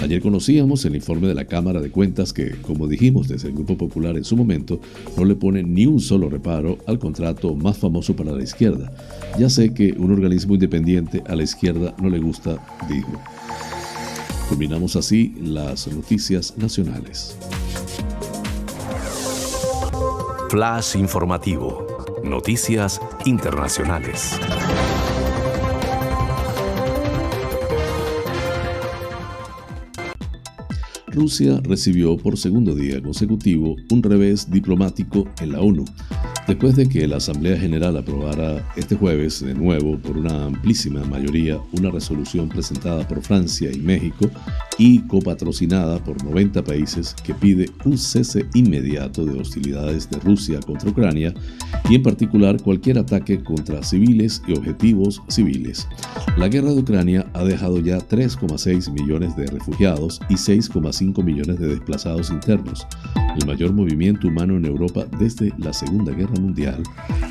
Ayer 0.02 0.22
conocíamos 0.22 0.86
el 0.86 0.96
informe 0.96 1.28
de 1.28 1.34
la 1.34 1.46
Cámara 1.46 1.82
de 1.82 1.90
Cuentas 1.90 2.34
que, 2.34 2.52
como 2.62 2.88
dijimos 2.88 3.28
desde 3.28 3.48
el 3.48 3.56
Grupo 3.56 3.78
Popular 3.78 4.16
en 4.16 4.24
su 4.24 4.38
momento, 4.38 4.80
no 5.18 5.26
le 5.26 5.36
pone 5.36 5.64
ni 5.64 5.88
un 5.88 6.00
solo 6.00 6.30
reparo 6.30 6.78
al 6.86 7.00
contrato 7.00 7.56
más 7.56 7.78
famoso 7.78 8.16
para 8.16 8.34
la 8.34 8.44
izquierda. 8.44 8.92
Ya 9.40 9.50
sé 9.50 9.74
que 9.74 9.94
un 9.94 10.12
organismo 10.12 10.54
independiente 10.54 11.24
a 11.28 11.36
la 11.36 11.44
izquierda 11.44 11.96
no 12.00 12.10
le 12.10 12.20
gusta, 12.20 12.64
dijo. 12.88 13.12
Culminamos 14.50 14.96
así 14.96 15.34
las 15.42 15.88
noticias 15.88 16.56
nacionales. 16.58 17.38
Flash 20.50 20.96
informativo. 20.96 21.86
Noticias 22.24 23.00
internacionales. 23.26 24.40
Rusia 31.06 31.62
recibió 31.64 32.18
por 32.18 32.36
segundo 32.36 32.74
día 32.74 33.00
consecutivo 33.00 33.76
un 33.92 34.02
revés 34.02 34.50
diplomático 34.50 35.28
en 35.40 35.52
la 35.52 35.60
ONU 35.60 35.86
Después 36.50 36.76
de 36.76 36.90
que 36.90 37.08
la 37.08 37.18
Asamblea 37.18 37.60
General 37.60 37.96
aprobara 37.96 38.68
este 38.76 38.96
jueves 38.96 39.40
de 39.46 39.54
nuevo 39.54 40.00
por 40.00 40.18
una 40.18 40.46
amplísima 40.46 41.04
mayoría 41.06 41.60
una 41.74 41.92
resolución 41.92 42.50
presentada 42.50 43.08
por 43.08 43.22
Francia 43.22 43.70
y 43.72 43.78
México 43.78 44.28
y 44.80 45.02
copatrocinada 45.02 46.04
por 46.04 46.24
90 46.24 46.64
países 46.64 47.14
que 47.24 47.36
pide 47.36 47.70
un 47.86 48.00
cese 48.00 48.48
inmediato 48.56 49.26
de 49.26 49.40
hostilidades 49.40 50.10
de 50.10 50.18
Rusia 50.22 50.60
contra 50.60 50.90
Ucrania 50.90 51.36
y 51.88 51.94
en 51.94 52.02
particular 52.02 52.60
cualquier 52.64 52.98
ataque 52.98 53.44
contra 53.44 53.84
civiles 53.84 54.42
y 54.48 54.54
objetivos 54.54 55.22
civiles. 55.28 55.88
La 56.36 56.48
guerra 56.48 56.72
de 56.74 56.80
Ucrania 56.80 57.28
ha 57.36 57.44
dejado 57.44 57.80
ya 57.80 58.00
3,6 58.00 58.92
millones 58.92 59.36
de 59.36 59.46
refugiados 59.46 60.20
y 60.30 60.34
6,5 60.34 61.24
millones 61.24 61.60
de 61.60 61.68
desplazados 61.68 62.32
internos, 62.32 62.88
el 63.40 63.46
mayor 63.46 63.72
movimiento 63.72 64.28
humano 64.28 64.58
en 64.58 64.66
Europa 64.66 65.06
desde 65.20 65.54
la 65.60 65.74
Segunda 65.74 66.12
Guerra 66.12 66.39
Mundial, 66.40 66.84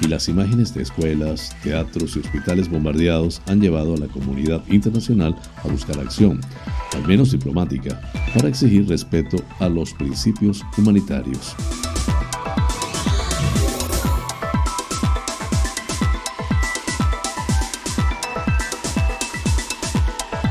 y 0.02 0.08
las 0.08 0.28
imágenes 0.28 0.74
de 0.74 0.82
escuelas, 0.82 1.56
teatros 1.62 2.16
y 2.16 2.20
hospitales 2.20 2.70
bombardeados 2.70 3.42
han 3.46 3.60
llevado 3.60 3.94
a 3.94 3.98
la 3.98 4.06
comunidad 4.06 4.62
internacional 4.68 5.34
a 5.56 5.68
buscar 5.68 5.98
acción, 5.98 6.40
al 6.94 7.06
menos 7.06 7.32
diplomática, 7.32 8.00
para 8.34 8.48
exigir 8.48 8.88
respeto 8.88 9.38
a 9.58 9.68
los 9.68 9.92
principios 9.94 10.64
humanitarios. 10.76 11.56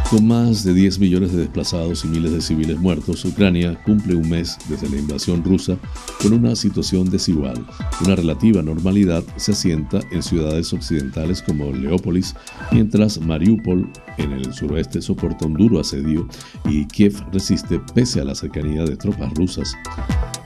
Con 0.10 0.26
más 0.26 0.64
de 0.64 0.74
10 0.74 0.99
millones 0.99 1.34
de 1.34 1.39
desplazados 1.39 2.05
y 2.05 2.08
miles 2.08 2.32
de 2.32 2.39
civiles 2.39 2.80
muertos, 2.80 3.26
Ucrania 3.26 3.78
cumple 3.84 4.16
un 4.16 4.30
mes 4.30 4.58
desde 4.70 4.89
la 4.89 4.95
invasión 4.95 5.43
rusa 5.43 5.78
con 6.22 6.32
una 6.32 6.55
situación 6.55 7.10
desigual. 7.10 7.66
Una 8.05 8.16
relativa 8.16 8.62
normalidad 8.62 9.22
se 9.36 9.51
asienta 9.51 9.99
en 10.12 10.24
ciudades 10.24 10.72
occidentales 10.72 11.41
como 11.41 11.74
Leópolis, 11.74 12.36
mientras 12.72 13.20
Mariupol 13.20 13.91
en 14.18 14.32
el 14.32 14.53
suroeste 14.53 15.01
soporta 15.01 15.45
un 15.45 15.55
duro 15.55 15.82
asedio 15.82 16.26
y 16.64 16.86
Kiev 16.86 17.14
resiste 17.34 17.82
pese 17.93 18.22
a 18.22 18.24
la 18.24 18.34
cercanía 18.34 18.86
de 18.86 18.95
tropas 18.95 19.34
rusas. 19.34 19.76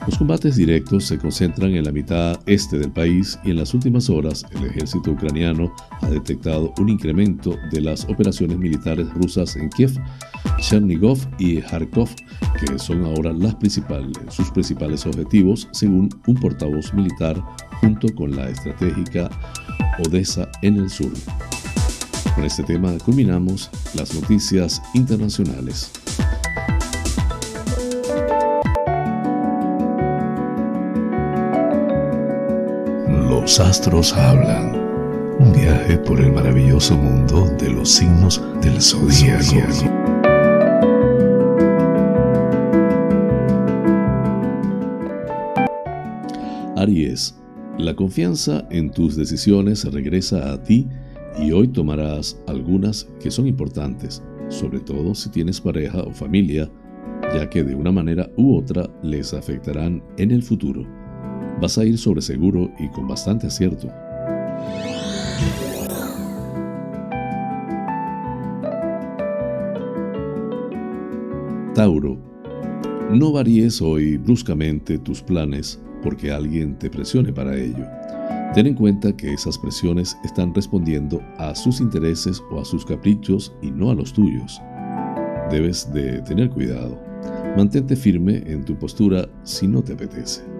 Los 0.07 0.17
combates 0.17 0.55
directos 0.55 1.05
se 1.05 1.19
concentran 1.19 1.75
en 1.75 1.85
la 1.85 1.91
mitad 1.91 2.39
este 2.47 2.79
del 2.79 2.91
país 2.91 3.37
y 3.43 3.51
en 3.51 3.57
las 3.57 3.75
últimas 3.75 4.09
horas 4.09 4.43
el 4.55 4.65
ejército 4.65 5.11
ucraniano 5.11 5.71
ha 6.01 6.09
detectado 6.09 6.73
un 6.79 6.89
incremento 6.89 7.55
de 7.71 7.81
las 7.81 8.05
operaciones 8.05 8.57
militares 8.57 9.07
rusas 9.13 9.55
en 9.55 9.69
Kiev, 9.69 9.91
Chernigov 10.59 11.19
y 11.37 11.61
Kharkov, 11.61 12.09
que 12.59 12.79
son 12.79 13.05
ahora 13.05 13.31
sus 14.29 14.49
principales 14.51 15.05
objetivos, 15.05 15.67
según 15.71 16.09
un 16.25 16.35
portavoz 16.35 16.91
militar, 16.95 17.39
junto 17.79 18.07
con 18.15 18.35
la 18.35 18.49
estratégica 18.49 19.29
Odessa 20.03 20.49
en 20.63 20.77
el 20.77 20.89
sur. 20.89 21.11
Con 22.33 22.43
este 22.43 22.63
tema 22.63 22.97
culminamos 23.05 23.69
las 23.93 24.15
noticias 24.15 24.81
internacionales. 24.95 25.91
Los 33.31 33.61
astros 33.61 34.11
hablan. 34.11 34.75
Un 35.39 35.53
viaje 35.53 35.97
por 35.99 36.19
el 36.19 36.33
maravilloso 36.33 36.97
mundo 36.97 37.49
de 37.57 37.69
los 37.69 37.89
signos 37.89 38.43
del 38.61 38.81
zodíaco. 38.81 39.55
Aries, 46.75 47.39
la 47.77 47.95
confianza 47.95 48.67
en 48.69 48.91
tus 48.91 49.15
decisiones 49.15 49.85
regresa 49.85 50.51
a 50.51 50.61
ti 50.61 50.89
y 51.39 51.53
hoy 51.53 51.69
tomarás 51.69 52.37
algunas 52.47 53.07
que 53.21 53.31
son 53.31 53.47
importantes, 53.47 54.21
sobre 54.49 54.81
todo 54.81 55.15
si 55.15 55.29
tienes 55.29 55.61
pareja 55.61 56.03
o 56.03 56.11
familia, 56.11 56.69
ya 57.33 57.49
que 57.49 57.63
de 57.63 57.75
una 57.75 57.93
manera 57.93 58.29
u 58.35 58.57
otra 58.57 58.89
les 59.01 59.33
afectarán 59.33 60.03
en 60.17 60.31
el 60.31 60.43
futuro 60.43 61.00
vas 61.61 61.77
a 61.77 61.85
ir 61.85 61.97
sobre 61.97 62.21
seguro 62.21 62.71
y 62.79 62.89
con 62.89 63.07
bastante 63.07 63.47
acierto. 63.47 63.87
Tauro, 71.75 72.17
no 73.11 73.31
varíes 73.31 73.81
hoy 73.81 74.17
bruscamente 74.17 74.97
tus 74.97 75.21
planes 75.21 75.79
porque 76.03 76.31
alguien 76.31 76.77
te 76.77 76.89
presione 76.89 77.31
para 77.31 77.55
ello. 77.55 77.85
Ten 78.53 78.67
en 78.67 78.73
cuenta 78.73 79.15
que 79.15 79.31
esas 79.31 79.57
presiones 79.57 80.17
están 80.25 80.53
respondiendo 80.53 81.21
a 81.37 81.55
sus 81.55 81.79
intereses 81.79 82.43
o 82.51 82.59
a 82.59 82.65
sus 82.65 82.85
caprichos 82.85 83.53
y 83.61 83.71
no 83.71 83.91
a 83.91 83.95
los 83.95 84.11
tuyos. 84.11 84.61
Debes 85.49 85.91
de 85.93 86.21
tener 86.23 86.49
cuidado. 86.49 86.99
Mantente 87.55 87.95
firme 87.95 88.43
en 88.45 88.65
tu 88.65 88.77
postura 88.77 89.29
si 89.43 89.67
no 89.67 89.81
te 89.81 89.93
apetece. 89.93 90.50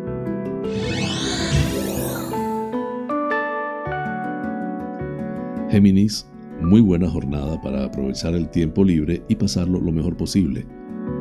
Géminis, 5.71 6.27
muy 6.59 6.81
buena 6.81 7.09
jornada 7.09 7.61
para 7.61 7.85
aprovechar 7.85 8.33
el 8.35 8.49
tiempo 8.49 8.83
libre 8.83 9.23
y 9.29 9.37
pasarlo 9.37 9.79
lo 9.79 9.93
mejor 9.93 10.17
posible. 10.17 10.65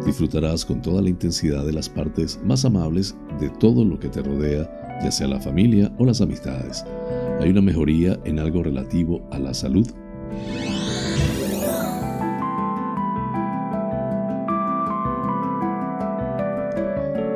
Disfrutarás 0.05 0.67
con 0.67 0.83
toda 0.83 1.01
la 1.03 1.09
intensidad 1.09 1.65
de 1.65 1.73
las 1.73 1.89
partes 1.89 2.41
más 2.43 2.65
amables 2.65 3.15
de 3.39 3.49
todo 3.61 3.85
lo 3.85 4.01
que 4.01 4.09
te 4.09 4.21
rodea, 4.21 4.99
ya 5.05 5.13
sea 5.13 5.29
la 5.29 5.39
familia 5.39 5.95
o 5.99 6.05
las 6.05 6.21
amistades. 6.21 6.85
Hay 7.41 7.51
una 7.51 7.61
mejoría 7.61 8.19
en 8.25 8.41
algo 8.41 8.65
relativo 8.65 9.23
a 9.31 9.39
la 9.39 9.55
salud. 9.55 9.89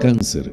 Cáncer. 0.00 0.52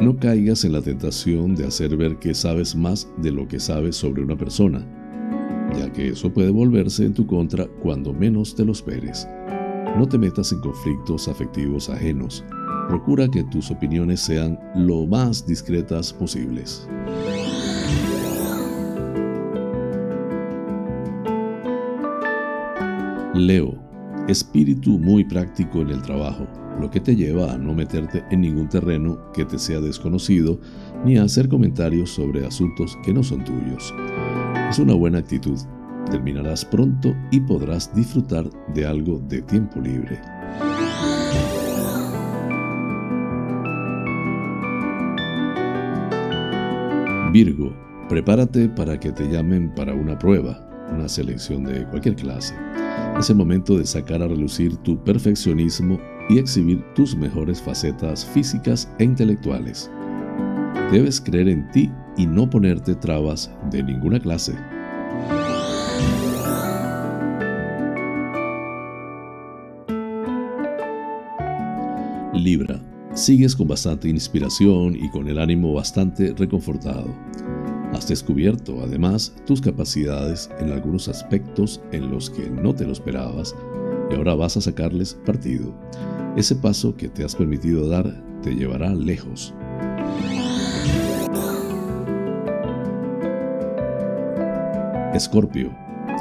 No 0.00 0.16
caigas 0.16 0.64
en 0.64 0.72
la 0.72 0.82
tentación 0.82 1.54
de 1.54 1.64
hacer 1.64 1.96
ver 1.96 2.18
que 2.18 2.34
sabes 2.34 2.74
más 2.74 3.08
de 3.18 3.30
lo 3.30 3.46
que 3.46 3.60
sabes 3.60 3.94
sobre 3.94 4.20
una 4.20 4.36
persona 4.36 4.84
ya 5.74 5.92
que 5.92 6.08
eso 6.08 6.32
puede 6.32 6.50
volverse 6.50 7.04
en 7.04 7.14
tu 7.14 7.26
contra 7.26 7.66
cuando 7.82 8.12
menos 8.12 8.54
te 8.54 8.64
lo 8.64 8.72
esperes. 8.72 9.26
No 9.96 10.08
te 10.08 10.18
metas 10.18 10.52
en 10.52 10.60
conflictos 10.60 11.28
afectivos 11.28 11.90
ajenos. 11.90 12.44
Procura 12.88 13.28
que 13.28 13.44
tus 13.44 13.70
opiniones 13.70 14.20
sean 14.20 14.58
lo 14.74 15.06
más 15.06 15.46
discretas 15.46 16.12
posibles. 16.12 16.88
Leo, 23.34 23.74
espíritu 24.28 24.98
muy 24.98 25.24
práctico 25.24 25.80
en 25.80 25.90
el 25.90 26.02
trabajo, 26.02 26.46
lo 26.80 26.90
que 26.90 27.00
te 27.00 27.16
lleva 27.16 27.52
a 27.52 27.58
no 27.58 27.74
meterte 27.74 28.24
en 28.30 28.42
ningún 28.42 28.68
terreno 28.68 29.32
que 29.32 29.44
te 29.44 29.58
sea 29.58 29.80
desconocido 29.80 30.60
ni 31.04 31.16
a 31.16 31.24
hacer 31.24 31.48
comentarios 31.48 32.10
sobre 32.10 32.46
asuntos 32.46 32.96
que 33.04 33.12
no 33.12 33.22
son 33.22 33.44
tuyos. 33.44 33.92
Es 34.72 34.78
una 34.78 34.94
buena 34.94 35.18
actitud. 35.18 35.58
Terminarás 36.10 36.64
pronto 36.64 37.14
y 37.30 37.40
podrás 37.40 37.94
disfrutar 37.94 38.48
de 38.72 38.86
algo 38.86 39.18
de 39.28 39.42
tiempo 39.42 39.78
libre. 39.78 40.18
Virgo, 47.34 47.76
prepárate 48.08 48.70
para 48.70 48.98
que 48.98 49.12
te 49.12 49.28
llamen 49.28 49.74
para 49.74 49.92
una 49.92 50.18
prueba, 50.18 50.66
una 50.90 51.06
selección 51.06 51.64
de 51.64 51.86
cualquier 51.88 52.16
clase. 52.16 52.54
Es 53.18 53.28
el 53.28 53.36
momento 53.36 53.76
de 53.76 53.84
sacar 53.84 54.22
a 54.22 54.28
relucir 54.28 54.78
tu 54.78 54.96
perfeccionismo 55.04 56.00
y 56.30 56.38
exhibir 56.38 56.82
tus 56.94 57.14
mejores 57.14 57.60
facetas 57.60 58.24
físicas 58.24 58.90
e 58.98 59.04
intelectuales. 59.04 59.90
Debes 60.92 61.22
creer 61.22 61.48
en 61.48 61.66
ti 61.70 61.90
y 62.18 62.26
no 62.26 62.50
ponerte 62.50 62.94
trabas 62.94 63.50
de 63.70 63.82
ninguna 63.82 64.20
clase. 64.20 64.52
Libra, 72.34 72.78
sigues 73.14 73.56
con 73.56 73.68
bastante 73.68 74.10
inspiración 74.10 74.94
y 74.94 75.08
con 75.12 75.28
el 75.28 75.38
ánimo 75.38 75.72
bastante 75.72 76.34
reconfortado. 76.36 77.08
Has 77.94 78.08
descubierto, 78.08 78.82
además, 78.82 79.34
tus 79.46 79.62
capacidades 79.62 80.50
en 80.60 80.72
algunos 80.72 81.08
aspectos 81.08 81.80
en 81.92 82.10
los 82.10 82.28
que 82.28 82.50
no 82.50 82.74
te 82.74 82.84
lo 82.84 82.92
esperabas 82.92 83.54
y 84.10 84.14
ahora 84.14 84.34
vas 84.34 84.58
a 84.58 84.60
sacarles 84.60 85.14
partido. 85.24 85.74
Ese 86.36 86.54
paso 86.54 86.94
que 86.94 87.08
te 87.08 87.24
has 87.24 87.34
permitido 87.34 87.88
dar 87.88 88.22
te 88.42 88.54
llevará 88.54 88.94
lejos. 88.94 89.54
Escorpio, 95.14 95.70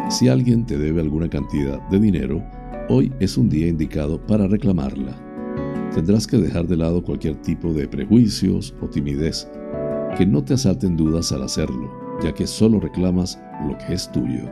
si 0.09 0.27
alguien 0.27 0.65
te 0.65 0.77
debe 0.77 0.99
alguna 0.99 1.29
cantidad 1.29 1.79
de 1.87 1.97
dinero, 1.97 2.43
hoy 2.89 3.09
es 3.21 3.37
un 3.37 3.47
día 3.47 3.69
indicado 3.69 4.19
para 4.27 4.47
reclamarla. 4.47 5.15
Tendrás 5.95 6.27
que 6.27 6.35
dejar 6.35 6.67
de 6.67 6.75
lado 6.75 7.01
cualquier 7.01 7.37
tipo 7.37 7.71
de 7.71 7.87
prejuicios 7.87 8.75
o 8.81 8.89
timidez, 8.89 9.49
que 10.17 10.25
no 10.25 10.43
te 10.43 10.55
asalten 10.55 10.97
dudas 10.97 11.31
al 11.31 11.43
hacerlo, 11.43 11.89
ya 12.21 12.33
que 12.33 12.45
solo 12.45 12.81
reclamas 12.81 13.39
lo 13.65 13.77
que 13.77 13.93
es 13.93 14.11
tuyo. 14.11 14.51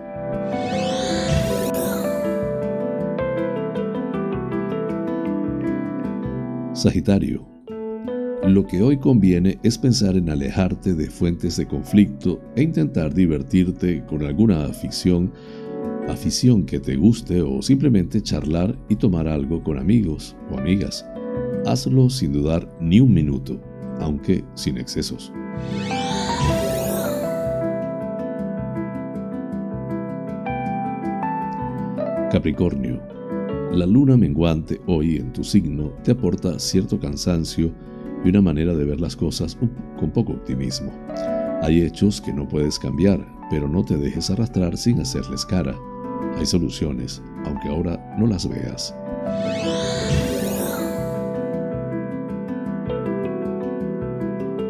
Sagitario, 6.72 7.46
lo 8.54 8.66
que 8.66 8.82
hoy 8.82 8.98
conviene 8.98 9.60
es 9.64 9.78
pensar 9.78 10.16
en 10.16 10.30
alejarte 10.30 10.94
de 10.94 11.10
fuentes 11.10 11.58
de 11.58 11.68
conflicto 11.68 12.42
e 12.56 12.64
intentar 12.64 13.14
divertirte 13.14 14.04
con 14.06 14.24
alguna 14.24 14.66
afición, 14.66 15.32
afición 16.08 16.66
que 16.66 16.80
te 16.80 16.96
guste 16.96 17.42
o 17.42 17.62
simplemente 17.62 18.22
charlar 18.22 18.78
y 18.90 18.96
tomar 18.96 19.28
algo 19.28 19.64
con 19.64 19.78
amigos 19.78 20.36
o 20.52 20.58
amigas. 20.58 21.06
Hazlo 21.66 22.10
sin 22.10 22.34
dudar 22.34 22.68
ni 22.80 23.00
un 23.00 23.14
minuto, 23.14 23.60
aunque 24.00 24.44
sin 24.56 24.78
excesos. 24.78 25.32
Capricornio, 32.32 33.02
la 33.72 33.86
luna 33.86 34.16
menguante 34.16 34.80
hoy 34.88 35.18
en 35.18 35.34
tu 35.34 35.44
signo 35.44 35.94
te 36.04 36.12
aporta 36.12 36.58
cierto 36.60 37.00
cansancio 37.00 37.72
y 38.24 38.30
una 38.30 38.42
manera 38.42 38.74
de 38.74 38.86
ver 38.86 39.00
las 39.00 39.16
cosas 39.16 39.58
con 39.98 40.12
poco 40.12 40.34
optimismo. 40.34 40.92
Hay 41.62 41.82
hechos 41.82 42.22
que 42.22 42.34
no 42.34 42.48
puedes 42.48 42.80
cambiar, 42.80 43.26
pero 43.50 43.68
no 43.68 43.84
te 43.84 43.98
dejes 43.98 44.30
arrastrar 44.30 44.78
sin 44.78 45.00
hacerles 45.00 45.46
cara. 45.46 45.76
Hay 46.38 46.46
soluciones, 46.46 47.22
aunque 47.46 47.70
ahora 47.70 48.16
no 48.18 48.28
las 48.28 48.48
veas. 48.48 48.96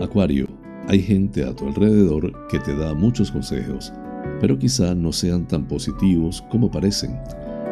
Acuario, 0.02 0.47
hay 0.88 1.02
gente 1.02 1.43
a 1.43 1.54
tu 1.54 1.68
alrededor 1.68 2.47
que 2.47 2.60
te 2.60 2.76
da 2.76 2.93
muchos 2.93 3.32
consejos, 3.32 3.93
pero 4.41 4.58
quizá 4.58 4.95
no 4.95 5.12
sean 5.12 5.47
tan 5.47 5.68
positivos 5.68 6.41
como 6.50 6.72
parecen. 6.72 7.20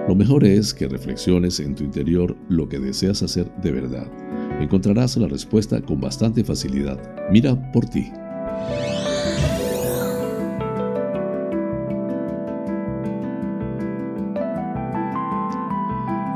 Lo 0.08 0.16
mejor 0.16 0.46
es 0.46 0.74
que 0.74 0.88
reflexiones 0.88 1.60
en 1.60 1.76
tu 1.76 1.84
interior 1.84 2.38
lo 2.50 2.70
que 2.70 2.80
deseas 2.80 3.24
hacer 3.24 3.52
de 3.62 3.72
verdad 3.72 4.27
encontrarás 4.60 5.18
la 5.18 5.28
respuesta 5.28 5.82
con 5.82 6.00
bastante 6.00 6.44
facilidad. 6.44 7.00
Mira 7.32 7.56
por 7.72 7.86
ti. 7.86 8.12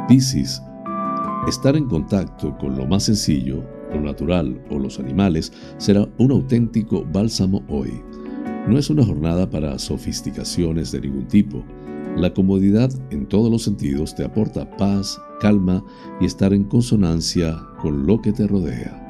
Piscis. 0.08 0.62
Estar 1.48 1.76
en 1.76 1.88
contacto 1.88 2.56
con 2.58 2.76
lo 2.76 2.86
más 2.86 3.04
sencillo, 3.04 3.64
lo 3.94 4.02
natural 4.02 4.62
o 4.70 4.78
los 4.78 5.00
animales 5.00 5.52
será 5.78 6.08
un 6.18 6.32
auténtico 6.32 7.06
bálsamo 7.12 7.64
hoy. 7.68 7.92
No 8.68 8.78
es 8.78 8.90
una 8.90 9.06
jornada 9.06 9.50
para 9.50 9.80
sofisticaciones 9.80 10.92
de 10.92 11.02
ningún 11.02 11.28
tipo. 11.28 11.64
La 12.16 12.34
comodidad 12.34 12.92
en 13.10 13.26
todos 13.26 13.52
los 13.52 13.64
sentidos 13.64 14.14
te 14.16 14.24
aporta 14.24 14.70
paz, 14.78 15.20
calma 15.40 15.84
y 16.20 16.26
estar 16.26 16.54
en 16.54 16.66
consonancia 16.66 17.58
con 17.82 18.06
lo 18.06 18.22
que 18.22 18.32
te 18.32 18.48
rodea. 18.48 19.01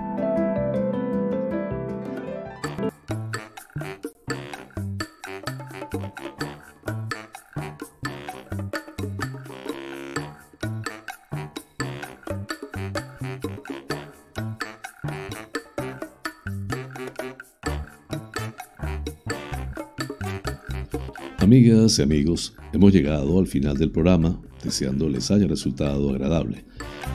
Y 21.82 22.02
amigos, 22.04 22.54
hemos 22.74 22.94
llegado 22.94 23.40
al 23.40 23.48
final 23.48 23.76
del 23.76 23.90
programa, 23.90 24.40
deseando 24.64 25.10
les 25.10 25.32
haya 25.32 25.48
resultado 25.48 26.12
agradable. 26.12 26.64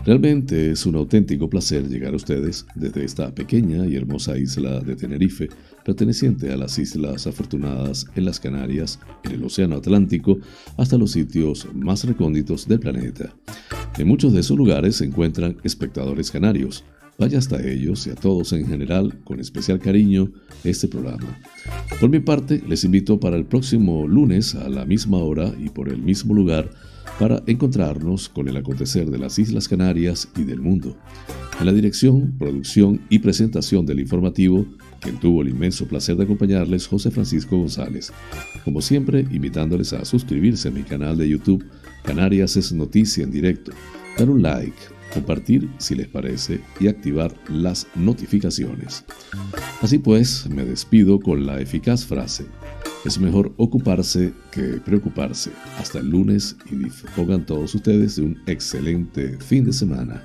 Realmente 0.05 0.73
es 0.73 0.85
un 0.87 0.97
auténtico 0.97 1.49
placer 1.49 1.89
llegar 1.89 2.15
a 2.15 2.17
ustedes 2.17 2.67
desde 2.75 3.05
esta 3.05 3.33
pequeña 3.33 3.87
y 3.87 3.95
hermosa 3.95 4.37
isla 4.37 4.81
de 4.81 4.97
Tenerife, 4.97 5.51
perteneciente 5.85 6.53
a 6.53 6.57
las 6.57 6.81
Islas 6.81 7.29
Afortunadas 7.29 8.07
en 8.17 8.25
las 8.25 8.41
Canarias, 8.41 8.99
en 9.23 9.33
el 9.35 9.45
Océano 9.45 9.77
Atlántico, 9.77 10.41
hasta 10.77 10.99
los 10.99 11.13
sitios 11.13 11.69
más 11.73 12.03
recónditos 12.03 12.67
del 12.67 12.81
planeta. 12.81 13.37
En 13.97 14.09
muchos 14.09 14.33
de 14.33 14.41
esos 14.41 14.57
lugares 14.57 14.97
se 14.97 15.05
encuentran 15.05 15.59
espectadores 15.63 16.33
canarios, 16.33 16.83
Vaya 17.19 17.39
hasta 17.39 17.63
ellos 17.67 18.07
y 18.07 18.11
a 18.11 18.15
todos 18.15 18.53
en 18.53 18.67
general, 18.67 19.19
con 19.25 19.41
especial 19.41 19.79
cariño, 19.79 20.31
este 20.65 20.87
programa. 20.87 21.39
Por 21.99 22.11
mi 22.11 22.21
parte, 22.21 22.63
les 22.69 22.85
invito 22.85 23.19
para 23.19 23.37
el 23.37 23.47
próximo 23.47 24.07
lunes 24.07 24.55
a 24.55 24.69
la 24.69 24.85
misma 24.85 25.19
hora 25.19 25.53
y 25.59 25.71
por 25.71 25.89
el 25.89 26.03
mismo 26.03 26.35
lugar 26.35 26.71
para 27.19 27.43
encontrarnos 27.47 28.29
con 28.29 28.49
el 28.49 28.57
acontecer 28.59 29.11
de 29.11 29.19
las 29.19 29.39
Islas 29.39 29.69
Canarias 29.69 30.29
y 30.37 30.45
del 30.45 30.61
mundo. 30.61 30.95
En 31.59 31.65
la 31.65 31.73
dirección, 31.73 32.35
producción 32.39 33.01
y 33.09 33.21
presentación 33.21 33.87
del 33.87 34.01
informativo, 34.01 34.67
quien 35.01 35.19
tuvo 35.19 35.41
el 35.41 35.49
inmenso 35.49 35.89
placer 35.89 36.17
de 36.17 36.25
acompañarles, 36.25 36.87
José 36.87 37.11
Francisco 37.11 37.57
González. 37.57 38.13
Como 38.65 38.83
siempre, 38.83 39.21
invitándoles 39.31 39.95
a 39.95 40.05
suscribirse 40.05 40.69
a 40.69 40.73
mi 40.73 40.83
canal 40.83 41.17
de 41.17 41.31
YouTube, 41.31 41.65
Canarias 42.05 42.59
es 42.59 42.73
Noticia 42.73 43.25
en 43.25 43.31
Directo, 43.31 43.73
dar 44.19 44.29
un 44.29 44.43
like, 44.43 44.77
compartir 45.17 45.69
si 45.79 45.95
les 45.95 46.09
parece 46.09 46.61
y 46.79 46.89
activar 46.89 47.35
las 47.49 47.87
notificaciones. 47.95 49.05
Así 49.81 49.99
pues, 49.99 50.49
me 50.49 50.65
despido 50.65 51.19
con 51.19 51.47
la 51.47 51.61
eficaz 51.61 52.05
frase, 52.05 52.47
es 53.07 53.19
mejor 53.19 53.53
ocuparse 53.57 54.33
que 54.51 54.81
preocuparse. 54.85 55.53
Hasta 55.79 56.01
el 56.01 56.11
lunes 56.11 56.57
y 56.71 56.77
dispongan 56.77 57.47
todos 57.47 57.75
ustedes 57.75 58.17
de 58.17 58.23
un 58.23 58.43
excelente 58.47 59.39
fin 59.39 59.65
de 59.65 59.73
semana. 59.73 60.23